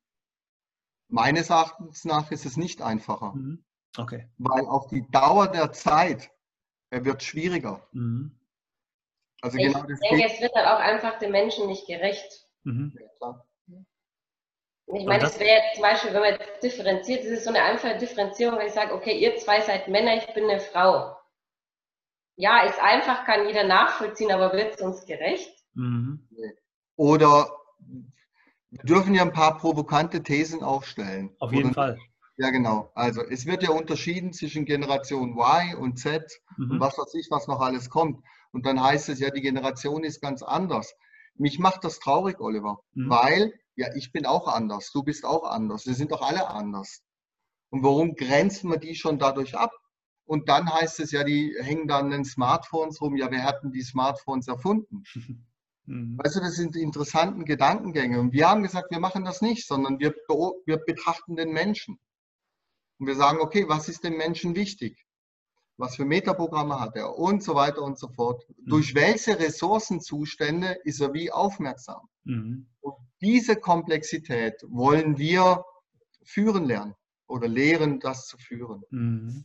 Meines 1.09 1.51
Erachtens 1.51 2.07
nach 2.07 2.31
ist 2.31 2.47
es 2.47 2.57
nicht 2.57 2.81
einfacher. 2.81 3.35
Mhm. 3.35 3.65
Okay. 3.97 4.31
Weil 4.39 4.65
auf 4.65 4.89
die 4.89 5.07
Dauer 5.11 5.49
der 5.49 5.73
Zeit 5.73 6.31
wird 6.91 7.23
schwieriger. 7.23 7.87
Mhm. 7.93 8.39
Also 9.46 9.59
ich 9.59 9.72
genau 9.72 9.82
denke, 9.87 10.26
es 10.26 10.40
wird 10.40 10.56
dann 10.56 10.66
auch 10.66 10.80
einfach 10.80 11.18
den 11.18 11.30
Menschen 11.30 11.68
nicht 11.68 11.87
gerecht. 11.87 12.46
Mhm. 12.64 12.98
Ich 14.88 15.04
meine, 15.04 15.24
es 15.24 15.38
wäre 15.38 15.62
jetzt 15.62 15.74
zum 15.74 15.82
Beispiel, 15.82 16.12
wenn 16.12 16.20
man 16.20 16.32
jetzt 16.32 16.62
differenziert, 16.62 17.24
das 17.24 17.30
ist 17.30 17.44
so 17.44 17.50
eine 17.50 17.62
einfache 17.62 17.96
Differenzierung, 17.98 18.59
wenn 18.59 18.66
ich 18.66 18.72
sage, 18.72 18.94
okay, 18.94 19.18
ihr 19.18 19.37
zwei 19.37 19.61
seid 19.61 19.88
Männer, 19.88 20.16
ich 20.16 20.32
bin 20.35 20.48
eine 20.48 20.61
Frau. 20.61 21.16
Ja, 22.37 22.64
ist 22.64 22.80
einfach, 22.80 23.24
kann 23.24 23.46
jeder 23.46 23.64
nachvollziehen, 23.64 24.30
aber 24.30 24.52
wird 24.52 24.74
es 24.74 24.80
uns 24.80 25.06
gerecht? 25.06 25.52
Mhm. 25.74 26.28
Oder 26.96 27.50
wir 28.70 28.82
dürfen 28.85 29.14
ja 29.14 29.22
ein 29.22 29.32
paar 29.32 29.59
provokante 29.59 30.22
Thesen 30.22 30.62
aufstellen. 30.62 31.35
Auf 31.38 31.52
jeden 31.52 31.70
Oder, 31.70 31.74
Fall. 31.74 31.98
Ja, 32.37 32.50
genau. 32.50 32.90
Also 32.94 33.22
es 33.22 33.46
wird 33.46 33.62
ja 33.62 33.70
unterschieden 33.70 34.32
zwischen 34.32 34.66
Generation 34.66 35.37
Y 35.38 35.76
und 35.76 35.98
Z 35.98 36.40
mhm. 36.56 36.72
und 36.72 36.80
was 36.80 36.98
weiß 36.98 37.14
ich, 37.14 37.28
was 37.30 37.46
noch 37.46 37.61
alles 37.61 37.90
kommt. 37.90 38.22
Und 38.52 38.66
dann 38.66 38.82
heißt 38.82 39.09
es 39.09 39.20
ja, 39.20 39.30
die 39.30 39.42
Generation 39.42 40.04
ist 40.04 40.20
ganz 40.20 40.42
anders. 40.42 40.94
Mich 41.35 41.59
macht 41.59 41.85
das 41.85 41.98
traurig, 41.98 42.40
Oliver, 42.40 42.80
mhm. 42.94 43.11
weil 43.11 43.54
ja, 43.74 43.94
ich 43.94 44.11
bin 44.12 44.24
auch 44.24 44.48
anders, 44.48 44.90
du 44.92 45.02
bist 45.02 45.24
auch 45.24 45.44
anders, 45.44 45.87
wir 45.87 45.94
sind 45.94 46.11
doch 46.11 46.22
alle 46.22 46.48
anders. 46.48 47.02
Und 47.70 47.82
warum 47.82 48.14
grenzen 48.14 48.70
wir 48.70 48.78
die 48.78 48.94
schon 48.94 49.18
dadurch 49.18 49.56
ab? 49.56 49.72
Und 50.24 50.48
dann 50.48 50.72
heißt 50.72 51.00
es 51.00 51.12
ja, 51.12 51.24
die 51.24 51.54
hängen 51.61 51.87
dann 51.87 52.11
in 52.11 52.24
Smartphones 52.24 53.00
rum. 53.00 53.16
Ja, 53.16 53.30
wer 53.30 53.44
hat 53.44 53.62
denn 53.62 53.72
die 53.72 53.82
Smartphones 53.82 54.48
erfunden? 54.48 55.04
Mhm. 55.88 56.18
Weißt 56.18 56.35
du, 56.35 56.40
das 56.40 56.56
sind 56.56 56.74
die 56.74 56.82
interessanten 56.82 57.44
Gedankengänge. 57.44 58.18
Und 58.18 58.32
wir 58.32 58.48
haben 58.48 58.64
gesagt, 58.64 58.90
wir 58.90 58.98
machen 58.98 59.24
das 59.24 59.40
nicht, 59.40 59.68
sondern 59.68 60.00
wir, 60.00 60.16
wir 60.64 60.78
betrachten 60.78 61.37
den 61.37 61.52
Menschen. 61.52 62.00
Und 62.98 63.06
wir 63.06 63.14
sagen, 63.14 63.38
okay, 63.38 63.68
was 63.68 63.88
ist 63.88 64.02
dem 64.02 64.16
Menschen 64.16 64.56
wichtig? 64.56 65.06
Was 65.77 65.97
für 65.97 66.05
Metaprogramme 66.05 66.81
hat 66.81 66.97
er 66.97 67.17
und 67.17 67.43
so 67.43 67.55
weiter 67.55 67.83
und 67.83 67.99
so 67.99 68.09
fort. 68.09 68.47
Mhm. 68.49 68.71
Durch 68.71 68.95
welche 68.95 69.39
Ressourcenzustände 69.39 70.79
ist 70.85 71.01
er 71.01 71.12
wie 71.12 71.31
aufmerksam? 71.31 72.09
Mhm. 72.25 72.67
Und 72.81 72.97
diese 73.21 73.57
Komplexität 73.57 74.55
wollen 74.69 75.19
wir 75.19 75.65
führen 76.23 76.65
lernen 76.65 76.95
oder 77.27 77.49
lehren, 77.49 78.01
das 78.01 78.27
zu 78.27 78.39
führen. 78.39 78.83
Mhm. 78.91 79.45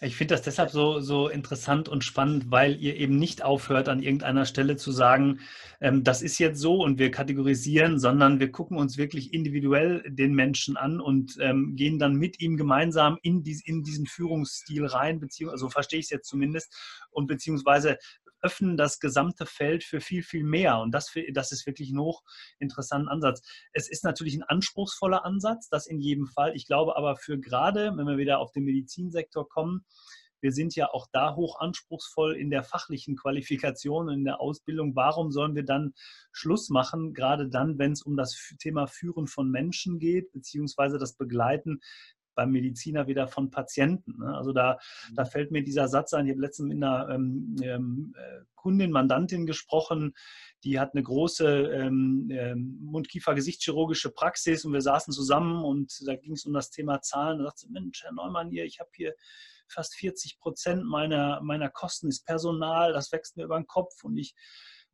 Ich 0.00 0.14
finde 0.14 0.34
das 0.34 0.42
deshalb 0.42 0.70
so, 0.70 1.00
so 1.00 1.28
interessant 1.28 1.88
und 1.88 2.04
spannend, 2.04 2.50
weil 2.50 2.76
ihr 2.76 2.96
eben 2.96 3.18
nicht 3.18 3.42
aufhört, 3.42 3.88
an 3.88 4.00
irgendeiner 4.00 4.46
Stelle 4.46 4.76
zu 4.76 4.92
sagen, 4.92 5.40
ähm, 5.80 6.04
das 6.04 6.22
ist 6.22 6.38
jetzt 6.38 6.60
so 6.60 6.82
und 6.82 6.98
wir 7.00 7.10
kategorisieren, 7.10 7.98
sondern 7.98 8.38
wir 8.38 8.52
gucken 8.52 8.78
uns 8.78 8.96
wirklich 8.96 9.34
individuell 9.34 10.04
den 10.06 10.34
Menschen 10.34 10.76
an 10.76 11.00
und 11.00 11.36
ähm, 11.40 11.74
gehen 11.74 11.98
dann 11.98 12.14
mit 12.14 12.40
ihm 12.40 12.56
gemeinsam 12.56 13.18
in, 13.22 13.42
dies, 13.42 13.64
in 13.66 13.82
diesen 13.82 14.06
Führungsstil 14.06 14.86
rein, 14.86 15.18
beziehungsweise, 15.18 15.60
so 15.60 15.68
verstehe 15.68 15.98
ich 15.98 16.06
es 16.06 16.10
jetzt 16.10 16.28
zumindest, 16.28 16.72
und 17.10 17.26
beziehungsweise 17.26 17.98
öffnen 18.40 18.76
das 18.76 19.00
gesamte 19.00 19.46
Feld 19.46 19.84
für 19.84 20.00
viel, 20.00 20.22
viel 20.22 20.44
mehr. 20.44 20.78
Und 20.78 20.92
das, 20.92 21.12
das 21.32 21.52
ist 21.52 21.66
wirklich 21.66 21.90
ein 21.90 22.00
hochinteressanter 22.00 23.10
Ansatz. 23.10 23.42
Es 23.72 23.88
ist 23.88 24.04
natürlich 24.04 24.34
ein 24.34 24.42
anspruchsvoller 24.42 25.24
Ansatz, 25.24 25.68
das 25.68 25.86
in 25.86 26.00
jedem 26.00 26.26
Fall. 26.26 26.54
Ich 26.54 26.66
glaube 26.66 26.96
aber 26.96 27.16
für 27.16 27.38
gerade, 27.38 27.92
wenn 27.96 28.06
wir 28.06 28.18
wieder 28.18 28.38
auf 28.38 28.52
den 28.52 28.64
Medizinsektor 28.64 29.48
kommen, 29.48 29.84
wir 30.40 30.52
sind 30.52 30.76
ja 30.76 30.88
auch 30.90 31.06
da 31.12 31.34
hoch 31.34 31.58
anspruchsvoll 31.58 32.36
in 32.36 32.50
der 32.50 32.62
fachlichen 32.62 33.16
Qualifikation, 33.16 34.08
in 34.08 34.24
der 34.24 34.40
Ausbildung. 34.40 34.94
Warum 34.94 35.32
sollen 35.32 35.54
wir 35.54 35.64
dann 35.64 35.94
Schluss 36.32 36.68
machen, 36.68 37.12
gerade 37.12 37.48
dann, 37.48 37.78
wenn 37.78 37.92
es 37.92 38.02
um 38.02 38.16
das 38.16 38.54
Thema 38.58 38.86
Führen 38.86 39.26
von 39.26 39.50
Menschen 39.50 39.98
geht, 39.98 40.32
beziehungsweise 40.32 40.98
das 40.98 41.16
Begleiten 41.16 41.80
beim 42.38 42.52
Mediziner 42.52 43.08
wieder 43.08 43.26
von 43.26 43.50
Patienten. 43.50 44.16
Ne? 44.20 44.32
Also 44.32 44.52
da, 44.52 44.78
da 45.12 45.24
mhm. 45.24 45.26
fällt 45.26 45.50
mir 45.50 45.64
dieser 45.64 45.88
Satz 45.88 46.14
ein. 46.14 46.26
Ich 46.26 46.30
habe 46.30 46.40
letztens 46.40 46.68
mit 46.68 46.76
einer 46.76 47.08
ähm, 47.08 47.56
ähm, 47.60 48.14
äh, 48.16 48.44
Kundin, 48.54 48.92
Mandantin 48.92 49.44
gesprochen, 49.44 50.14
die 50.62 50.78
hat 50.78 50.94
eine 50.94 51.02
große 51.02 51.48
ähm, 51.48 52.28
ähm, 52.30 52.78
Mund-Kiefer-Gesichtschirurgische 52.82 54.10
Praxis 54.12 54.64
und 54.64 54.72
wir 54.72 54.82
saßen 54.82 55.12
zusammen 55.12 55.64
und 55.64 55.92
da 56.06 56.14
ging 56.14 56.34
es 56.34 56.46
um 56.46 56.52
das 56.52 56.70
Thema 56.70 57.00
Zahlen. 57.00 57.38
Da 57.38 57.46
sagte 57.46 57.62
sie, 57.62 57.72
Mensch, 57.72 58.04
Herr 58.04 58.12
Neumann, 58.12 58.50
hier, 58.50 58.64
ich 58.64 58.78
habe 58.78 58.90
hier 58.94 59.14
fast 59.66 59.96
40 59.96 60.38
Prozent 60.38 60.84
meiner, 60.84 61.40
meiner 61.42 61.70
Kosten 61.70 62.06
ist 62.06 62.24
Personal, 62.24 62.92
das 62.92 63.10
wächst 63.10 63.36
mir 63.36 63.46
über 63.46 63.58
den 63.58 63.66
Kopf 63.66 64.04
und 64.04 64.16
ich 64.16 64.36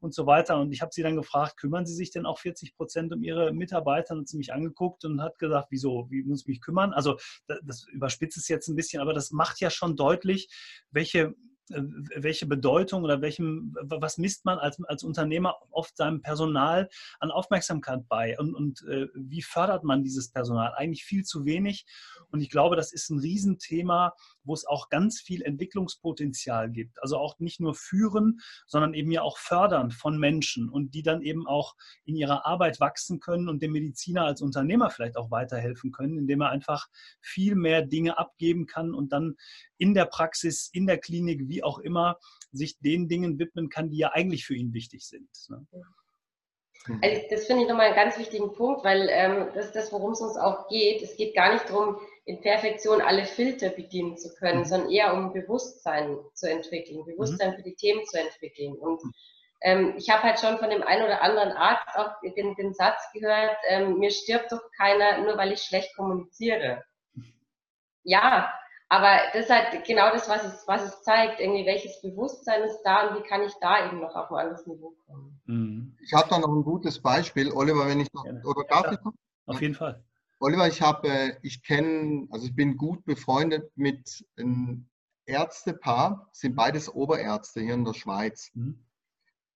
und 0.05 0.15
so 0.15 0.27
weiter. 0.27 0.61
Und 0.61 0.73
ich 0.73 0.83
habe 0.83 0.93
sie 0.93 1.03
dann 1.03 1.17
gefragt, 1.17 1.57
kümmern 1.57 1.87
Sie 1.87 1.95
sich 1.95 2.11
denn 2.11 2.27
auch 2.27 2.39
40 2.39 2.77
Prozent 2.77 3.13
um 3.13 3.23
Ihre 3.23 3.53
Mitarbeiter? 3.53 4.15
Und 4.15 4.29
sie 4.29 4.37
mich 4.37 4.53
angeguckt 4.53 5.05
und 5.05 5.23
hat 5.23 5.39
gesagt, 5.39 5.69
wieso, 5.71 6.07
wie 6.11 6.23
muss 6.23 6.43
ich 6.43 6.47
mich 6.47 6.61
kümmern? 6.61 6.93
Also 6.93 7.17
das, 7.47 7.87
überspitzt 7.89 8.37
es 8.37 8.49
jetzt 8.49 8.69
ein 8.69 8.77
bisschen, 8.77 9.01
aber 9.01 9.15
das 9.15 9.31
macht 9.31 9.61
ja 9.61 9.71
schon 9.71 9.97
deutlich, 9.97 10.49
welche 10.91 11.35
welche 11.69 12.47
Bedeutung 12.47 13.05
oder 13.05 13.21
welchem, 13.23 13.75
was 13.83 14.19
misst 14.19 14.45
man 14.45 14.59
als, 14.59 14.83
als 14.85 15.03
Unternehmer 15.03 15.57
oft 15.71 15.97
seinem 15.97 16.21
Personal 16.21 16.89
an 17.21 17.31
Aufmerksamkeit 17.31 18.07
bei 18.09 18.39
und, 18.39 18.55
und 18.55 18.83
äh, 18.87 19.09
wie 19.15 19.43
fördert 19.43 19.85
man 19.85 20.03
dieses 20.03 20.31
Personal? 20.31 20.75
Eigentlich 20.77 21.05
viel 21.05 21.25
zu 21.25 21.45
wenig 21.45 21.87
und 22.31 22.41
ich 22.41 22.51
glaube, 22.51 22.77
das 22.77 22.93
ist 22.93 23.11
ein 23.11 23.19
Riesenthema, 23.19 24.15
wo 24.43 24.55
es 24.55 24.67
auch 24.67 24.89
ganz 24.89 25.21
viel 25.21 25.43
Entwicklungspotenzial 25.43 26.71
gibt. 26.71 27.03
Also 27.03 27.17
auch 27.17 27.39
nicht 27.39 27.61
nur 27.61 27.75
führen, 27.75 28.41
sondern 28.67 28.95
eben 28.95 29.11
ja 29.11 29.23
auch 29.23 29.39
fördern 29.39 29.91
von 29.91 30.19
Menschen 30.19 30.69
und 30.69 30.95
die 30.95 31.03
dann 31.03 31.23
eben 31.23 31.47
auch 31.47 31.75
in 32.05 32.17
ihrer 32.17 32.47
Arbeit 32.47 32.81
wachsen 32.81 33.21
können 33.21 33.49
und 33.49 33.63
dem 33.63 33.73
Mediziner 33.73 34.25
als 34.25 34.43
Unternehmer 34.43 34.91
vielleicht 34.91 35.17
auch 35.17 35.31
weiterhelfen 35.31 35.93
können, 35.93 36.19
indem 36.19 36.43
er 36.43 36.51
einfach 36.51 36.89
viel 37.21 37.55
mehr 37.55 37.83
Dinge 37.83 38.19
abgeben 38.19 38.67
kann 38.67 38.95
und 38.95 39.13
dann 39.13 39.37
in 39.85 39.93
der 39.93 40.07
Praxis, 40.07 40.71
in 40.73 40.87
der 40.87 40.97
Klinik, 40.97 41.47
wie 41.47 41.63
auch 41.63 41.79
immer, 41.79 42.19
sich 42.53 42.79
den 42.79 43.07
Dingen 43.07 43.39
widmen 43.39 43.69
kann, 43.69 43.91
die 43.91 43.99
ja 43.99 44.13
eigentlich 44.13 44.47
für 44.47 44.55
ihn 44.55 44.73
wichtig 44.73 45.07
sind. 45.07 45.29
Ne? 45.51 45.67
Also 47.03 47.21
das 47.31 47.45
finde 47.45 47.63
ich 47.63 47.69
nochmal 47.69 47.89
einen 47.89 47.97
ganz 47.97 48.19
wichtigen 48.19 48.55
Punkt, 48.55 48.83
weil 48.83 49.09
ähm, 49.11 49.49
das 49.55 49.67
ist 49.67 49.77
das, 49.77 49.93
worum 49.93 50.13
es 50.13 50.23
uns 50.23 50.39
auch 50.39 50.69
geht. 50.69 51.03
Es 51.03 51.17
geht 51.17 51.35
gar 51.35 51.53
nicht 51.53 51.69
darum, 51.69 51.99
in 52.25 52.41
Perfektion 52.41 53.03
alle 53.03 53.27
Filter 53.27 53.69
bedienen 53.69 54.17
zu 54.17 54.35
können, 54.37 54.61
mhm. 54.61 54.65
sondern 54.65 54.91
eher 54.91 55.13
um 55.13 55.35
Bewusstsein 55.35 56.17
zu 56.33 56.49
entwickeln, 56.49 57.05
Bewusstsein 57.05 57.51
mhm. 57.51 57.57
für 57.57 57.63
die 57.63 57.75
Themen 57.75 58.07
zu 58.07 58.19
entwickeln. 58.19 58.75
Und 58.77 59.03
ähm, 59.61 59.95
ich 59.99 60.09
habe 60.09 60.23
halt 60.23 60.41
schon 60.41 60.57
von 60.57 60.71
dem 60.71 60.83
einen 60.83 61.05
oder 61.05 61.21
anderen 61.21 61.53
Arzt 61.53 61.89
auch 61.95 62.11
den, 62.23 62.55
den 62.55 62.73
Satz 62.73 63.03
gehört, 63.13 63.57
ähm, 63.69 63.99
mir 63.99 64.11
stirbt 64.11 64.51
doch 64.51 64.63
keiner, 64.79 65.19
nur 65.19 65.37
weil 65.37 65.53
ich 65.53 65.61
schlecht 65.61 65.95
kommuniziere. 65.95 66.85
Ja, 68.03 68.51
aber 68.89 69.19
das 69.33 69.45
ist 69.47 69.51
halt 69.51 69.85
genau 69.85 70.11
das, 70.11 70.29
was 70.29 70.45
es, 70.45 70.65
was 70.67 70.85
es 70.85 71.03
zeigt, 71.03 71.41
irgendwie 71.41 71.67
welches 71.67 72.01
Bewusstsein 72.01 72.63
ist 72.63 72.83
da 72.83 73.09
und 73.09 73.19
wie 73.19 73.29
kann 73.29 73.43
ich 73.43 73.53
da 73.61 73.87
eben 73.87 74.01
noch 74.01 74.15
auf 74.15 74.31
ein 74.31 74.47
anderes 74.47 74.67
Niveau 74.67 74.95
kommen. 75.07 75.41
Mhm. 75.47 75.97
Ich 76.03 76.13
habe 76.13 76.29
da 76.29 76.39
noch 76.39 76.55
ein 76.55 76.65
gutes 76.65 77.01
Beispiel, 77.01 77.51
Oliver, 77.51 77.87
wenn 77.87 78.01
ich 78.01 78.13
noch, 78.13 78.25
oder 78.25 78.65
darf 78.69 78.87
ja, 78.87 78.93
ich 78.93 79.01
noch? 79.01 79.15
Auf 79.47 79.61
jeden 79.61 79.75
Fall. 79.75 80.03
Oliver, 80.41 80.69
ich 80.69 80.83
habe, 80.83 81.37
ich 81.43 81.63
kenne, 81.63 82.29
also 82.31 82.47
ich 82.47 82.55
bin 82.55 82.77
gut 82.77 83.05
befreundet 83.05 83.71
mit 83.77 84.25
einem 84.37 84.89
Ärztepaar, 85.27 86.29
sind 86.33 86.55
beides 86.55 86.93
Oberärzte 86.93 87.61
hier 87.61 87.75
in 87.75 87.85
der 87.85 87.95
Schweiz. 87.95 88.51
Mhm. 88.55 88.85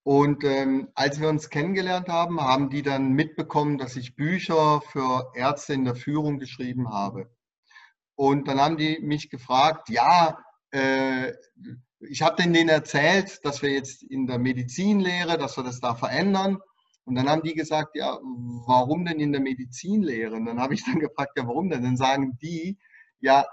Und 0.02 0.42
ähm, 0.44 0.88
als 0.94 1.20
wir 1.20 1.28
uns 1.28 1.50
kennengelernt 1.50 2.08
haben, 2.08 2.40
haben 2.40 2.70
die 2.70 2.80
dann 2.80 3.12
mitbekommen, 3.12 3.76
dass 3.76 3.96
ich 3.96 4.16
Bücher 4.16 4.80
für 4.80 5.30
Ärzte 5.34 5.74
in 5.74 5.84
der 5.84 5.96
Führung 5.96 6.38
geschrieben 6.38 6.90
habe. 6.90 7.28
Und 8.18 8.48
dann 8.48 8.60
haben 8.60 8.76
die 8.76 8.98
mich 9.00 9.30
gefragt, 9.30 9.90
ja, 9.90 10.40
äh, 10.72 11.32
ich 12.00 12.20
habe 12.20 12.42
denen 12.42 12.68
erzählt, 12.68 13.38
dass 13.44 13.62
wir 13.62 13.70
jetzt 13.70 14.02
in 14.02 14.26
der 14.26 14.40
Medizinlehre, 14.40 15.38
dass 15.38 15.56
wir 15.56 15.62
das 15.62 15.78
da 15.78 15.94
verändern. 15.94 16.58
Und 17.04 17.14
dann 17.14 17.28
haben 17.30 17.42
die 17.42 17.54
gesagt, 17.54 17.94
ja, 17.94 18.18
warum 18.66 19.04
denn 19.04 19.20
in 19.20 19.30
der 19.30 19.40
Medizinlehre? 19.40 20.34
Und 20.34 20.46
dann 20.46 20.58
habe 20.58 20.74
ich 20.74 20.84
dann 20.84 20.98
gefragt, 20.98 21.34
ja, 21.36 21.46
warum 21.46 21.70
denn? 21.70 21.84
Dann 21.84 21.96
sagen 21.96 22.36
die, 22.42 22.76
ja, 23.20 23.46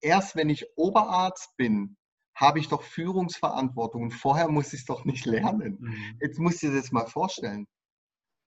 erst 0.00 0.36
wenn 0.36 0.48
ich 0.48 0.66
Oberarzt 0.74 1.54
bin, 1.58 1.98
habe 2.34 2.60
ich 2.60 2.68
doch 2.68 2.82
Führungsverantwortung 2.82 4.04
und 4.04 4.12
vorher 4.12 4.48
muss 4.48 4.72
ich 4.72 4.80
es 4.80 4.86
doch 4.86 5.04
nicht 5.04 5.26
lernen. 5.26 5.76
Mhm. 5.80 6.18
Jetzt 6.22 6.38
musst 6.38 6.62
du 6.62 6.68
dir 6.68 6.76
das 6.76 6.92
mal 6.92 7.06
vorstellen. 7.06 7.66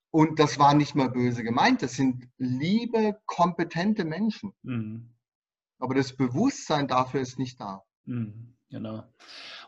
Und 0.10 0.40
das 0.40 0.58
war 0.58 0.74
nicht 0.74 0.96
mal 0.96 1.12
böse 1.12 1.44
gemeint, 1.44 1.84
das 1.84 1.94
sind 1.94 2.28
liebe, 2.40 3.20
kompetente 3.28 4.06
Menschen. 4.06 4.54
Mhm. 4.64 5.15
Aber 5.80 5.96
das 5.96 6.16
Bewusstsein 6.16 6.88
dafür 6.88 7.22
ist 7.22 7.40
nicht 7.40 7.60
da. 7.60 7.84
Mhm. 8.06 8.52
Genau. 8.72 9.04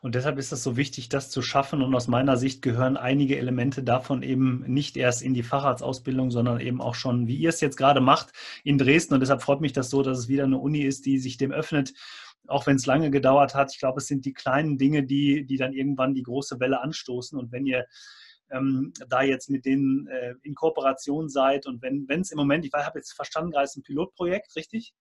Und 0.01 0.16
deshalb 0.16 0.38
ist 0.38 0.51
es 0.51 0.64
so 0.64 0.76
wichtig, 0.76 1.08
das 1.08 1.30
zu 1.30 1.41
schaffen. 1.41 1.82
Und 1.82 1.93
aus 1.95 2.08
meiner 2.08 2.36
Sicht 2.36 2.62
gehören 2.62 2.97
einige 2.97 3.38
Elemente 3.38 3.84
davon 3.84 4.24
eben 4.24 4.64
nicht 4.68 4.97
erst 4.97 5.22
in 5.22 5.34
die 5.34 5.43
Facharztausbildung, 5.43 6.32
sondern 6.32 6.60
eben 6.60 6.82
auch 6.82 6.95
schon, 6.95 7.28
wie 7.28 7.38
ihr 7.38 7.49
es 7.49 7.62
jetzt 7.62 7.78
gerade 7.78 8.01
macht, 8.01 8.34
in 8.64 8.78
Dresden. 8.78 9.14
Und 9.14 9.20
deshalb 9.22 9.43
freut 9.43 9.62
mich 9.62 9.72
das 9.72 9.89
so, 9.89 10.01
dass 10.01 10.18
es 10.18 10.28
wieder 10.28 10.45
eine 10.45 10.58
Uni 10.58 10.82
ist, 10.82 11.05
die 11.05 11.20
sich 11.20 11.38
dem 11.38 11.51
öffnet 11.51 11.93
auch 12.47 12.66
wenn 12.66 12.78
es 12.78 12.86
lange 12.86 13.12
gedauert 13.12 13.55
hat. 13.55 13.74
Ich 13.74 13.80
glaube, 13.80 13.99
es 13.99 14.08
sind 14.08 14.26
die 14.26 14.34
kleinen 14.34 14.78
Dinge, 14.78 15.03
die, 15.03 15.45
die 15.45 15.58
dann 15.58 15.74
irgendwann 15.74 16.14
die 16.14 16.24
große 16.24 16.60
Welle 16.60 16.82
anstoßen. 16.82 17.38
Und 17.38 17.51
wenn 17.51 17.66
ihr 17.66 17.86
ähm, 18.51 18.93
da 19.10 19.22
jetzt 19.22 19.49
mit 19.49 19.66
denen 19.66 20.08
äh, 20.08 20.34
in 20.43 20.55
Kooperation 20.55 21.28
seid 21.30 21.66
und 21.66 21.82
wenn 21.82 22.08
es 22.10 22.32
im 22.32 22.38
Moment, 22.38 22.66
ich 22.66 22.72
habe 22.74 22.99
jetzt 22.99 23.12
verstanden, 23.14 23.51
gerade 23.51 23.66
ist 23.66 23.76
ein 23.76 23.84
Pilotprojekt, 23.84 24.55
richtig? 24.55 24.93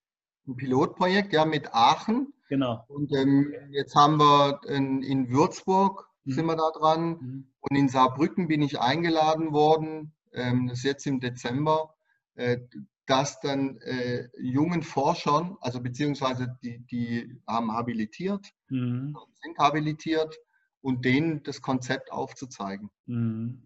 Ein 0.47 0.57
Pilotprojekt, 0.57 1.33
ja, 1.33 1.45
mit 1.45 1.75
Aachen. 1.75 2.33
Genau. 2.49 2.85
Und 2.89 3.13
ähm, 3.13 3.53
jetzt 3.71 3.95
haben 3.95 4.19
wir 4.19 4.61
in, 4.69 5.03
in 5.03 5.31
Würzburg 5.31 6.09
mhm. 6.25 6.33
sind 6.33 6.47
wir 6.47 6.57
da 6.57 6.71
dran 6.79 7.09
mhm. 7.09 7.53
und 7.61 7.77
in 7.77 7.89
Saarbrücken 7.89 8.49
bin 8.49 8.63
ich 8.63 8.81
eingeladen 8.81 9.53
worden, 9.53 10.13
ähm, 10.33 10.69
das 10.69 10.79
ist 10.79 10.85
jetzt 10.85 11.07
im 11.07 11.21
Dezember, 11.21 11.95
äh, 12.35 12.59
dass 13.07 13.41
dann 13.41 13.79
äh, 13.79 14.29
jungen 14.41 14.83
Forschern, 14.83 15.57
also 15.61 15.81
beziehungsweise 15.81 16.57
die, 16.63 16.81
die 16.87 17.41
haben 17.47 17.73
habilitiert, 17.73 18.47
mhm. 18.69 19.17
sind 19.43 19.59
habilitiert 19.59 20.37
und 20.81 21.05
denen 21.05 21.43
das 21.43 21.63
Konzept 21.63 22.13
aufzuzeigen. 22.13 22.91
Mhm. 23.07 23.63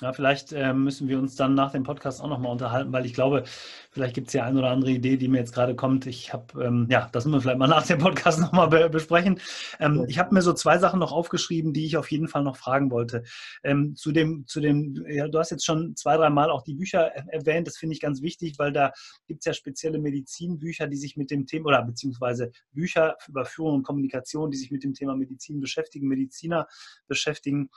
Ja, 0.00 0.12
vielleicht 0.12 0.52
äh, 0.52 0.72
müssen 0.72 1.08
wir 1.08 1.18
uns 1.18 1.34
dann 1.34 1.54
nach 1.54 1.72
dem 1.72 1.82
Podcast 1.82 2.20
auch 2.20 2.28
nochmal 2.28 2.52
unterhalten, 2.52 2.92
weil 2.92 3.04
ich 3.04 3.14
glaube, 3.14 3.42
vielleicht 3.90 4.14
gibt 4.14 4.28
es 4.28 4.32
ja 4.32 4.44
eine 4.44 4.60
oder 4.60 4.70
andere 4.70 4.92
Idee, 4.92 5.16
die 5.16 5.26
mir 5.26 5.38
jetzt 5.38 5.52
gerade 5.52 5.74
kommt. 5.74 6.06
Ich 6.06 6.32
habe, 6.32 6.64
ähm, 6.64 6.86
ja, 6.88 7.08
das 7.10 7.24
müssen 7.24 7.34
wir 7.34 7.40
vielleicht 7.40 7.58
mal 7.58 7.66
nach 7.66 7.84
dem 7.84 7.98
Podcast 7.98 8.38
nochmal 8.38 8.68
be 8.68 8.88
besprechen. 8.88 9.40
Ähm, 9.80 10.04
ich 10.06 10.20
habe 10.20 10.32
mir 10.32 10.42
so 10.42 10.52
zwei 10.52 10.78
Sachen 10.78 11.00
noch 11.00 11.10
aufgeschrieben, 11.10 11.72
die 11.72 11.84
ich 11.84 11.96
auf 11.96 12.12
jeden 12.12 12.28
Fall 12.28 12.44
noch 12.44 12.56
fragen 12.56 12.92
wollte. 12.92 13.24
Ähm, 13.64 13.96
zu 13.96 14.12
dem, 14.12 14.46
zu 14.46 14.60
dem, 14.60 15.04
ja, 15.08 15.26
du 15.26 15.36
hast 15.40 15.50
jetzt 15.50 15.66
schon 15.66 15.96
zwei, 15.96 16.16
drei 16.16 16.30
Mal 16.30 16.52
auch 16.52 16.62
die 16.62 16.74
Bücher 16.74 17.00
erwähnt. 17.32 17.66
Das 17.66 17.76
finde 17.76 17.94
ich 17.94 18.00
ganz 18.00 18.22
wichtig, 18.22 18.56
weil 18.60 18.72
da 18.72 18.92
gibt 19.26 19.40
es 19.40 19.46
ja 19.46 19.52
spezielle 19.52 19.98
Medizinbücher, 19.98 20.86
die 20.86 20.96
sich 20.96 21.16
mit 21.16 21.32
dem 21.32 21.44
Thema, 21.46 21.70
oder 21.70 21.82
beziehungsweise 21.82 22.52
Bücher 22.70 23.16
über 23.26 23.44
Führung 23.44 23.74
und 23.74 23.82
Kommunikation, 23.82 24.52
die 24.52 24.58
sich 24.58 24.70
mit 24.70 24.84
dem 24.84 24.94
Thema 24.94 25.16
Medizin 25.16 25.58
beschäftigen, 25.58 26.06
Mediziner 26.06 26.68
beschäftigen. 27.08 27.68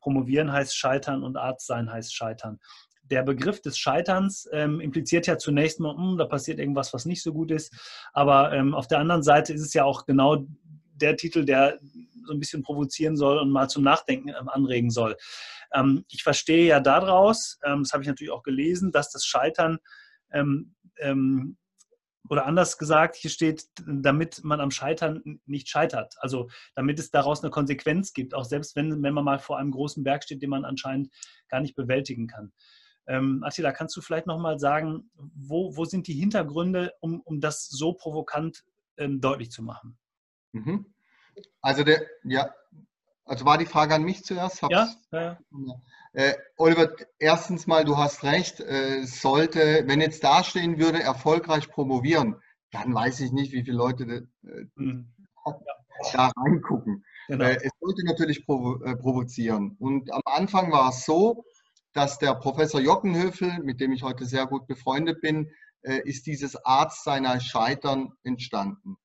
Promovieren 0.00 0.52
heißt 0.52 0.76
scheitern 0.76 1.22
und 1.22 1.36
Arzt 1.36 1.66
sein 1.66 1.90
heißt 1.90 2.14
scheitern. 2.14 2.58
Der 3.02 3.22
Begriff 3.22 3.60
des 3.62 3.78
Scheiterns 3.78 4.48
ähm, 4.52 4.80
impliziert 4.80 5.26
ja 5.26 5.38
zunächst 5.38 5.80
mal, 5.80 5.94
mh, 5.94 6.10
hm, 6.10 6.18
da 6.18 6.26
passiert 6.26 6.58
irgendwas, 6.58 6.92
was 6.92 7.06
nicht 7.06 7.22
so 7.22 7.32
gut 7.32 7.50
ist. 7.50 7.72
Aber 8.12 8.52
ähm, 8.52 8.74
auf 8.74 8.86
der 8.86 8.98
anderen 8.98 9.22
Seite 9.22 9.52
ist 9.52 9.62
es 9.62 9.72
ja 9.72 9.84
auch 9.84 10.04
genau 10.04 10.44
der 10.94 11.16
Titel, 11.16 11.44
der 11.44 11.78
so 12.26 12.34
ein 12.34 12.40
bisschen 12.40 12.62
provozieren 12.62 13.16
soll 13.16 13.38
und 13.38 13.50
mal 13.50 13.68
zum 13.68 13.82
Nachdenken 13.82 14.28
ähm, 14.28 14.48
anregen 14.48 14.90
soll. 14.90 15.16
Ähm, 15.72 16.04
ich 16.10 16.22
verstehe 16.22 16.66
ja 16.66 16.80
daraus, 16.80 17.58
ähm, 17.64 17.82
das 17.82 17.92
habe 17.92 18.02
ich 18.02 18.08
natürlich 18.08 18.32
auch 18.32 18.42
gelesen, 18.42 18.92
dass 18.92 19.10
das 19.10 19.24
Scheitern 19.24 19.78
ähm, 20.32 20.74
oder 22.28 22.46
anders 22.46 22.78
gesagt, 22.78 23.16
hier 23.16 23.30
steht, 23.30 23.66
damit 23.86 24.42
man 24.44 24.60
am 24.60 24.70
Scheitern 24.70 25.40
nicht 25.46 25.68
scheitert. 25.68 26.14
Also 26.20 26.48
damit 26.74 26.98
es 26.98 27.10
daraus 27.10 27.42
eine 27.42 27.50
Konsequenz 27.50 28.12
gibt, 28.12 28.34
auch 28.34 28.44
selbst 28.44 28.76
wenn, 28.76 29.02
wenn 29.02 29.14
man 29.14 29.24
mal 29.24 29.38
vor 29.38 29.58
einem 29.58 29.70
großen 29.70 30.04
Berg 30.04 30.24
steht, 30.24 30.42
den 30.42 30.50
man 30.50 30.64
anscheinend 30.64 31.10
gar 31.48 31.60
nicht 31.60 31.74
bewältigen 31.74 32.26
kann. 32.26 32.52
Ähm, 33.06 33.42
Attila, 33.42 33.72
kannst 33.72 33.96
du 33.96 34.02
vielleicht 34.02 34.26
nochmal 34.26 34.58
sagen, 34.58 35.10
wo, 35.16 35.76
wo 35.76 35.84
sind 35.86 36.06
die 36.06 36.14
Hintergründe, 36.14 36.92
um, 37.00 37.20
um 37.22 37.40
das 37.40 37.66
so 37.68 37.94
provokant 37.94 38.64
ähm, 38.98 39.20
deutlich 39.20 39.50
zu 39.50 39.62
machen? 39.62 39.98
Mhm. 40.52 40.86
Also 41.62 41.84
der, 41.84 42.02
ja, 42.24 42.52
also 43.24 43.44
war 43.44 43.58
die 43.58 43.66
Frage 43.66 43.94
an 43.94 44.02
mich 44.02 44.24
zuerst? 44.24 44.62
Ja, 44.62 44.88
ja, 45.12 45.20
ja. 45.20 45.38
Äh, 46.18 46.34
Oliver, 46.56 46.96
erstens 47.20 47.68
mal, 47.68 47.84
du 47.84 47.96
hast 47.96 48.24
recht, 48.24 48.58
äh, 48.58 49.04
sollte, 49.04 49.84
wenn 49.86 50.00
jetzt 50.00 50.24
dastehen 50.24 50.76
würde, 50.76 51.00
erfolgreich 51.00 51.68
promovieren, 51.68 52.34
dann 52.72 52.92
weiß 52.92 53.20
ich 53.20 53.30
nicht, 53.30 53.52
wie 53.52 53.62
viele 53.62 53.76
Leute 53.76 54.26
äh, 54.42 54.64
mhm. 54.74 55.14
da 56.12 56.32
reingucken. 56.36 57.04
Genau. 57.28 57.44
Äh, 57.44 57.58
es 57.62 57.70
sollte 57.80 58.04
natürlich 58.04 58.44
provo 58.44 58.82
äh, 58.82 58.96
provozieren. 58.96 59.76
Und 59.78 60.12
am 60.12 60.22
Anfang 60.24 60.72
war 60.72 60.88
es 60.88 61.04
so, 61.04 61.44
dass 61.92 62.18
der 62.18 62.34
Professor 62.34 62.80
Jockenhöfel, 62.80 63.62
mit 63.62 63.80
dem 63.80 63.92
ich 63.92 64.02
heute 64.02 64.26
sehr 64.26 64.48
gut 64.48 64.66
befreundet 64.66 65.20
bin, 65.20 65.52
äh, 65.82 66.00
ist 66.02 66.26
dieses 66.26 66.56
Arzt 66.64 67.04
seiner 67.04 67.38
Scheitern 67.38 68.12
entstanden. 68.24 68.96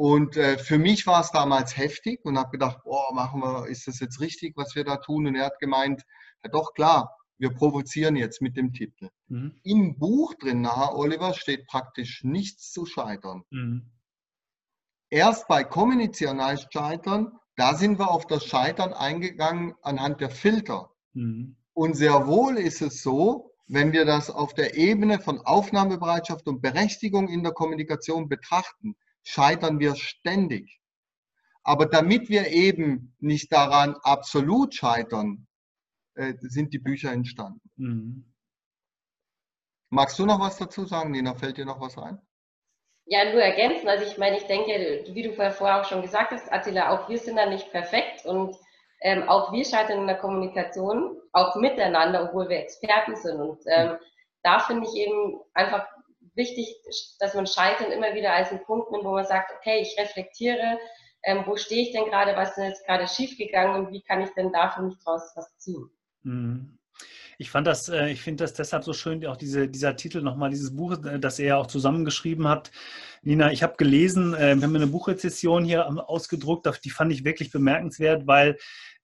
Und 0.00 0.38
äh, 0.38 0.56
für 0.56 0.78
mich 0.78 1.06
war 1.06 1.20
es 1.20 1.30
damals 1.30 1.76
heftig 1.76 2.24
und 2.24 2.38
habe 2.38 2.52
gedacht, 2.52 2.78
boah, 2.84 3.12
machen 3.12 3.42
wir, 3.42 3.66
ist 3.66 3.86
das 3.86 4.00
jetzt 4.00 4.18
richtig, 4.18 4.56
was 4.56 4.74
wir 4.74 4.82
da 4.82 4.96
tun? 4.96 5.26
Und 5.26 5.34
er 5.34 5.44
hat 5.44 5.58
gemeint, 5.58 6.04
ja 6.42 6.50
doch 6.50 6.72
klar, 6.72 7.14
wir 7.36 7.50
provozieren 7.50 8.16
jetzt 8.16 8.40
mit 8.40 8.56
dem 8.56 8.72
Titel. 8.72 9.10
Mhm. 9.28 9.60
Im 9.62 9.98
Buch 9.98 10.32
drin, 10.40 10.62
nachher, 10.62 10.96
Oliver, 10.96 11.34
steht 11.34 11.66
praktisch 11.66 12.24
nichts 12.24 12.72
zu 12.72 12.86
scheitern. 12.86 13.42
Mhm. 13.50 13.90
Erst 15.10 15.46
bei 15.48 15.64
heißt 15.64 16.72
Scheitern, 16.72 17.32
da 17.56 17.74
sind 17.74 17.98
wir 17.98 18.10
auf 18.10 18.26
das 18.26 18.46
Scheitern 18.46 18.94
eingegangen 18.94 19.74
anhand 19.82 20.22
der 20.22 20.30
Filter. 20.30 20.92
Mhm. 21.12 21.56
Und 21.74 21.94
sehr 21.94 22.26
wohl 22.26 22.56
ist 22.56 22.80
es 22.80 23.02
so, 23.02 23.52
wenn 23.66 23.92
wir 23.92 24.06
das 24.06 24.30
auf 24.30 24.54
der 24.54 24.78
Ebene 24.78 25.20
von 25.20 25.42
Aufnahmebereitschaft 25.42 26.48
und 26.48 26.62
Berechtigung 26.62 27.28
in 27.28 27.42
der 27.42 27.52
Kommunikation 27.52 28.30
betrachten, 28.30 28.96
scheitern 29.22 29.78
wir 29.78 29.96
ständig. 29.96 30.80
Aber 31.62 31.86
damit 31.86 32.28
wir 32.28 32.48
eben 32.48 33.14
nicht 33.18 33.52
daran 33.52 33.94
absolut 34.02 34.74
scheitern, 34.74 35.46
äh, 36.14 36.34
sind 36.38 36.72
die 36.72 36.78
Bücher 36.78 37.12
entstanden. 37.12 37.60
Mhm. 37.76 38.34
Magst 39.90 40.18
du 40.18 40.26
noch 40.26 40.40
was 40.40 40.56
dazu 40.56 40.84
sagen, 40.84 41.10
Nina? 41.10 41.34
Fällt 41.34 41.58
dir 41.58 41.66
noch 41.66 41.80
was 41.80 41.98
ein? 41.98 42.20
Ja, 43.06 43.24
nur 43.24 43.42
ergänzen. 43.42 43.88
Also 43.88 44.04
ich 44.04 44.18
meine, 44.18 44.36
ich 44.36 44.44
denke, 44.44 45.04
wie 45.12 45.22
du 45.22 45.32
vorher 45.32 45.80
auch 45.80 45.84
schon 45.84 46.02
gesagt 46.02 46.30
hast, 46.30 46.50
Attila, 46.52 46.90
auch 46.90 47.08
wir 47.08 47.18
sind 47.18 47.36
da 47.36 47.46
nicht 47.46 47.70
perfekt 47.72 48.24
und 48.24 48.56
ähm, 49.02 49.28
auch 49.28 49.52
wir 49.52 49.64
scheitern 49.64 50.00
in 50.02 50.06
der 50.06 50.18
Kommunikation, 50.18 51.20
auch 51.32 51.56
miteinander, 51.56 52.28
obwohl 52.28 52.48
wir 52.48 52.58
Experten 52.58 53.16
sind. 53.16 53.40
Und 53.40 53.58
ähm, 53.66 53.96
da 54.42 54.60
finde 54.60 54.86
ich 54.86 54.94
eben 54.94 55.40
einfach 55.54 55.86
wichtig, 56.34 56.76
dass 57.18 57.34
man 57.34 57.46
Scheitern 57.46 57.92
immer 57.92 58.14
wieder 58.14 58.32
als 58.32 58.50
einen 58.50 58.64
Punkt 58.64 58.90
nimmt, 58.90 59.04
wo 59.04 59.12
man 59.12 59.26
sagt, 59.26 59.52
okay, 59.58 59.80
ich 59.80 59.98
reflektiere, 59.98 60.78
ähm, 61.24 61.44
wo 61.46 61.56
stehe 61.56 61.82
ich 61.82 61.92
denn 61.92 62.04
gerade, 62.04 62.36
was 62.36 62.50
ist 62.50 62.56
denn 62.56 62.68
jetzt 62.68 62.86
gerade 62.86 63.06
schiefgegangen 63.06 63.86
und 63.86 63.92
wie 63.92 64.02
kann 64.02 64.22
ich 64.22 64.30
denn 64.30 64.52
da 64.52 64.70
für 64.70 64.82
mich 64.82 64.98
draus 64.98 65.32
was 65.34 65.56
ziehen. 65.58 65.90
Mhm. 66.22 66.78
Ich 67.38 67.50
fand 67.50 67.66
das, 67.66 67.88
äh, 67.88 68.10
ich 68.10 68.20
finde 68.20 68.44
das 68.44 68.52
deshalb 68.52 68.84
so 68.84 68.92
schön, 68.92 69.24
auch 69.26 69.36
diese, 69.36 69.66
dieser 69.66 69.96
Titel 69.96 70.20
nochmal, 70.20 70.50
dieses 70.50 70.76
Buch, 70.76 71.02
äh, 71.04 71.18
das 71.18 71.38
ihr 71.38 71.46
ja 71.46 71.56
auch 71.56 71.66
zusammengeschrieben 71.66 72.46
habt. 72.46 72.70
Nina, 73.22 73.50
ich 73.50 73.62
habe 73.62 73.76
gelesen, 73.78 74.34
äh, 74.34 74.56
wir 74.56 74.62
haben 74.62 74.76
eine 74.76 74.86
Buchrezession 74.86 75.64
hier 75.64 75.86
ausgedruckt, 76.08 76.84
die 76.84 76.90
fand 76.90 77.12
ich 77.12 77.24
wirklich 77.24 77.50
bemerkenswert, 77.50 78.26
weil 78.26 78.58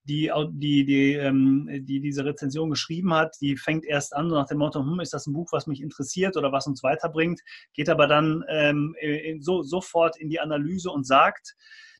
die, 0.07 0.31
die, 0.51 0.85
die, 0.85 1.13
ähm, 1.13 1.67
die 1.83 1.99
diese 1.99 2.25
Rezension 2.25 2.69
geschrieben 2.69 3.13
hat, 3.13 3.35
die 3.41 3.57
fängt 3.57 3.85
erst 3.85 4.15
an 4.15 4.29
so 4.29 4.35
nach 4.35 4.47
dem 4.47 4.59
Motto, 4.59 4.79
hm, 4.79 4.99
ist 4.99 5.13
das 5.13 5.27
ein 5.27 5.33
Buch, 5.33 5.49
was 5.51 5.67
mich 5.67 5.81
interessiert 5.81 6.37
oder 6.37 6.51
was 6.51 6.67
uns 6.67 6.83
weiterbringt, 6.83 7.41
geht 7.73 7.89
aber 7.89 8.07
dann 8.07 8.43
ähm, 8.49 8.95
so, 9.39 9.63
sofort 9.63 10.17
in 10.17 10.29
die 10.29 10.39
Analyse 10.39 10.89
und 10.89 11.05
sagt, 11.05 11.55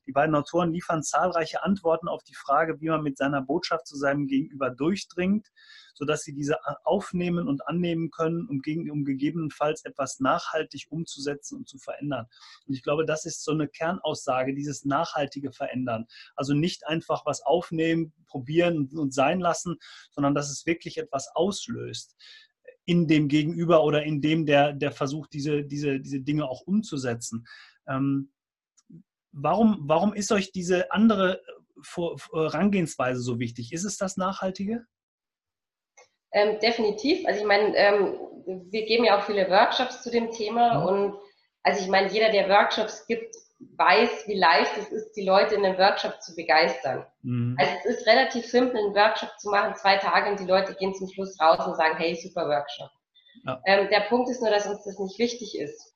Die 0.08 0.12
beiden 0.12 0.34
Autoren 0.34 0.72
liefern 0.72 1.02
zahlreiche 1.02 1.62
Antworten 1.62 2.08
auf 2.08 2.24
die 2.24 2.34
Frage, 2.34 2.80
wie 2.80 2.88
man 2.88 3.02
mit 3.02 3.18
seiner 3.18 3.42
Botschaft 3.42 3.86
zu 3.86 3.94
seinem 3.94 4.26
Gegenüber 4.26 4.70
durchdringt, 4.70 5.48
sodass 5.92 6.22
sie 6.22 6.32
diese 6.32 6.56
aufnehmen 6.84 7.46
und 7.46 7.68
annehmen 7.68 8.10
können, 8.10 8.48
um, 8.48 8.62
gegen, 8.62 8.90
um 8.90 9.04
gegebenenfalls 9.04 9.84
etwas 9.84 10.18
nachhaltig 10.18 10.86
umzusetzen 10.88 11.58
und 11.58 11.68
zu 11.68 11.76
verändern. 11.76 12.26
Und 12.66 12.72
ich 12.72 12.82
glaube, 12.82 13.04
das 13.04 13.26
ist 13.26 13.44
so 13.44 13.52
eine 13.52 13.68
Kernaussage, 13.68 14.54
dieses 14.54 14.86
nachhaltige 14.86 15.52
Verändern. 15.52 16.06
Also 16.36 16.54
nicht 16.54 16.86
einfach 16.86 17.26
was 17.26 17.42
aufnehmen, 17.42 18.14
probieren 18.28 18.88
und 18.94 19.12
sein 19.12 19.40
lassen, 19.40 19.76
sondern 20.10 20.34
dass 20.34 20.48
es 20.48 20.64
wirklich 20.64 20.96
etwas 20.96 21.28
auslöst 21.34 22.16
in 22.86 23.06
dem 23.06 23.28
Gegenüber 23.28 23.84
oder 23.84 24.04
in 24.04 24.22
dem, 24.22 24.46
der, 24.46 24.72
der 24.72 24.90
versucht, 24.90 25.34
diese, 25.34 25.64
diese, 25.64 26.00
diese 26.00 26.22
Dinge 26.22 26.48
auch 26.48 26.62
umzusetzen. 26.62 27.46
Ähm, 27.86 28.30
warum, 29.40 29.78
warum 29.82 30.14
ist 30.14 30.32
euch 30.32 30.52
diese 30.52 30.92
andere 30.92 31.40
Herangehensweise 32.32 33.20
so 33.20 33.38
wichtig? 33.38 33.72
Ist 33.72 33.84
es 33.84 33.96
das 33.96 34.16
Nachhaltige? 34.16 34.84
Ähm, 36.32 36.58
definitiv. 36.60 37.26
Also 37.26 37.40
ich 37.40 37.46
meine, 37.46 37.74
ähm, 37.76 38.18
wir 38.70 38.84
geben 38.86 39.04
ja 39.04 39.18
auch 39.18 39.24
viele 39.24 39.48
Workshops 39.48 40.02
zu 40.02 40.10
dem 40.10 40.30
Thema 40.30 40.80
mhm. 40.80 40.86
und 40.86 41.14
also 41.62 41.82
ich 41.82 41.88
meine, 41.88 42.10
jeder, 42.10 42.30
der 42.30 42.48
Workshops 42.48 43.06
gibt, 43.06 43.34
weiß, 43.76 44.26
wie 44.26 44.38
leicht 44.38 44.76
es 44.78 44.90
ist, 44.90 45.12
die 45.14 45.24
Leute 45.24 45.56
in 45.56 45.64
einem 45.64 45.78
Workshop 45.78 46.20
zu 46.22 46.34
begeistern. 46.34 47.04
Mhm. 47.22 47.56
Also 47.58 47.72
es 47.80 47.96
ist 47.96 48.06
relativ 48.06 48.46
simpel, 48.46 48.78
einen 48.78 48.94
Workshop 48.94 49.30
zu 49.38 49.50
machen, 49.50 49.74
zwei 49.76 49.96
Tage 49.96 50.30
und 50.30 50.38
die 50.38 50.46
Leute 50.46 50.74
gehen 50.74 50.94
zum 50.94 51.08
Schluss 51.08 51.38
raus 51.40 51.66
und 51.66 51.76
sagen, 51.76 51.96
hey, 51.96 52.14
super 52.14 52.48
Workshop. 52.48 52.90
Ja. 53.44 53.60
Ähm, 53.66 53.88
der 53.90 54.00
Punkt 54.08 54.30
ist 54.30 54.40
nur, 54.40 54.50
dass 54.50 54.66
uns 54.66 54.84
das 54.84 54.98
nicht 54.98 55.18
wichtig 55.18 55.58
ist. 55.58 55.94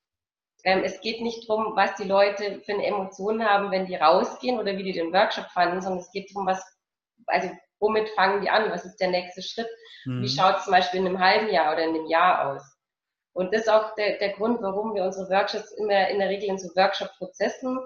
Ähm, 0.65 0.83
es 0.85 1.01
geht 1.01 1.21
nicht 1.21 1.49
darum, 1.49 1.75
was 1.75 1.95
die 1.97 2.05
Leute 2.05 2.61
für 2.61 2.73
eine 2.73 2.87
Emotion 2.87 3.45
haben, 3.45 3.71
wenn 3.71 3.87
die 3.87 3.97
rausgehen 3.97 4.59
oder 4.59 4.77
wie 4.77 4.85
die 4.85 4.93
den 4.93 5.13
Workshop 5.13 5.47
fanden, 5.47 5.81
sondern 5.81 6.01
es 6.01 6.11
geht 6.13 6.31
darum, 6.31 6.47
was, 6.47 6.63
also 7.27 7.51
womit 7.81 8.09
fangen 8.11 8.41
die 8.43 8.51
an? 8.51 8.71
Was 8.71 8.85
ist 8.85 8.99
der 8.99 9.11
nächste 9.11 9.43
Schritt? 9.43 9.69
Mhm. 10.05 10.23
Wie 10.23 10.29
schaut 10.29 10.59
es 10.59 10.65
zum 10.65 10.73
Beispiel 10.73 11.01
in 11.01 11.07
einem 11.07 11.19
halben 11.19 11.53
Jahr 11.53 11.73
oder 11.73 11.83
in 11.83 11.91
einem 11.91 12.07
Jahr 12.07 12.53
aus? 12.53 12.63
Und 13.35 13.53
das 13.53 13.63
ist 13.63 13.69
auch 13.69 13.95
der, 13.95 14.19
der 14.19 14.35
Grund, 14.35 14.63
warum 14.63 14.95
wir 14.95 15.05
unsere 15.05 15.29
Workshops 15.31 15.73
immer 15.73 16.09
in 16.09 16.19
der 16.19 16.29
Regel 16.29 16.49
in 16.49 16.59
so 16.59 16.69
Workshop-Prozessen 16.77 17.79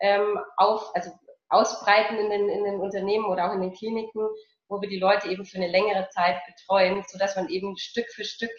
ähm, 0.00 0.38
auf, 0.56 0.94
also 0.94 1.10
ausbreiten 1.48 2.16
in 2.18 2.30
den, 2.30 2.48
in 2.48 2.64
den 2.64 2.80
Unternehmen 2.80 3.26
oder 3.26 3.48
auch 3.50 3.54
in 3.54 3.60
den 3.60 3.74
Kliniken, 3.74 4.26
wo 4.68 4.80
wir 4.80 4.88
die 4.88 4.98
Leute 4.98 5.28
eben 5.28 5.44
für 5.44 5.58
eine 5.58 5.68
längere 5.68 6.08
Zeit 6.10 6.40
betreuen, 6.46 7.04
sodass 7.08 7.36
man 7.36 7.48
eben 7.48 7.76
Stück 7.76 8.06
für 8.14 8.24
Stück 8.24 8.52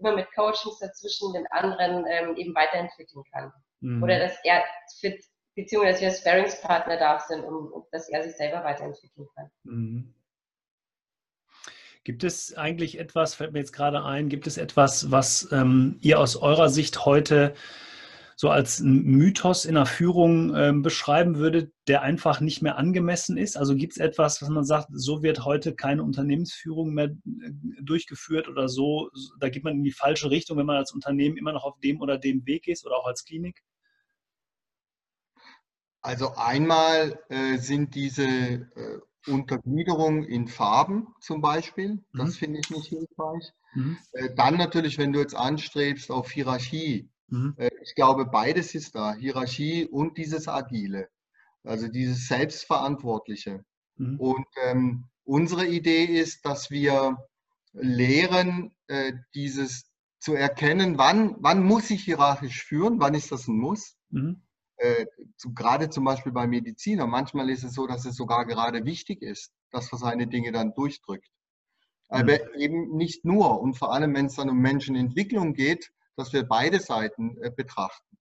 immer 0.00 0.14
mit 0.14 0.26
Coachings 0.34 0.78
dazwischen 0.78 1.32
den 1.32 1.46
anderen 1.50 2.04
ähm, 2.08 2.36
eben 2.36 2.54
weiterentwickeln 2.54 3.24
kann. 3.32 3.52
Mhm. 3.80 4.02
Oder 4.02 4.18
dass 4.18 4.34
er 4.44 4.62
fit, 4.98 5.24
beziehungsweise 5.54 6.04
dass 6.04 6.14
wir 6.14 6.20
Sparringspartner 6.20 6.96
da 6.96 7.18
sind, 7.20 7.44
um, 7.44 7.72
um, 7.72 7.84
dass 7.92 8.08
er 8.08 8.22
sich 8.22 8.36
selber 8.36 8.64
weiterentwickeln 8.64 9.28
kann. 9.34 9.50
Mhm. 9.64 10.14
Gibt 12.02 12.24
es 12.24 12.56
eigentlich 12.56 12.98
etwas, 12.98 13.34
fällt 13.34 13.52
mir 13.52 13.58
jetzt 13.58 13.74
gerade 13.74 14.02
ein, 14.02 14.30
gibt 14.30 14.46
es 14.46 14.56
etwas, 14.56 15.10
was 15.10 15.52
ähm, 15.52 15.98
ihr 16.00 16.18
aus 16.18 16.34
eurer 16.34 16.70
Sicht 16.70 17.04
heute 17.04 17.54
so 18.40 18.48
als 18.48 18.80
Mythos 18.80 19.66
in 19.66 19.74
der 19.74 19.84
Führung 19.84 20.54
äh, 20.54 20.72
beschreiben 20.72 21.36
würdet, 21.36 21.74
der 21.88 22.00
einfach 22.00 22.40
nicht 22.40 22.62
mehr 22.62 22.78
angemessen 22.78 23.36
ist? 23.36 23.58
Also 23.58 23.76
gibt 23.76 23.92
es 23.92 23.98
etwas, 23.98 24.40
was 24.40 24.48
man 24.48 24.64
sagt, 24.64 24.88
so 24.92 25.22
wird 25.22 25.44
heute 25.44 25.74
keine 25.74 26.02
Unternehmensführung 26.02 26.94
mehr 26.94 27.08
äh, 27.08 27.50
durchgeführt 27.82 28.48
oder 28.48 28.70
so, 28.70 29.10
da 29.40 29.50
geht 29.50 29.62
man 29.62 29.74
in 29.74 29.84
die 29.84 29.92
falsche 29.92 30.30
Richtung, 30.30 30.56
wenn 30.56 30.64
man 30.64 30.78
als 30.78 30.94
Unternehmen 30.94 31.36
immer 31.36 31.52
noch 31.52 31.64
auf 31.64 31.78
dem 31.80 32.00
oder 32.00 32.16
dem 32.16 32.46
Weg 32.46 32.66
ist 32.66 32.86
oder 32.86 32.96
auch 32.96 33.06
als 33.06 33.26
Klinik? 33.26 33.62
Also 36.00 36.34
einmal 36.34 37.20
äh, 37.28 37.58
sind 37.58 37.94
diese 37.94 38.24
äh, 38.24 39.00
Untergliederung 39.26 40.24
in 40.24 40.48
Farben 40.48 41.08
zum 41.20 41.42
Beispiel. 41.42 42.02
Das 42.14 42.28
mhm. 42.28 42.38
finde 42.38 42.60
ich 42.60 42.70
nicht 42.70 42.86
hilfreich. 42.86 43.52
Mhm. 43.74 43.98
Äh, 44.12 44.34
dann 44.34 44.56
natürlich, 44.56 44.96
wenn 44.96 45.12
du 45.12 45.20
jetzt 45.20 45.36
anstrebst 45.36 46.10
auf 46.10 46.30
Hierarchie. 46.30 47.10
Mhm. 47.30 47.54
Äh, 47.56 47.70
ich 47.82 47.94
glaube, 47.94 48.26
beides 48.26 48.74
ist 48.74 48.94
da. 48.94 49.14
Hierarchie 49.14 49.86
und 49.86 50.18
dieses 50.18 50.48
Agile. 50.48 51.08
Also 51.64 51.88
dieses 51.88 52.28
Selbstverantwortliche. 52.28 53.64
Mhm. 53.96 54.20
Und 54.20 54.46
ähm, 54.64 55.04
unsere 55.24 55.66
Idee 55.66 56.04
ist, 56.04 56.44
dass 56.44 56.70
wir 56.70 57.16
lehren, 57.72 58.74
äh, 58.88 59.12
dieses 59.34 59.84
zu 60.18 60.34
erkennen, 60.34 60.98
wann, 60.98 61.36
wann 61.38 61.62
muss 61.62 61.90
ich 61.90 62.04
hierarchisch 62.04 62.62
führen, 62.64 63.00
wann 63.00 63.14
ist 63.14 63.32
das 63.32 63.48
ein 63.48 63.56
Muss. 63.56 63.96
Mhm 64.10 64.42
äh, 64.80 65.06
zu, 65.36 65.52
gerade 65.52 65.90
zum 65.90 66.04
Beispiel 66.04 66.32
bei 66.32 66.46
Medizinern, 66.46 67.10
manchmal 67.10 67.50
ist 67.50 67.64
es 67.64 67.74
so, 67.74 67.86
dass 67.86 68.06
es 68.06 68.16
sogar 68.16 68.46
gerade 68.46 68.84
wichtig 68.84 69.22
ist, 69.22 69.52
dass 69.70 69.92
man 69.92 70.00
seine 70.00 70.26
Dinge 70.26 70.52
dann 70.52 70.74
durchdrückt. 70.74 71.28
Aber 72.08 72.32
mhm. 72.32 72.58
eben 72.60 72.96
nicht 72.96 73.24
nur 73.24 73.60
und 73.60 73.74
vor 73.74 73.92
allem, 73.92 74.14
wenn 74.14 74.26
es 74.26 74.36
dann 74.36 74.50
um 74.50 74.58
Menschenentwicklung 74.58 75.52
geht, 75.52 75.92
dass 76.16 76.32
wir 76.32 76.42
beide 76.44 76.80
Seiten 76.80 77.36
äh, 77.42 77.50
betrachten. 77.50 78.16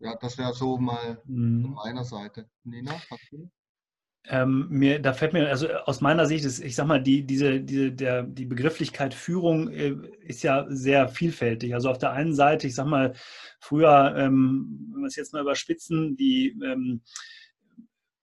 Ja, 0.00 0.16
das 0.16 0.38
wäre 0.38 0.54
so 0.54 0.78
mal 0.78 1.20
mhm. 1.24 1.62
von 1.62 1.74
meiner 1.74 2.04
Seite. 2.04 2.48
Nina, 2.64 2.92
hast 3.10 3.28
du? 3.30 3.50
Ähm, 4.28 4.66
mir, 4.68 5.00
da 5.00 5.14
fällt 5.14 5.32
mir, 5.32 5.48
also 5.48 5.68
aus 5.70 6.02
meiner 6.02 6.26
Sicht 6.26 6.44
ist, 6.44 6.60
ich 6.60 6.74
sag 6.74 6.86
mal, 6.86 7.02
die, 7.02 7.26
diese, 7.26 7.60
diese, 7.60 7.90
der, 7.90 8.22
die 8.22 8.44
Begrifflichkeit 8.44 9.14
Führung 9.14 9.70
äh, 9.70 9.96
ist 10.20 10.42
ja 10.42 10.66
sehr 10.68 11.08
vielfältig. 11.08 11.74
Also 11.74 11.90
auf 11.90 11.98
der 11.98 12.12
einen 12.12 12.34
Seite, 12.34 12.66
ich 12.66 12.74
sag 12.74 12.86
mal, 12.86 13.14
früher, 13.60 14.14
ähm, 14.16 14.90
wenn 14.92 15.02
wir 15.02 15.06
es 15.06 15.16
jetzt 15.16 15.32
mal 15.32 15.42
überspitzen, 15.42 16.16
die 16.16 16.50
ähm, 16.62 17.02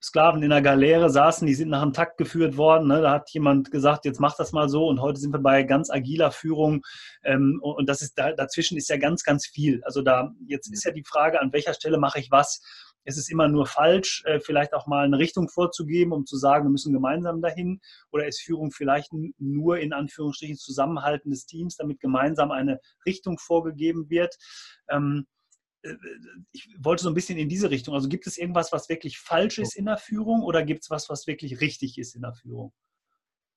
Sklaven 0.01 0.43
in 0.43 0.49
der 0.51 0.61
Galeere 0.61 1.09
saßen, 1.09 1.47
die 1.47 1.55
sind 1.55 1.69
nach 1.69 1.81
einem 1.81 1.93
Takt 1.93 2.17
geführt 2.17 2.57
worden. 2.57 2.87
Ne? 2.87 3.01
Da 3.01 3.11
hat 3.11 3.29
jemand 3.31 3.71
gesagt, 3.71 4.05
jetzt 4.05 4.19
mach 4.19 4.35
das 4.35 4.51
mal 4.51 4.69
so. 4.69 4.87
Und 4.87 5.01
heute 5.01 5.19
sind 5.19 5.33
wir 5.33 5.39
bei 5.39 5.63
ganz 5.63 5.89
agiler 5.89 6.31
Führung. 6.31 6.83
Ähm, 7.23 7.59
und 7.61 7.89
das 7.89 8.01
ist 8.01 8.13
da, 8.17 8.31
dazwischen 8.33 8.77
ist 8.77 8.89
ja 8.89 8.97
ganz, 8.97 9.23
ganz 9.23 9.47
viel. 9.47 9.83
Also 9.83 10.01
da 10.01 10.31
jetzt 10.45 10.71
ist 10.71 10.85
ja 10.85 10.91
die 10.91 11.03
Frage, 11.03 11.41
an 11.41 11.51
welcher 11.53 11.73
Stelle 11.73 11.97
mache 11.97 12.19
ich 12.19 12.31
was 12.31 12.61
ist 13.07 13.17
es 13.17 13.29
immer 13.29 13.47
nur 13.47 13.65
falsch, 13.65 14.21
äh, 14.25 14.41
vielleicht 14.41 14.73
auch 14.73 14.85
mal 14.85 15.05
eine 15.05 15.17
Richtung 15.17 15.47
vorzugeben, 15.47 16.11
um 16.11 16.25
zu 16.25 16.35
sagen, 16.37 16.65
wir 16.65 16.71
müssen 16.71 16.91
gemeinsam 16.91 17.41
dahin? 17.41 17.79
Oder 18.11 18.27
ist 18.27 18.41
Führung 18.41 18.71
vielleicht 18.71 19.11
nur 19.39 19.79
in 19.79 19.93
Anführungsstrichen 19.93 20.57
Zusammenhalten 20.57 21.31
des 21.31 21.45
Teams, 21.45 21.77
damit 21.77 22.01
gemeinsam 22.01 22.51
eine 22.51 22.79
Richtung 23.05 23.39
vorgegeben 23.39 24.09
wird? 24.09 24.35
Ähm, 24.89 25.25
äh, 25.25 25.36
ich 26.51 26.75
wollte 26.79 27.03
so 27.03 27.09
ein 27.09 27.15
bisschen 27.15 27.37
in 27.37 27.49
diese 27.49 27.69
Richtung. 27.69 27.93
Also 27.93 28.09
gibt 28.09 28.27
es 28.27 28.37
irgendwas, 28.37 28.71
was 28.71 28.89
wirklich 28.89 29.19
falsch 29.19 29.59
ist 29.59 29.75
in 29.75 29.85
der 29.85 29.97
Führung 29.97 30.41
oder 30.41 30.63
gibt 30.63 30.83
es 30.83 30.89
was, 30.89 31.09
was 31.09 31.27
wirklich 31.27 31.61
richtig 31.61 31.97
ist 31.97 32.15
in 32.15 32.21
der 32.21 32.33
Führung? 32.33 32.73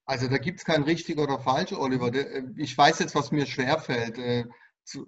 Also 0.04 0.28
da 0.28 0.38
gibt 0.38 0.58
es 0.58 0.64
kein 0.64 0.82
richtig 0.82 1.18
oder 1.18 1.38
falsch, 1.38 1.72
Oliver. 1.72 2.12
Äh, 2.14 2.44
ich 2.56 2.76
weiß 2.76 2.98
jetzt, 2.98 3.14
was 3.14 3.30
mir 3.30 3.46
schwerfällt 3.46 4.18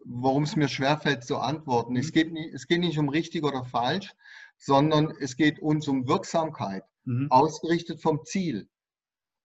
warum 0.04 0.44
es 0.44 0.56
mir 0.56 0.68
schwerfällt 0.68 1.24
zu 1.24 1.38
antworten. 1.38 1.92
Mhm. 1.92 1.98
Es, 1.98 2.12
geht 2.12 2.32
nicht, 2.32 2.54
es 2.54 2.66
geht 2.66 2.80
nicht 2.80 2.98
um 2.98 3.08
richtig 3.08 3.44
oder 3.44 3.64
falsch, 3.64 4.14
sondern 4.58 5.12
es 5.18 5.36
geht 5.36 5.58
uns 5.60 5.88
um 5.88 6.06
Wirksamkeit, 6.06 6.84
mhm. 7.04 7.30
ausgerichtet 7.30 8.00
vom 8.00 8.24
Ziel. 8.24 8.68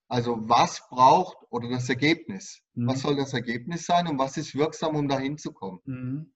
Also 0.10 0.38
was 0.48 0.88
braucht 0.90 1.38
oder 1.50 1.70
das 1.70 1.90
Ergebnis? 1.90 2.62
Mhm. 2.74 2.88
Was 2.88 3.02
soll 3.02 3.16
das 3.16 3.34
Ergebnis 3.34 3.86
sein 3.86 4.08
und 4.08 4.20
was 4.20 4.38
ist 4.38 4.56
wirksam, 4.56 4.96
um 4.96 5.08
dahin 5.08 5.38
zu 5.38 5.52
kommen? 5.52 5.80
Mhm. 5.86 6.34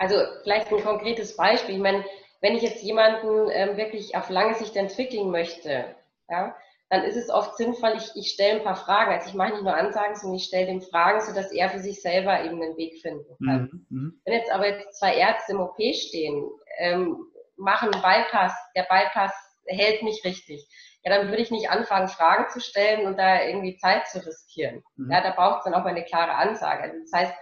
Also 0.00 0.16
vielleicht 0.42 0.72
ein 0.72 0.82
konkretes 0.82 1.36
Beispiel. 1.36 1.74
Ich 1.74 1.80
meine, 1.80 2.02
wenn 2.40 2.56
ich 2.56 2.62
jetzt 2.62 2.82
jemanden 2.82 3.50
ähm, 3.52 3.76
wirklich 3.76 4.16
auf 4.16 4.30
lange 4.30 4.54
Sicht 4.54 4.74
entwickeln 4.74 5.30
möchte, 5.30 5.94
ja, 6.30 6.56
dann 6.88 7.04
ist 7.04 7.16
es 7.16 7.28
oft 7.28 7.58
sinnvoll, 7.58 7.92
ich, 7.98 8.10
ich 8.16 8.32
stelle 8.32 8.58
ein 8.58 8.64
paar 8.64 8.76
Fragen. 8.76 9.12
Also 9.12 9.28
ich 9.28 9.34
mache 9.34 9.52
nicht 9.52 9.62
nur 9.62 9.74
Ansagen, 9.74 10.16
sondern 10.16 10.38
ich 10.38 10.44
stelle 10.44 10.66
dem 10.66 10.80
Fragen, 10.80 11.20
sodass 11.20 11.52
er 11.52 11.68
für 11.68 11.80
sich 11.80 12.00
selber 12.00 12.42
eben 12.42 12.62
einen 12.62 12.78
Weg 12.78 13.02
finden 13.02 13.36
kann. 13.44 13.70
Mhm. 13.72 13.86
mhm. 13.90 14.20
Wenn 14.24 14.34
jetzt 14.34 14.50
aber 14.50 14.68
jetzt 14.68 14.98
zwei 14.98 15.14
Ärzte 15.14 15.52
im 15.52 15.60
OP 15.60 15.76
stehen, 15.76 16.48
ähm, 16.78 17.18
machen 17.58 17.92
einen 17.92 18.02
Bypass, 18.02 18.54
der 18.74 18.84
Bypass 18.84 19.34
hält 19.66 20.02
nicht 20.02 20.24
richtig, 20.24 20.66
ja, 21.04 21.14
dann 21.14 21.28
würde 21.28 21.42
ich 21.42 21.50
nicht 21.50 21.68
anfangen, 21.68 22.08
Fragen 22.08 22.48
zu 22.48 22.60
stellen 22.60 23.06
und 23.06 23.18
da 23.18 23.42
irgendwie 23.42 23.76
Zeit 23.76 24.08
zu 24.08 24.24
riskieren. 24.26 24.82
Mhm. 24.96 25.10
Ja, 25.10 25.20
da 25.20 25.30
braucht 25.32 25.58
es 25.58 25.64
dann 25.64 25.74
auch 25.74 25.84
mal 25.84 25.90
eine 25.90 26.04
klare 26.04 26.34
Ansage. 26.36 26.84
Also 26.84 26.96
das 27.00 27.12
heißt, 27.12 27.34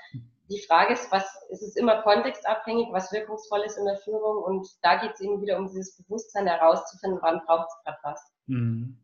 die 0.49 0.61
Frage 0.66 0.94
ist, 0.94 1.11
was, 1.12 1.24
es 1.51 1.76
immer 1.76 2.03
kontextabhängig, 2.03 2.88
was 2.90 3.12
wirkungsvoll 3.12 3.61
ist 3.66 3.76
in 3.76 3.84
der 3.84 3.99
Führung 3.99 4.42
und 4.42 4.66
da 4.82 4.96
geht 4.96 5.12
es 5.14 5.20
eben 5.20 5.40
wieder 5.42 5.59
um 5.59 5.68
dieses 5.68 5.96
Bewusstsein 5.96 6.46
herauszufinden, 6.46 7.18
wann 7.22 7.40
braucht 7.46 7.68
es 7.68 7.84
gerade 7.84 7.99
was. 8.03 8.32
Mhm. 8.46 8.99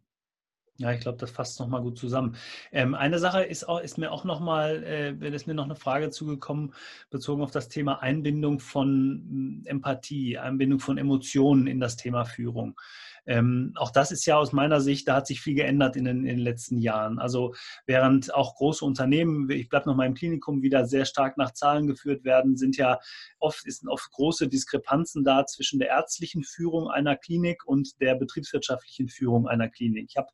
Ja, 0.79 0.91
ich 0.91 1.01
glaube, 1.01 1.19
das 1.19 1.31
fasst 1.31 1.61
nochmal 1.61 1.83
gut 1.83 1.97
zusammen. 1.99 2.35
Ähm, 2.73 2.97
eine 2.97 3.21
Sache 3.21 3.45
ist, 3.45 3.69
auch, 3.69 3.79
ist 3.79 3.97
mir 3.97 4.11
auch 4.11 4.25
nochmal, 4.25 4.83
äh, 4.83 5.29
ist 5.29 5.47
mir 5.47 5.55
noch 5.55 5.67
eine 5.67 5.77
Frage 5.77 6.11
zugekommen, 6.11 6.75
bezogen 7.11 7.43
auf 7.43 7.53
das 7.53 7.69
Thema 7.69 8.03
Einbindung 8.03 8.59
von 8.59 8.89
hm, 8.91 9.63
Empathie, 9.67 10.37
Einbindung 10.37 10.81
von 10.81 10.99
Emotionen 10.99 11.69
in 11.69 11.79
das 11.79 11.97
Thema 11.97 12.25
Führung. 12.25 12.75
Ähm, 13.27 13.73
auch 13.77 13.91
das 13.91 14.13
ist 14.13 14.27
ja 14.27 14.37
aus 14.37 14.53
meiner 14.53 14.81
Sicht, 14.81 15.09
da 15.09 15.17
hat 15.17 15.27
sich 15.27 15.41
viel 15.41 15.55
geändert 15.55 15.97
in 15.97 16.05
den, 16.05 16.19
in 16.19 16.37
den 16.37 16.39
letzten 16.39 16.79
Jahren. 16.79 17.19
Also 17.19 17.55
während 17.87 18.35
auch 18.35 18.57
große 18.57 18.85
Unternehmen, 18.85 19.49
ich 19.51 19.69
bleibe 19.69 19.89
noch 19.89 19.97
mal 19.97 20.07
im 20.07 20.15
Klinikum, 20.15 20.63
wieder 20.63 20.87
sehr 20.87 21.05
stark 21.05 21.37
nach 21.37 21.53
Zahlen 21.53 21.87
geführt 21.87 22.25
werden, 22.25 22.57
sind 22.57 22.77
ja 22.77 22.99
oft, 23.39 23.63
sind 23.65 23.89
oft 23.89 24.11
große 24.13 24.49
Diskrepanzen 24.49 25.25
da 25.25 25.47
zwischen 25.47 25.79
der 25.79 25.89
ärztlichen 25.89 26.45
Führung 26.45 26.91
einer 26.91 27.17
Klinik 27.17 27.67
und 27.67 28.01
der 28.01 28.15
betriebswirtschaftlichen 28.15 29.09
Führung 29.09 29.49
einer 29.49 29.69
Klinik. 29.69 30.07
Ich 30.11 30.17
habe 30.17 30.29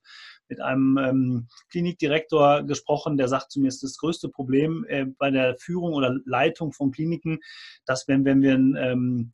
mit 0.48 0.60
einem 0.60 0.98
ähm, 0.98 1.48
Klinikdirektor 1.70 2.64
gesprochen, 2.64 3.16
der 3.16 3.28
sagt 3.28 3.52
zu 3.52 3.60
mir, 3.60 3.68
ist 3.68 3.82
das 3.82 3.96
größte 3.98 4.28
Problem 4.28 4.84
äh, 4.88 5.06
bei 5.06 5.30
der 5.30 5.56
Führung 5.56 5.94
oder 5.94 6.18
Leitung 6.24 6.72
von 6.72 6.90
Kliniken, 6.90 7.38
dass 7.86 8.08
wenn, 8.08 8.24
wenn 8.24 8.42
wir 8.42 8.54
ein 8.54 8.76
ähm, 8.76 9.30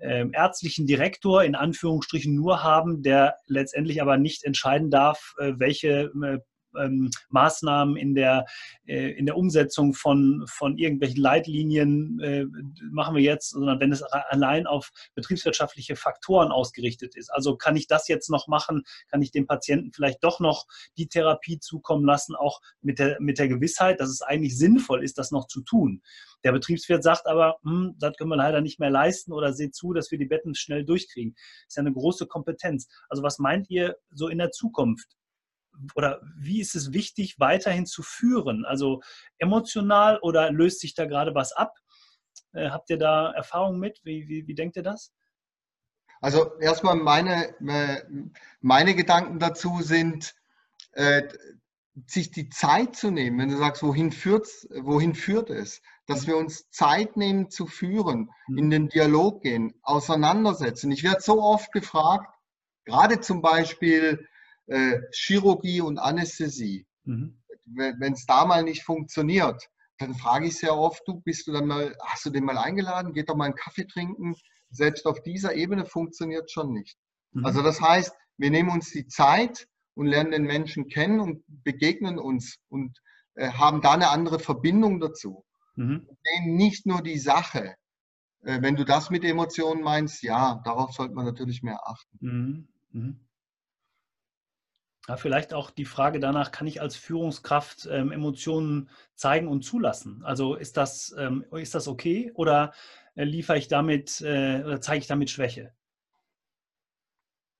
ähm, 0.00 0.32
ärztlichen 0.34 0.86
Direktor 0.86 1.44
in 1.44 1.54
Anführungsstrichen 1.54 2.34
nur 2.34 2.62
haben, 2.62 3.02
der 3.02 3.36
letztendlich 3.46 4.02
aber 4.02 4.16
nicht 4.16 4.44
entscheiden 4.44 4.90
darf, 4.90 5.34
äh, 5.38 5.52
welche 5.56 6.10
äh, 6.22 6.38
ähm, 6.80 7.10
Maßnahmen 7.30 7.96
in 7.96 8.14
der, 8.14 8.46
äh, 8.86 9.10
in 9.12 9.26
der 9.26 9.36
Umsetzung 9.36 9.94
von, 9.94 10.44
von 10.46 10.78
irgendwelchen 10.78 11.20
Leitlinien 11.20 12.20
äh, 12.20 12.44
machen 12.90 13.16
wir 13.16 13.22
jetzt, 13.22 13.50
sondern 13.50 13.80
wenn 13.80 13.92
es 13.92 14.02
allein 14.02 14.66
auf 14.66 14.90
betriebswirtschaftliche 15.14 15.96
Faktoren 15.96 16.52
ausgerichtet 16.52 17.16
ist. 17.16 17.30
Also 17.30 17.56
kann 17.56 17.76
ich 17.76 17.86
das 17.86 18.08
jetzt 18.08 18.30
noch 18.30 18.46
machen? 18.46 18.82
Kann 19.10 19.22
ich 19.22 19.30
dem 19.30 19.46
Patienten 19.46 19.92
vielleicht 19.92 20.22
doch 20.22 20.40
noch 20.40 20.66
die 20.96 21.08
Therapie 21.08 21.58
zukommen 21.58 22.04
lassen, 22.04 22.34
auch 22.34 22.60
mit 22.80 22.98
der, 22.98 23.16
mit 23.20 23.38
der 23.38 23.48
Gewissheit, 23.48 24.00
dass 24.00 24.08
es 24.08 24.22
eigentlich 24.22 24.56
sinnvoll 24.56 25.02
ist, 25.02 25.18
das 25.18 25.30
noch 25.30 25.46
zu 25.46 25.62
tun? 25.62 26.02
Der 26.44 26.52
Betriebswirt 26.52 27.02
sagt 27.02 27.26
aber, 27.26 27.56
hm, 27.62 27.96
das 27.98 28.16
können 28.16 28.30
wir 28.30 28.36
leider 28.36 28.60
nicht 28.60 28.78
mehr 28.78 28.90
leisten 28.90 29.32
oder 29.32 29.52
seht 29.52 29.74
zu, 29.74 29.92
dass 29.92 30.10
wir 30.10 30.18
die 30.18 30.26
Betten 30.26 30.54
schnell 30.54 30.84
durchkriegen. 30.84 31.34
Das 31.34 31.68
ist 31.68 31.76
ja 31.76 31.80
eine 31.80 31.92
große 31.92 32.26
Kompetenz. 32.26 32.88
Also 33.08 33.22
was 33.22 33.38
meint 33.38 33.68
ihr 33.70 33.96
so 34.10 34.28
in 34.28 34.38
der 34.38 34.50
Zukunft? 34.50 35.16
Oder 35.94 36.20
wie 36.36 36.60
ist 36.60 36.74
es 36.74 36.92
wichtig, 36.92 37.38
weiterhin 37.38 37.86
zu 37.86 38.02
führen? 38.02 38.64
Also 38.64 39.00
emotional 39.38 40.18
oder 40.20 40.50
löst 40.50 40.80
sich 40.80 40.94
da 40.94 41.06
gerade 41.06 41.34
was 41.34 41.52
ab? 41.52 41.74
Äh, 42.52 42.70
habt 42.70 42.90
ihr 42.90 42.98
da 42.98 43.32
Erfahrung 43.32 43.78
mit? 43.78 44.00
Wie, 44.04 44.28
wie, 44.28 44.46
wie 44.46 44.54
denkt 44.54 44.76
ihr 44.76 44.82
das? 44.82 45.12
Also 46.20 46.58
erstmal 46.58 46.96
meine, 46.96 47.54
äh, 47.66 48.02
meine 48.60 48.94
Gedanken 48.94 49.38
dazu 49.38 49.82
sind, 49.82 50.34
äh, 50.92 51.22
sich 52.06 52.30
die 52.30 52.50
Zeit 52.50 52.94
zu 52.96 53.10
nehmen, 53.10 53.38
wenn 53.38 53.48
du 53.48 53.56
sagst, 53.56 53.82
wohin, 53.82 54.12
führt's, 54.12 54.68
wohin 54.82 55.14
führt 55.14 55.48
es, 55.50 55.80
dass 56.06 56.22
mhm. 56.22 56.26
wir 56.26 56.36
uns 56.36 56.70
Zeit 56.70 57.16
nehmen 57.16 57.50
zu 57.50 57.66
führen, 57.66 58.30
mhm. 58.48 58.58
in 58.58 58.70
den 58.70 58.88
Dialog 58.88 59.42
gehen, 59.42 59.74
auseinandersetzen. 59.82 60.90
Ich 60.90 61.04
werde 61.04 61.22
so 61.22 61.42
oft 61.42 61.72
gefragt, 61.72 62.34
gerade 62.84 63.20
zum 63.20 63.40
Beispiel, 63.40 64.26
äh, 64.66 65.00
Chirurgie 65.12 65.80
und 65.80 65.98
Anästhesie. 65.98 66.86
Mhm. 67.04 67.38
Wenn 67.64 68.12
es 68.12 68.26
da 68.26 68.44
mal 68.44 68.62
nicht 68.62 68.84
funktioniert, 68.84 69.68
dann 69.98 70.14
frage 70.14 70.46
ich 70.46 70.56
sehr 70.56 70.76
oft, 70.76 71.02
du 71.06 71.20
bist 71.20 71.46
du 71.46 71.52
dann 71.52 71.66
mal, 71.66 71.96
hast 72.04 72.26
du 72.26 72.30
den 72.30 72.44
mal 72.44 72.58
eingeladen? 72.58 73.12
Geht 73.12 73.28
doch 73.28 73.36
mal 73.36 73.46
einen 73.46 73.54
Kaffee 73.54 73.86
trinken. 73.86 74.34
Selbst 74.70 75.06
auf 75.06 75.22
dieser 75.22 75.54
Ebene 75.54 75.86
funktioniert 75.86 76.50
schon 76.50 76.72
nicht. 76.72 76.96
Mhm. 77.32 77.44
Also 77.44 77.62
das 77.62 77.80
heißt, 77.80 78.14
wir 78.36 78.50
nehmen 78.50 78.70
uns 78.70 78.90
die 78.90 79.06
Zeit 79.06 79.66
und 79.94 80.06
lernen 80.06 80.32
den 80.32 80.44
Menschen 80.44 80.88
kennen 80.88 81.20
und 81.20 81.42
begegnen 81.64 82.18
uns 82.18 82.56
und 82.68 82.98
äh, 83.34 83.50
haben 83.50 83.80
da 83.80 83.92
eine 83.92 84.10
andere 84.10 84.38
Verbindung 84.38 85.00
dazu. 85.00 85.44
Mhm. 85.76 86.06
Nicht 86.44 86.86
nur 86.86 87.02
die 87.02 87.18
Sache. 87.18 87.74
Äh, 88.42 88.60
wenn 88.62 88.76
du 88.76 88.84
das 88.84 89.10
mit 89.10 89.24
Emotionen 89.24 89.82
meinst, 89.82 90.22
ja, 90.22 90.60
darauf 90.64 90.92
sollte 90.92 91.14
man 91.14 91.24
natürlich 91.24 91.62
mehr 91.62 91.80
achten. 91.86 92.18
Mhm. 92.20 92.68
mhm. 92.92 93.20
Ja, 95.08 95.16
vielleicht 95.16 95.54
auch 95.54 95.70
die 95.70 95.84
Frage 95.84 96.18
danach, 96.18 96.50
kann 96.50 96.66
ich 96.66 96.80
als 96.80 96.96
Führungskraft 96.96 97.88
ähm, 97.90 98.10
Emotionen 98.10 98.90
zeigen 99.14 99.46
und 99.46 99.62
zulassen? 99.62 100.22
Also 100.24 100.54
ist 100.54 100.76
das, 100.76 101.14
ähm, 101.18 101.44
ist 101.52 101.74
das 101.74 101.86
okay 101.86 102.32
oder 102.34 102.72
äh, 103.14 103.24
liefere 103.24 103.56
ich 103.56 103.68
damit 103.68 104.20
äh, 104.20 104.62
oder 104.64 104.80
zeige 104.80 104.98
ich 104.98 105.06
damit 105.06 105.30
Schwäche? 105.30 105.72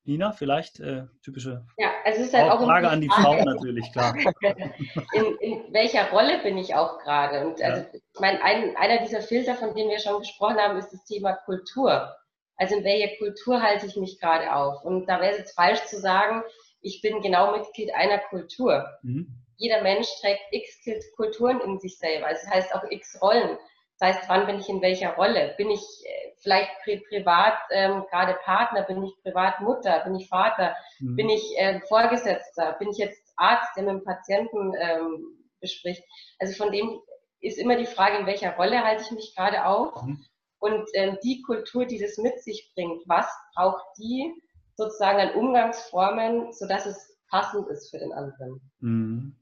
Nina, 0.06 0.30
vielleicht 0.30 0.78
äh, 0.78 1.04
typische 1.22 1.66
ja, 1.78 1.90
also 2.04 2.20
es 2.20 2.28
ist 2.28 2.34
halt 2.34 2.50
auch 2.50 2.62
Frage 2.62 2.88
an 2.88 3.00
die 3.00 3.08
Frau 3.08 3.42
natürlich, 3.42 3.90
klar. 3.92 4.14
in, 5.12 5.36
in, 5.40 5.72
welcher 5.72 6.10
Rolle 6.10 6.38
bin 6.44 6.56
ich 6.58 6.76
auch 6.76 7.00
gerade? 7.00 7.44
Und 7.44 7.60
also, 7.60 7.82
ja. 7.82 7.88
ich 7.92 8.20
meine, 8.20 8.42
ein, 8.42 8.76
einer 8.76 9.02
dieser 9.02 9.20
Filter, 9.20 9.56
von 9.56 9.74
denen 9.74 9.90
wir 9.90 9.98
schon 9.98 10.20
gesprochen 10.20 10.58
haben, 10.58 10.78
ist 10.78 10.92
das 10.92 11.04
Thema 11.04 11.32
Kultur. 11.32 12.14
Also 12.56 12.76
in 12.76 12.84
welcher 12.84 13.16
Kultur 13.18 13.60
halte 13.60 13.86
ich 13.86 13.96
mich 13.96 14.20
gerade 14.20 14.54
auf? 14.54 14.84
Und 14.84 15.06
da 15.06 15.20
wäre 15.20 15.32
es 15.32 15.38
jetzt 15.38 15.56
falsch 15.56 15.84
zu 15.86 15.98
sagen, 15.98 16.42
ich 16.86 17.02
bin 17.02 17.20
genau 17.20 17.56
Mitglied 17.56 17.92
einer 17.94 18.18
Kultur. 18.18 18.86
Mhm. 19.02 19.26
Jeder 19.56 19.82
Mensch 19.82 20.06
trägt 20.20 20.42
x 20.52 20.84
Kulturen 21.16 21.60
in 21.60 21.78
sich 21.78 21.98
selber. 21.98 22.26
Also 22.26 22.42
das 22.44 22.54
heißt 22.54 22.74
auch 22.74 22.84
x 22.90 23.18
Rollen. 23.20 23.58
Das 23.98 24.16
heißt, 24.16 24.28
wann 24.28 24.46
bin 24.46 24.60
ich 24.60 24.68
in 24.68 24.82
welcher 24.82 25.14
Rolle? 25.14 25.54
Bin 25.56 25.70
ich 25.70 25.80
äh, 25.80 26.32
vielleicht 26.38 26.70
pri 26.84 27.02
privat 27.08 27.58
ähm, 27.70 28.04
gerade 28.10 28.34
Partner? 28.44 28.82
Bin 28.82 29.02
ich 29.02 29.12
privat 29.22 29.60
Mutter? 29.60 30.00
Bin 30.04 30.14
ich 30.14 30.28
Vater? 30.28 30.76
Mhm. 31.00 31.16
Bin 31.16 31.28
ich 31.30 31.58
äh, 31.58 31.80
Vorgesetzter? 31.88 32.76
Bin 32.78 32.90
ich 32.90 32.98
jetzt 32.98 33.32
Arzt, 33.36 33.70
der 33.76 33.84
mit 33.84 33.94
dem 33.94 34.04
Patienten 34.04 34.74
ähm, 34.78 35.48
bespricht? 35.60 36.04
Also 36.38 36.54
von 36.62 36.70
dem 36.72 37.00
ist 37.40 37.58
immer 37.58 37.76
die 37.76 37.86
Frage, 37.86 38.18
in 38.18 38.26
welcher 38.26 38.54
Rolle 38.56 38.84
halte 38.84 39.02
ich 39.02 39.10
mich 39.12 39.34
gerade 39.34 39.64
auf? 39.64 40.02
Mhm. 40.02 40.24
Und 40.58 40.86
ähm, 40.94 41.18
die 41.24 41.42
Kultur, 41.42 41.86
die 41.86 41.98
das 41.98 42.18
mit 42.18 42.42
sich 42.42 42.70
bringt, 42.74 43.02
was 43.06 43.26
braucht 43.54 43.84
die, 43.98 44.32
sozusagen 44.76 45.18
an 45.18 45.34
Umgangsformen, 45.34 46.52
sodass 46.52 46.86
es 46.86 47.16
passend 47.28 47.68
ist 47.68 47.90
für 47.90 47.98
den 47.98 48.12
anderen. 48.12 48.60
Mhm. 48.80 49.36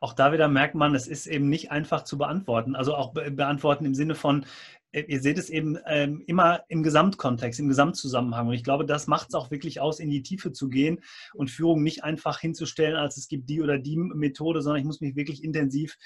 Auch 0.00 0.12
da 0.12 0.32
wieder 0.32 0.48
merkt 0.48 0.74
man, 0.74 0.94
es 0.94 1.08
ist 1.08 1.26
eben 1.26 1.48
nicht 1.48 1.70
einfach 1.70 2.04
zu 2.04 2.18
beantworten. 2.18 2.76
Also 2.76 2.94
auch 2.94 3.12
be 3.12 3.30
beantworten 3.30 3.84
im 3.84 3.94
Sinne 3.94 4.14
von, 4.14 4.46
äh, 4.92 5.02
ihr 5.02 5.20
seht 5.20 5.38
es 5.38 5.50
eben 5.50 5.78
ähm, 5.86 6.22
immer 6.26 6.64
im 6.68 6.82
Gesamtkontext, 6.82 7.60
im 7.60 7.68
Gesamtzusammenhang. 7.68 8.48
Und 8.48 8.54
ich 8.54 8.64
glaube, 8.64 8.86
das 8.86 9.06
macht 9.06 9.28
es 9.28 9.34
auch 9.34 9.50
wirklich 9.50 9.80
aus, 9.80 10.00
in 10.00 10.10
die 10.10 10.22
Tiefe 10.22 10.52
zu 10.52 10.68
gehen 10.68 11.00
und 11.34 11.50
Führung 11.50 11.82
nicht 11.82 12.04
einfach 12.04 12.38
hinzustellen, 12.38 12.96
als 12.96 13.16
es 13.16 13.28
gibt 13.28 13.48
die 13.48 13.60
oder 13.60 13.78
die 13.78 13.96
Methode, 13.96 14.62
sondern 14.62 14.80
ich 14.80 14.86
muss 14.86 15.00
mich 15.00 15.16
wirklich 15.16 15.42
intensiv 15.42 15.96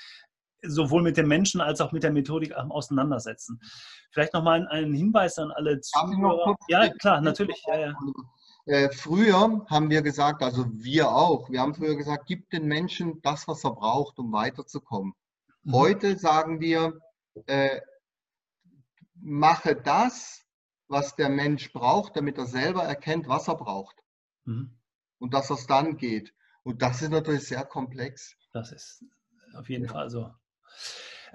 sowohl 0.62 1.02
mit 1.02 1.16
den 1.16 1.28
Menschen 1.28 1.60
als 1.60 1.80
auch 1.80 1.92
mit 1.92 2.02
der 2.02 2.12
Methodik 2.12 2.52
auseinandersetzen. 2.54 3.60
Vielleicht 4.10 4.34
nochmal 4.34 4.66
einen 4.68 4.94
Hinweis 4.94 5.38
an 5.38 5.50
alle 5.50 5.80
Zuhörer. 5.80 6.56
Ja, 6.68 6.88
klar, 6.88 7.20
natürlich. 7.20 7.62
Ja, 7.66 7.78
ja. 7.78 7.94
Äh, 8.66 8.90
früher 8.90 9.66
haben 9.68 9.90
wir 9.90 10.02
gesagt, 10.02 10.42
also 10.42 10.66
wir 10.72 11.10
auch, 11.10 11.50
wir 11.50 11.60
haben 11.60 11.74
früher 11.74 11.96
gesagt, 11.96 12.26
gib 12.26 12.48
den 12.50 12.66
Menschen 12.66 13.20
das, 13.22 13.48
was 13.48 13.64
er 13.64 13.72
braucht, 13.72 14.18
um 14.18 14.32
weiterzukommen. 14.32 15.14
Mhm. 15.64 15.72
Heute 15.72 16.18
sagen 16.18 16.60
wir, 16.60 17.00
äh, 17.46 17.80
mache 19.14 19.74
das, 19.74 20.44
was 20.88 21.16
der 21.16 21.28
Mensch 21.28 21.72
braucht, 21.72 22.16
damit 22.16 22.38
er 22.38 22.46
selber 22.46 22.84
erkennt, 22.84 23.26
was 23.26 23.48
er 23.48 23.56
braucht. 23.56 23.96
Mhm. 24.44 24.78
Und 25.18 25.34
dass 25.34 25.50
es 25.50 25.66
dann 25.66 25.96
geht. 25.96 26.32
Und 26.62 26.82
das 26.82 27.02
ist 27.02 27.10
natürlich 27.10 27.48
sehr 27.48 27.64
komplex. 27.64 28.36
Das 28.52 28.70
ist 28.70 29.04
auf 29.54 29.68
jeden 29.68 29.86
ja. 29.86 29.92
Fall 29.92 30.10
so. 30.10 30.30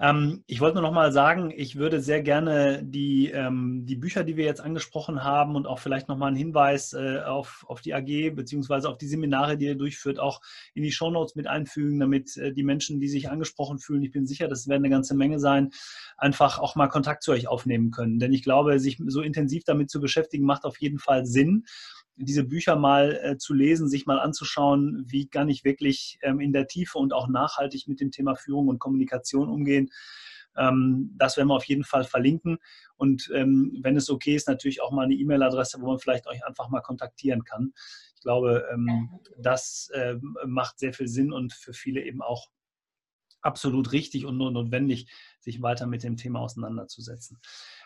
Ähm, 0.00 0.44
ich 0.46 0.60
wollte 0.60 0.74
nur 0.74 0.82
noch 0.82 0.92
mal 0.92 1.12
sagen, 1.12 1.52
ich 1.54 1.76
würde 1.76 2.00
sehr 2.00 2.22
gerne 2.22 2.82
die, 2.84 3.30
ähm, 3.30 3.84
die 3.84 3.96
Bücher, 3.96 4.22
die 4.22 4.36
wir 4.36 4.44
jetzt 4.44 4.60
angesprochen 4.60 5.24
haben 5.24 5.56
und 5.56 5.66
auch 5.66 5.80
vielleicht 5.80 6.08
noch 6.08 6.16
mal 6.16 6.28
einen 6.28 6.36
Hinweis 6.36 6.92
äh, 6.92 7.20
auf, 7.26 7.64
auf 7.66 7.80
die 7.80 7.94
AG 7.94 8.34
beziehungsweise 8.36 8.88
auf 8.88 8.98
die 8.98 9.08
Seminare, 9.08 9.56
die 9.56 9.66
ihr 9.66 9.74
durchführt, 9.74 10.20
auch 10.20 10.40
in 10.74 10.84
die 10.84 10.92
Shownotes 10.92 11.34
mit 11.34 11.48
einfügen, 11.48 11.98
damit 11.98 12.36
äh, 12.36 12.52
die 12.52 12.62
Menschen, 12.62 13.00
die 13.00 13.08
sich 13.08 13.28
angesprochen 13.28 13.80
fühlen, 13.80 14.02
ich 14.04 14.12
bin 14.12 14.26
sicher, 14.26 14.46
das 14.46 14.68
werden 14.68 14.84
eine 14.84 14.90
ganze 14.90 15.16
Menge 15.16 15.40
sein, 15.40 15.70
einfach 16.16 16.60
auch 16.60 16.76
mal 16.76 16.88
Kontakt 16.88 17.24
zu 17.24 17.32
euch 17.32 17.48
aufnehmen 17.48 17.90
können. 17.90 18.20
Denn 18.20 18.32
ich 18.32 18.44
glaube, 18.44 18.78
sich 18.78 19.02
so 19.06 19.20
intensiv 19.20 19.64
damit 19.64 19.90
zu 19.90 20.00
beschäftigen, 20.00 20.44
macht 20.44 20.64
auf 20.64 20.78
jeden 20.78 21.00
Fall 21.00 21.26
Sinn 21.26 21.64
diese 22.18 22.44
Bücher 22.44 22.76
mal 22.76 23.18
äh, 23.22 23.38
zu 23.38 23.54
lesen, 23.54 23.88
sich 23.88 24.06
mal 24.06 24.18
anzuschauen, 24.18 25.04
wie 25.06 25.28
kann 25.28 25.48
ich 25.48 25.64
wirklich 25.64 26.18
ähm, 26.22 26.40
in 26.40 26.52
der 26.52 26.66
Tiefe 26.66 26.98
und 26.98 27.12
auch 27.12 27.28
nachhaltig 27.28 27.86
mit 27.86 28.00
dem 28.00 28.10
Thema 28.10 28.34
Führung 28.34 28.68
und 28.68 28.78
Kommunikation 28.78 29.48
umgehen. 29.48 29.90
Ähm, 30.56 31.14
das 31.16 31.36
werden 31.36 31.48
wir 31.48 31.54
auf 31.54 31.64
jeden 31.64 31.84
Fall 31.84 32.04
verlinken. 32.04 32.58
Und 32.96 33.30
ähm, 33.34 33.78
wenn 33.82 33.96
es 33.96 34.10
okay 34.10 34.34
ist, 34.34 34.48
natürlich 34.48 34.82
auch 34.82 34.90
mal 34.90 35.04
eine 35.04 35.14
E-Mail-Adresse, 35.14 35.80
wo 35.80 35.86
man 35.86 35.98
vielleicht 35.98 36.26
euch 36.26 36.44
einfach 36.44 36.68
mal 36.68 36.80
kontaktieren 36.80 37.44
kann. 37.44 37.72
Ich 38.16 38.22
glaube, 38.22 38.66
ähm, 38.72 39.20
das 39.38 39.90
äh, 39.94 40.16
macht 40.44 40.78
sehr 40.80 40.92
viel 40.92 41.08
Sinn 41.08 41.32
und 41.32 41.52
für 41.52 41.72
viele 41.72 42.02
eben 42.02 42.20
auch 42.20 42.48
absolut 43.40 43.92
richtig 43.92 44.26
und 44.26 44.36
notwendig, 44.36 45.06
sich 45.40 45.62
weiter 45.62 45.86
mit 45.86 46.02
dem 46.02 46.16
Thema 46.16 46.40
auseinanderzusetzen. 46.40 47.38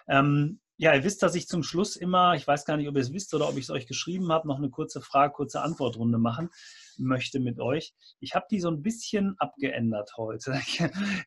Ähm, 0.09 0.61
ja, 0.83 0.93
ihr 0.97 1.05
wisst, 1.05 1.23
dass 1.23 1.37
ich 1.37 1.47
zum 1.47 1.63
Schluss 1.63 1.95
immer, 1.95 2.35
ich 2.35 2.45
weiß 2.45 2.65
gar 2.65 2.77
nicht, 2.77 2.89
ob 2.89 2.97
ihr 2.97 3.03
es 3.03 3.13
wisst 3.13 3.33
oder 3.35 3.49
ob 3.49 3.57
ich 3.57 3.67
es 3.67 3.71
euch 3.71 3.87
geschrieben 3.87 4.33
habe, 4.33 4.49
noch 4.49 4.59
eine 4.59 4.69
kurze 4.69 5.01
Frage, 5.01 5.33
kurze 5.33 5.63
Antwortrunde 5.63 6.19
machen 6.19 6.51
möchte 6.99 7.39
mit 7.39 7.61
euch. 7.61 7.95
Ich 8.19 8.35
habe 8.35 8.47
die 8.51 8.59
so 8.59 8.69
ein 8.69 8.83
bisschen 8.83 9.37
abgeändert 9.39 10.15
heute. 10.17 10.61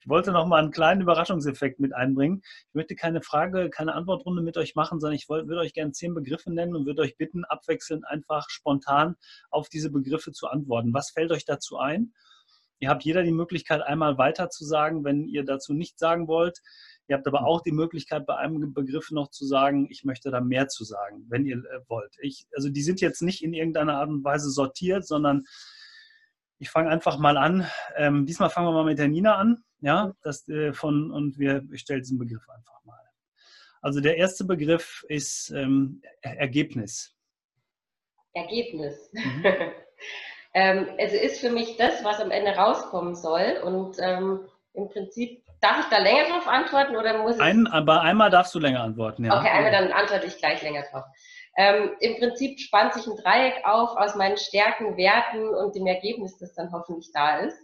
Ich 0.01 0.09
wollte 0.09 0.33
noch 0.33 0.45
mal 0.45 0.61
einen 0.61 0.71
kleinen 0.71 0.99
Überraschungseffekt 0.99 1.79
mit 1.79 1.95
einbringen. 1.95 2.41
Ich 2.67 2.73
möchte 2.73 2.97
keine 2.97 3.21
Frage, 3.21 3.69
keine 3.69 3.93
Antwortrunde 3.93 4.41
mit 4.41 4.57
euch 4.57 4.75
machen, 4.75 4.99
sondern 4.99 5.15
ich 5.15 5.29
würde 5.29 5.57
euch 5.57 5.71
gerne 5.71 5.93
zehn 5.93 6.13
Begriffe 6.13 6.51
nennen 6.51 6.75
und 6.75 6.85
würde 6.85 7.03
euch 7.03 7.15
bitten, 7.15 7.45
abwechselnd 7.45 8.05
einfach 8.05 8.49
spontan 8.49 9.15
auf 9.51 9.69
diese 9.69 9.89
Begriffe 9.89 10.33
zu 10.33 10.47
antworten. 10.47 10.93
Was 10.93 11.11
fällt 11.11 11.31
euch 11.31 11.45
dazu 11.45 11.77
ein? 11.77 12.11
Ihr 12.79 12.89
habt 12.89 13.05
jeder 13.05 13.23
die 13.23 13.31
Möglichkeit, 13.31 13.81
einmal 13.81 14.17
weiter 14.17 14.49
zu 14.49 14.65
sagen, 14.65 15.05
wenn 15.05 15.29
ihr 15.29 15.45
dazu 15.45 15.73
nichts 15.73 15.97
sagen 15.97 16.27
wollt. 16.27 16.59
Ihr 17.07 17.15
habt 17.15 17.27
aber 17.27 17.45
auch 17.45 17.61
die 17.61 17.71
Möglichkeit, 17.71 18.25
bei 18.25 18.35
einem 18.35 18.73
Begriff 18.73 19.11
noch 19.11 19.29
zu 19.29 19.45
sagen, 19.45 19.87
ich 19.91 20.03
möchte 20.03 20.31
da 20.31 20.41
mehr 20.41 20.67
zu 20.67 20.83
sagen, 20.83 21.25
wenn 21.29 21.45
ihr 21.45 21.57
äh, 21.57 21.79
wollt. 21.87 22.15
Ich, 22.19 22.47
also 22.55 22.69
die 22.69 22.81
sind 22.81 22.99
jetzt 23.01 23.21
nicht 23.21 23.43
in 23.43 23.53
irgendeiner 23.53 23.97
Art 23.97 24.09
und 24.09 24.23
Weise 24.23 24.49
sortiert, 24.49 25.05
sondern 25.05 25.45
ich 26.57 26.69
fange 26.69 26.89
einfach 26.89 27.17
mal 27.19 27.37
an. 27.37 27.67
Ähm, 27.95 28.25
diesmal 28.25 28.49
fangen 28.49 28.67
wir 28.67 28.73
mal 28.73 28.85
mit 28.85 28.97
der 28.97 29.07
Nina 29.07 29.35
an. 29.35 29.63
Ja, 29.81 30.13
das 30.23 30.47
äh, 30.47 30.73
von 30.73 31.11
und 31.11 31.37
wir 31.37 31.63
stellen 31.73 32.01
diesen 32.01 32.17
Begriff 32.17 32.47
einfach 32.49 32.83
mal. 32.85 32.99
Also 33.81 34.01
der 34.01 34.17
erste 34.17 34.45
Begriff 34.45 35.05
ist 35.09 35.51
ähm, 35.51 36.01
Ergebnis. 36.21 37.15
Ergebnis. 38.33 39.11
Mhm. 39.13 39.45
ähm, 40.55 40.87
es 40.97 41.13
ist 41.13 41.39
für 41.39 41.51
mich 41.51 41.77
das, 41.77 42.03
was 42.03 42.19
am 42.19 42.31
Ende 42.31 42.51
rauskommen 42.51 43.15
soll 43.15 43.61
und 43.63 43.97
ähm, 43.99 44.47
im 44.73 44.89
Prinzip 44.89 45.44
Darf 45.65 45.79
ich 45.79 45.85
da 45.85 45.97
länger 45.97 46.29
drauf 46.29 46.47
antworten 46.47 46.95
oder 46.95 47.17
muss 47.17 47.37
ich? 47.37 47.41
Ein, 47.41 47.65
aber 47.65 48.01
einmal 48.01 48.29
darfst 48.29 48.53
du 48.53 48.59
länger 48.59 48.83
antworten, 48.83 49.25
ja. 49.25 49.35
Okay, 49.39 49.49
einmal 49.49 49.71
dann 49.71 49.91
antworte 49.91 50.27
ich 50.27 50.37
gleich 50.37 50.61
länger 50.61 50.83
drauf. 50.91 51.05
Ähm, 51.57 51.95
Im 52.01 52.17
Prinzip 52.17 52.59
spannt 52.59 52.93
sich 52.93 53.07
ein 53.07 53.17
Dreieck 53.17 53.65
auf 53.65 53.97
aus 53.97 54.13
meinen 54.13 54.37
Stärken, 54.37 54.95
Werten 54.95 55.49
und 55.55 55.75
dem 55.75 55.87
Ergebnis, 55.87 56.37
das 56.37 56.53
dann 56.53 56.71
hoffentlich 56.71 57.09
da 57.15 57.39
ist. 57.39 57.57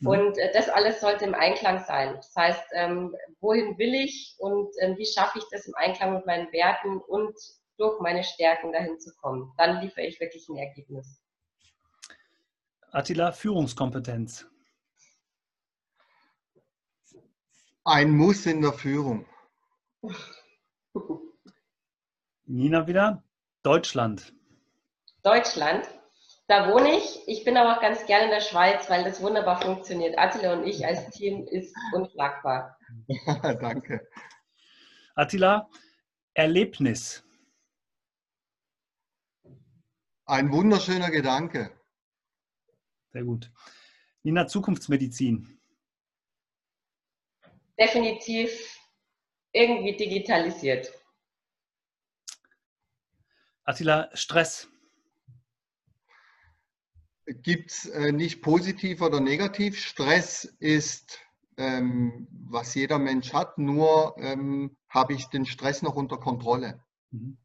Mhm. 0.00 0.08
Und 0.08 0.38
äh, 0.38 0.52
das 0.52 0.68
alles 0.68 1.00
sollte 1.00 1.24
im 1.24 1.32
Einklang 1.32 1.82
sein. 1.86 2.16
Das 2.16 2.34
heißt, 2.36 2.64
ähm, 2.74 3.16
wohin 3.40 3.78
will 3.78 3.94
ich 3.94 4.36
und 4.38 4.68
ähm, 4.82 4.98
wie 4.98 5.06
schaffe 5.06 5.38
ich 5.38 5.44
das 5.50 5.66
im 5.66 5.74
Einklang 5.76 6.12
mit 6.16 6.26
meinen 6.26 6.52
Werten 6.52 6.98
und 6.98 7.34
durch 7.78 7.98
meine 8.00 8.24
Stärken 8.24 8.72
dahin 8.72 9.00
zu 9.00 9.10
kommen? 9.22 9.54
Dann 9.56 9.80
liefere 9.80 10.04
ich 10.04 10.20
wirklich 10.20 10.46
ein 10.50 10.58
Ergebnis. 10.58 11.22
Attila, 12.92 13.32
Führungskompetenz. 13.32 14.46
Ein 17.88 18.10
Muss 18.10 18.44
in 18.44 18.60
der 18.60 18.74
Führung. 18.74 19.24
Nina 22.44 22.86
wieder. 22.86 23.24
Deutschland. 23.62 24.34
Deutschland. 25.22 25.88
Da 26.48 26.70
wohne 26.70 26.98
ich. 26.98 27.26
Ich 27.26 27.44
bin 27.44 27.56
aber 27.56 27.74
auch 27.76 27.80
ganz 27.80 28.04
gerne 28.04 28.26
in 28.26 28.30
der 28.30 28.42
Schweiz, 28.42 28.90
weil 28.90 29.04
das 29.04 29.22
wunderbar 29.22 29.62
funktioniert. 29.62 30.18
Attila 30.18 30.52
und 30.52 30.66
ich 30.66 30.84
als 30.84 31.08
Team 31.16 31.46
ist 31.46 31.74
unschlagbar. 31.94 32.78
Ja, 33.06 33.54
danke. 33.54 34.06
Attila, 35.14 35.70
Erlebnis. 36.34 37.24
Ein 40.26 40.52
wunderschöner 40.52 41.10
Gedanke. 41.10 41.70
Sehr 43.12 43.24
gut. 43.24 43.50
Nina, 44.24 44.46
Zukunftsmedizin 44.46 45.57
definitiv 47.78 48.78
irgendwie 49.52 49.96
digitalisiert. 49.96 50.92
Attila, 53.64 54.08
Stress. 54.14 54.68
Gibt 57.26 57.70
es 57.70 57.86
äh, 57.86 58.12
nicht 58.12 58.40
positiv 58.40 59.02
oder 59.02 59.20
negativ. 59.20 59.78
Stress 59.78 60.44
ist, 60.44 61.20
ähm, 61.58 62.26
was 62.30 62.74
jeder 62.74 62.98
Mensch 62.98 63.34
hat, 63.34 63.58
nur 63.58 64.16
ähm, 64.18 64.76
habe 64.88 65.12
ich 65.12 65.26
den 65.26 65.44
Stress 65.44 65.82
noch 65.82 65.96
unter 65.96 66.16
Kontrolle. 66.16 66.82
Mhm. 67.10 67.36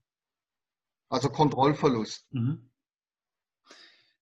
Also 1.09 1.29
Kontrollverlust. 1.29 2.25
Mhm. 2.33 2.71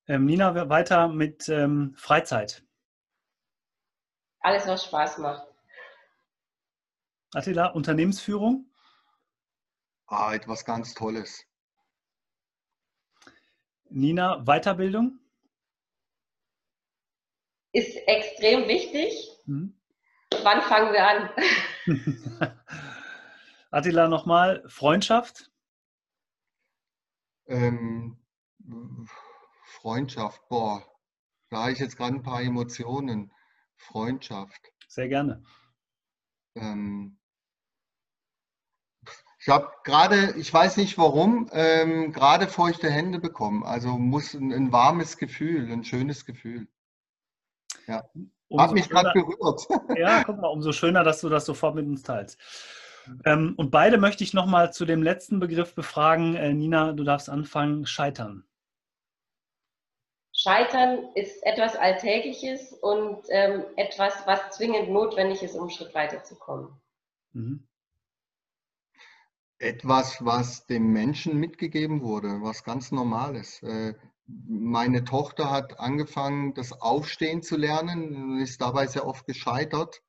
Ähm, 0.07 0.25
Nina, 0.25 0.69
weiter 0.69 1.07
mit 1.07 1.47
ähm, 1.47 1.93
Freizeit. 1.95 2.65
Alles, 4.39 4.65
was 4.65 4.85
Spaß 4.85 5.19
macht. 5.19 5.50
Attila, 7.33 7.67
Unternehmensführung? 7.67 8.69
Ah, 10.07 10.33
etwas 10.33 10.65
ganz 10.65 10.93
Tolles. 10.93 11.45
Nina, 13.89 14.45
Weiterbildung? 14.45 15.19
Ist 17.71 17.95
extrem 18.05 18.67
wichtig. 18.67 19.29
Hm. 19.45 19.79
Wann 20.43 20.61
fangen 20.63 20.91
wir 20.91 21.07
an? 21.07 21.29
Attila, 23.71 24.09
nochmal, 24.09 24.63
Freundschaft? 24.67 25.49
Ähm, 27.47 28.17
Freundschaft, 29.63 30.41
boah, 30.49 30.85
da 31.49 31.61
habe 31.63 31.71
ich 31.71 31.79
jetzt 31.79 31.95
gerade 31.95 32.15
ein 32.15 32.23
paar 32.23 32.41
Emotionen. 32.41 33.31
Freundschaft. 33.77 34.73
Sehr 34.89 35.07
gerne. 35.07 35.41
Ähm, 36.55 37.20
ich 39.41 39.49
habe 39.49 39.71
gerade, 39.83 40.35
ich 40.37 40.53
weiß 40.53 40.77
nicht 40.77 40.99
warum, 40.99 41.49
ähm, 41.51 42.11
gerade 42.13 42.47
feuchte 42.47 42.91
Hände 42.91 43.17
bekommen. 43.17 43.63
Also 43.63 43.97
muss 43.97 44.35
ein, 44.35 44.53
ein, 44.53 44.71
warmes 44.71 45.17
Gefühl, 45.17 45.71
ein 45.71 45.83
schönes 45.83 46.27
Gefühl. 46.27 46.67
Ja. 47.87 48.03
Umso 48.49 48.63
Hat 48.63 48.71
mich 48.73 48.87
gerade 48.87 49.11
berührt. 49.13 49.67
Ja, 49.97 50.23
guck 50.23 50.37
mal, 50.37 50.49
umso 50.49 50.71
schöner, 50.73 51.03
dass 51.03 51.21
du 51.21 51.29
das 51.29 51.47
sofort 51.47 51.73
mit 51.73 51.87
uns 51.87 52.03
teilst. 52.03 52.39
Ähm, 53.25 53.55
und 53.57 53.71
beide 53.71 53.97
möchte 53.97 54.23
ich 54.23 54.35
nochmal 54.35 54.73
zu 54.73 54.85
dem 54.85 55.01
letzten 55.01 55.39
Begriff 55.39 55.73
befragen. 55.73 56.35
Äh, 56.35 56.53
Nina, 56.53 56.91
du 56.91 57.03
darfst 57.03 57.27
anfangen, 57.27 57.87
scheitern. 57.87 58.43
Scheitern 60.33 60.99
ist 61.15 61.43
etwas 61.43 61.75
Alltägliches 61.75 62.73
und 62.73 63.23
ähm, 63.29 63.63
etwas, 63.75 64.13
was 64.27 64.51
zwingend 64.51 64.91
notwendig 64.91 65.41
ist, 65.41 65.55
um 65.55 65.61
einen 65.61 65.71
Schritt 65.71 65.95
weiterzukommen. 65.95 66.79
Mhm 67.33 67.67
etwas, 69.61 70.23
was 70.25 70.65
dem 70.65 70.91
Menschen 70.91 71.37
mitgegeben 71.37 72.01
wurde, 72.01 72.41
was 72.41 72.63
ganz 72.63 72.91
Normales. 72.91 73.61
Äh, 73.63 73.93
meine 74.25 75.03
Tochter 75.03 75.51
hat 75.51 75.79
angefangen, 75.79 76.53
das 76.53 76.71
Aufstehen 76.73 77.41
zu 77.41 77.57
lernen 77.57 78.15
und 78.15 78.39
ist 78.39 78.61
dabei 78.61 78.87
sehr 78.87 79.05
oft 79.05 79.25
gescheitert. 79.25 80.01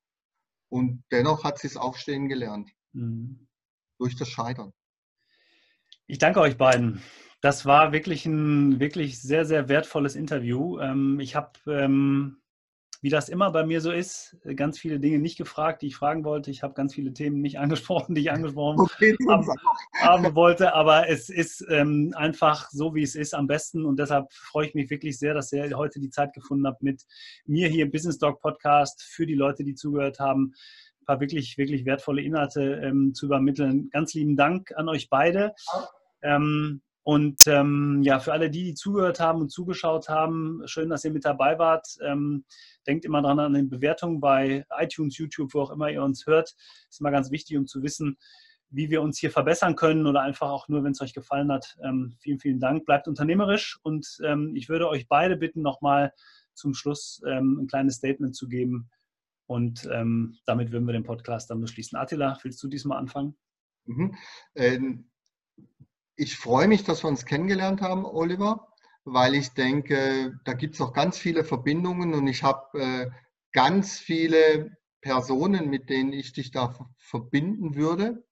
Und 0.69 1.05
dennoch 1.11 1.45
hat 1.45 1.59
sie 1.59 1.69
das 1.69 1.77
Aufstehen 1.77 2.29
gelernt. 2.29 2.71
Mhm. 2.93 3.47
Durch 3.99 4.17
das 4.17 4.29
Scheitern. 4.29 4.73
Ich 6.07 6.19
danke 6.19 6.41
euch 6.41 6.57
beiden. 6.57 7.03
Das 7.41 7.67
war 7.67 7.93
wirklich 7.93 8.25
ein 8.25 8.81
wirklich 8.81 9.21
sehr, 9.21 9.45
sehr 9.45 9.69
wertvolles 9.69 10.15
Interview. 10.15 10.79
Ähm, 10.79 11.21
ich 11.21 11.35
habe 11.35 11.53
ähm, 11.67 12.42
wie 13.03 13.11
das 13.11 13.29
immer 13.29 13.51
bei 13.51 13.67
mir 13.67 13.81
so 13.81 13.91
ist, 13.91 14.37
ganz 14.55 14.79
viele 14.79 15.01
Dinge 15.01 15.19
nicht 15.19 15.37
gefragt, 15.37 15.83
die 15.83 15.89
ich 15.89 15.97
fragen 15.97 16.25
wollte. 16.25 16.53
Ich 16.53 16.63
habe 16.63 16.75
ganz 16.75 16.95
viele 16.95 17.13
Themen 17.13 17.41
nicht 17.41 17.59
angesprochen, 17.59 18.15
die 18.15 18.23
ich 18.23 18.31
angesprochen 18.31 18.81
okay, 18.81 19.17
haben, 19.29 19.49
haben, 20.01 20.35
wollte. 20.37 20.73
Aber 20.73 21.09
es 21.09 21.29
ist 21.29 21.67
ähm, 21.69 22.15
einfach 22.17 22.71
so, 22.71 22.95
wie 22.95 23.03
es 23.03 23.17
ist, 23.17 23.35
am 23.35 23.49
besten. 23.49 23.85
Und 23.85 23.99
deshalb 23.99 24.33
freue 24.33 24.69
ich 24.69 24.75
mich 24.75 24.89
wirklich 24.89 25.19
sehr, 25.19 25.35
dass 25.35 25.53
ihr 25.53 25.77
heute 25.77 25.99
die 25.99 26.11
Zeit 26.11 26.33
gefunden 26.33 26.65
habt, 26.65 26.83
mit 26.83 27.03
mir 27.45 27.69
hier 27.69 27.85
im 27.85 27.91
Business 27.91 28.19
Dog 28.19 28.41
Podcast 28.41 29.03
für 29.03 29.27
die 29.27 29.35
Leute, 29.35 29.65
die 29.65 29.75
zugehört 29.75 30.21
haben, 30.21 30.55
ein 31.01 31.05
paar 31.05 31.21
wirklich, 31.21 31.59
wirklich 31.59 31.85
wertvolle 31.85 32.23
Inhalte 32.23 32.81
ähm, 32.85 33.15
zu 33.15 33.27
übermitteln. 33.27 33.91
Ganz 33.91 34.15
lieben 34.15 34.37
Dank 34.37 34.73
an 34.77 34.89
euch 34.89 35.11
beide. 35.11 35.55
Ähm, 36.23 36.83
und 37.05 37.47
ähm, 37.49 38.01
ja, 38.05 38.21
für 38.21 38.33
alle 38.33 38.49
die, 38.49 38.63
die 38.63 38.75
zugehört 38.75 39.19
haben 39.19 39.41
und 39.41 39.51
zugeschaut 39.51 40.09
haben, 40.09 40.63
schön, 40.67 40.89
dass 40.89 41.05
ihr 41.05 41.11
mit 41.11 41.25
dabei 41.25 41.59
wart. 41.59 41.97
Ähm, 42.01 42.45
denkt 42.87 43.05
immer 43.05 43.23
dran 43.23 43.41
an 43.41 43.55
den 43.55 43.69
Bewertungen 43.69 44.21
bei 44.21 44.65
iTunes, 44.79 45.19
YouTube, 45.19 45.53
wo 45.53 45.63
auch 45.63 45.71
immer 45.71 45.91
ihr 45.91 46.03
uns 46.03 46.27
hört. 46.27 46.55
Ist 46.89 47.01
immer 47.01 47.11
ganz 47.11 47.33
wichtig, 47.33 47.57
um 47.57 47.67
zu 47.67 47.83
wissen, 47.83 48.19
wie 48.71 48.89
wir 48.89 49.03
uns 49.03 49.19
hier 49.19 49.33
verbessern 49.33 49.75
können 49.75 50.07
oder 50.07 50.23
einfach 50.23 50.51
auch 50.51 50.69
nur, 50.69 50.85
wenn 50.85 50.93
es 50.93 51.01
euch 51.01 51.13
gefallen 51.13 51.51
hat. 51.51 51.77
Ähm, 51.83 52.15
vielen, 52.21 52.39
vielen 52.39 52.61
Dank. 52.61 52.87
Bleibt 52.87 53.09
unternehmerisch 53.09 53.81
und 53.83 54.19
ähm, 54.25 54.55
ich 54.55 54.69
würde 54.69 54.89
euch 54.89 55.09
beide 55.09 55.37
bitten, 55.37 55.61
nochmal 55.61 56.13
zum 56.55 56.73
Schluss 56.73 57.21
ähm, 57.27 57.59
ein 57.61 57.67
kleines 57.67 57.97
Statement 57.97 58.37
zu 58.37 58.49
geben. 58.49 58.91
Und 59.47 59.89
ähm, 59.93 60.39
damit 60.47 60.71
würden 60.71 60.87
wir 60.87 60.93
den 60.93 61.03
Podcast 61.03 61.51
dann 61.51 61.61
beschließen. 61.61 61.99
Attila, 61.99 62.39
willst 62.43 62.63
du 62.63 62.69
diesmal 62.69 62.99
anfangen? 62.99 63.37
Mhm. 63.87 64.15
Ich 66.17 66.37
freue 66.37 66.69
mich, 66.69 66.85
dass 66.85 67.05
wir 67.05 67.09
uns 67.09 67.25
kennengelernt 67.25 67.81
haben, 67.81 68.05
Oliver, 68.05 68.69
weil 69.05 69.35
ich 69.35 69.51
denke, 69.55 70.39
da 70.45 70.53
gibt 70.53 70.75
es 70.75 70.81
auch 70.81 70.93
ganz 70.93 71.19
viele 71.19 71.45
Verbindungen 71.45 72.15
und 72.15 72.27
ich 72.27 72.43
habe 72.43 72.81
äh, 72.81 73.11
ganz 73.53 73.99
viele 73.99 74.77
Personen, 75.01 75.69
mit 75.69 75.91
denen 75.91 76.13
ich 76.13 76.33
dich 76.33 76.51
da 76.51 76.75
verbinden 76.99 77.75
würde. 77.75 78.25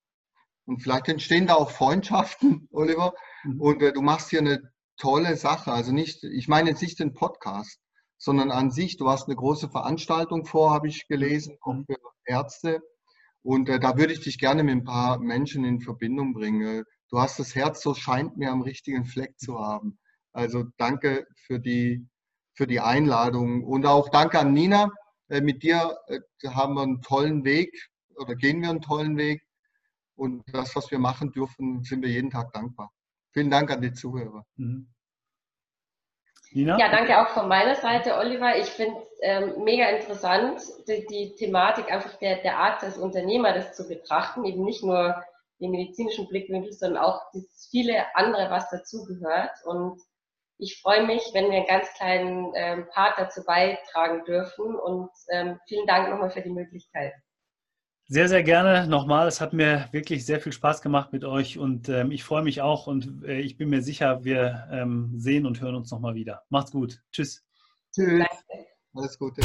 Und 0.65 0.81
vielleicht 0.81 1.09
entstehen 1.09 1.49
da 1.49 1.55
auch 1.55 1.71
Freundschaften, 1.71 2.69
Oliver. 2.73 3.15
Mhm. 3.45 3.61
Und 3.61 3.83
äh, 3.83 3.93
du 3.93 4.03
machst 4.03 4.31
hier 4.31 4.41
eine 4.41 4.71
tolle 4.97 5.37
Sache. 5.37 5.73
Also 5.73 5.93
nicht, 5.93 6.23
ich 6.25 6.49
meine 6.49 6.71
jetzt 6.71 6.83
nicht 6.83 7.01
den 7.01 7.15
Podcast, 7.15 7.81
sondern 8.19 8.51
an 8.51 8.71
sich, 8.71 8.97
du 8.97 9.09
hast 9.09 9.27
eine 9.27 9.37
große 9.37 9.71
Veranstaltung 9.71 10.45
vor, 10.45 10.71
habe 10.71 10.89
ich 10.89 11.09
gelesen, 11.09 11.57
auch 11.63 11.75
mhm. 11.75 11.87
für 11.87 11.97
Ärzte. 12.25 12.81
Und 13.43 13.69
äh, 13.69 13.81
da 13.81 13.97
würde 13.97 14.13
ich 14.13 14.21
dich 14.21 14.39
gerne 14.39 14.63
mit 14.63 14.75
ein 14.75 14.85
paar 14.85 15.19
Menschen 15.19 15.65
in 15.65 15.81
Verbindung 15.81 16.35
bringen. 16.35 16.85
Du 17.11 17.19
hast 17.19 17.39
das 17.39 17.55
Herz, 17.55 17.83
so 17.83 17.95
scheint 17.95 18.37
mir 18.37 18.51
am 18.51 18.63
richtigen 18.63 19.05
Fleck 19.05 19.39
zu 19.39 19.59
haben. 19.59 19.99
Also 20.33 20.65
danke 20.77 21.27
für 21.47 21.59
die, 21.59 22.07
für 22.55 22.67
die 22.67 22.81
Einladung 22.81 23.65
und 23.65 23.85
auch 23.85 24.09
danke 24.11 24.39
an 24.39 24.53
Nina. 24.53 24.91
Äh, 25.29 25.41
mit 25.41 25.63
dir 25.63 25.99
äh, 26.07 26.21
haben 26.49 26.75
wir 26.75 26.83
einen 26.83 27.03
tollen 27.03 27.45
Weg 27.45 27.89
oder 28.17 28.37
gehen 28.37 28.63
wir 28.63 28.71
einen 28.71 28.81
tollen 28.81 29.17
Weg. 29.17 29.43
Und 30.15 30.45
das, 30.53 30.77
was 30.77 30.91
wir 30.91 30.99
machen 30.99 31.33
dürfen, 31.33 31.83
sind 31.83 32.03
wir 32.03 32.11
jeden 32.11 32.31
Tag 32.31 32.53
dankbar. 32.53 32.93
Vielen 33.33 33.51
Dank 33.51 33.71
an 33.71 33.81
die 33.81 33.93
Zuhörer. 33.93 34.45
Mhm. 34.57 34.93
Nina? 36.53 36.79
Ja, 36.79 36.91
danke 36.91 37.21
auch 37.21 37.29
von 37.29 37.49
meiner 37.49 37.77
Seite, 37.77 38.17
Oliver. 38.17 38.57
Ich 38.57 38.67
finde 38.67 38.99
es 38.99 39.09
ähm, 39.23 39.65
mega 39.65 39.89
interessant, 39.89 40.61
die, 40.89 41.07
die, 41.07 41.35
Thematik 41.37 41.91
einfach 41.93 42.17
der, 42.19 42.43
der 42.43 42.59
Art 42.59 42.83
des 42.83 42.99
Unternehmer 42.99 43.53
das 43.53 43.77
zu 43.77 43.89
betrachten, 43.89 44.45
eben 44.45 44.65
nicht 44.65 44.83
nur 44.83 45.23
den 45.61 45.71
medizinischen 45.71 46.29
Blickwinkel, 46.29 46.73
sondern 46.73 47.03
auch 47.03 47.21
das 47.33 47.69
viele 47.71 48.05
andere, 48.15 48.51
was 48.51 48.71
dazugehört. 48.71 49.51
Und 49.65 50.01
ich 50.59 50.81
freue 50.81 51.07
mich, 51.07 51.23
wenn 51.33 51.51
wir 51.51 51.59
einen 51.59 51.67
ganz 51.67 51.93
kleinen 51.95 52.53
ähm, 52.55 52.87
Part 52.93 53.19
dazu 53.19 53.43
beitragen 53.45 54.25
dürfen. 54.25 54.75
Und 54.77 55.11
ähm, 55.31 55.59
vielen 55.67 55.87
Dank 55.87 56.11
nochmal 56.11 56.31
für 56.31 56.43
die 56.43 56.51
Möglichkeit. 56.51 57.13
Sehr, 58.13 58.29
sehr 58.29 58.43
gerne 58.43 58.89
nochmal. 58.89 59.29
Es 59.29 59.41
hat 59.41 59.53
mir 59.53 59.89
wirklich 59.93 60.27
sehr 60.27 60.41
viel 60.41 60.51
Spaß 60.53 60.83
gemacht 60.83 61.13
mit 61.13 61.25
euch 61.25 61.59
und 61.59 61.89
ähm, 61.89 62.11
ich 62.11 62.25
freue 62.25 62.43
mich 62.43 62.61
auch 62.61 62.89
und 62.89 63.25
äh, 63.25 63.39
ich 63.39 63.57
bin 63.57 63.69
mir 63.69 63.83
sicher, 63.83 64.25
wir 64.25 64.67
ähm, 64.73 65.13
sehen 65.17 65.47
und 65.47 65.61
hören 65.61 65.77
uns 65.77 65.93
nochmal 65.93 66.17
wieder. 66.17 66.43
Macht's 66.49 66.73
gut. 66.73 67.01
Tschüss. 67.13 67.45
Tschüss. 67.95 68.27
Danke. 68.27 68.67
Alles 68.95 69.17
Gute. 69.17 69.43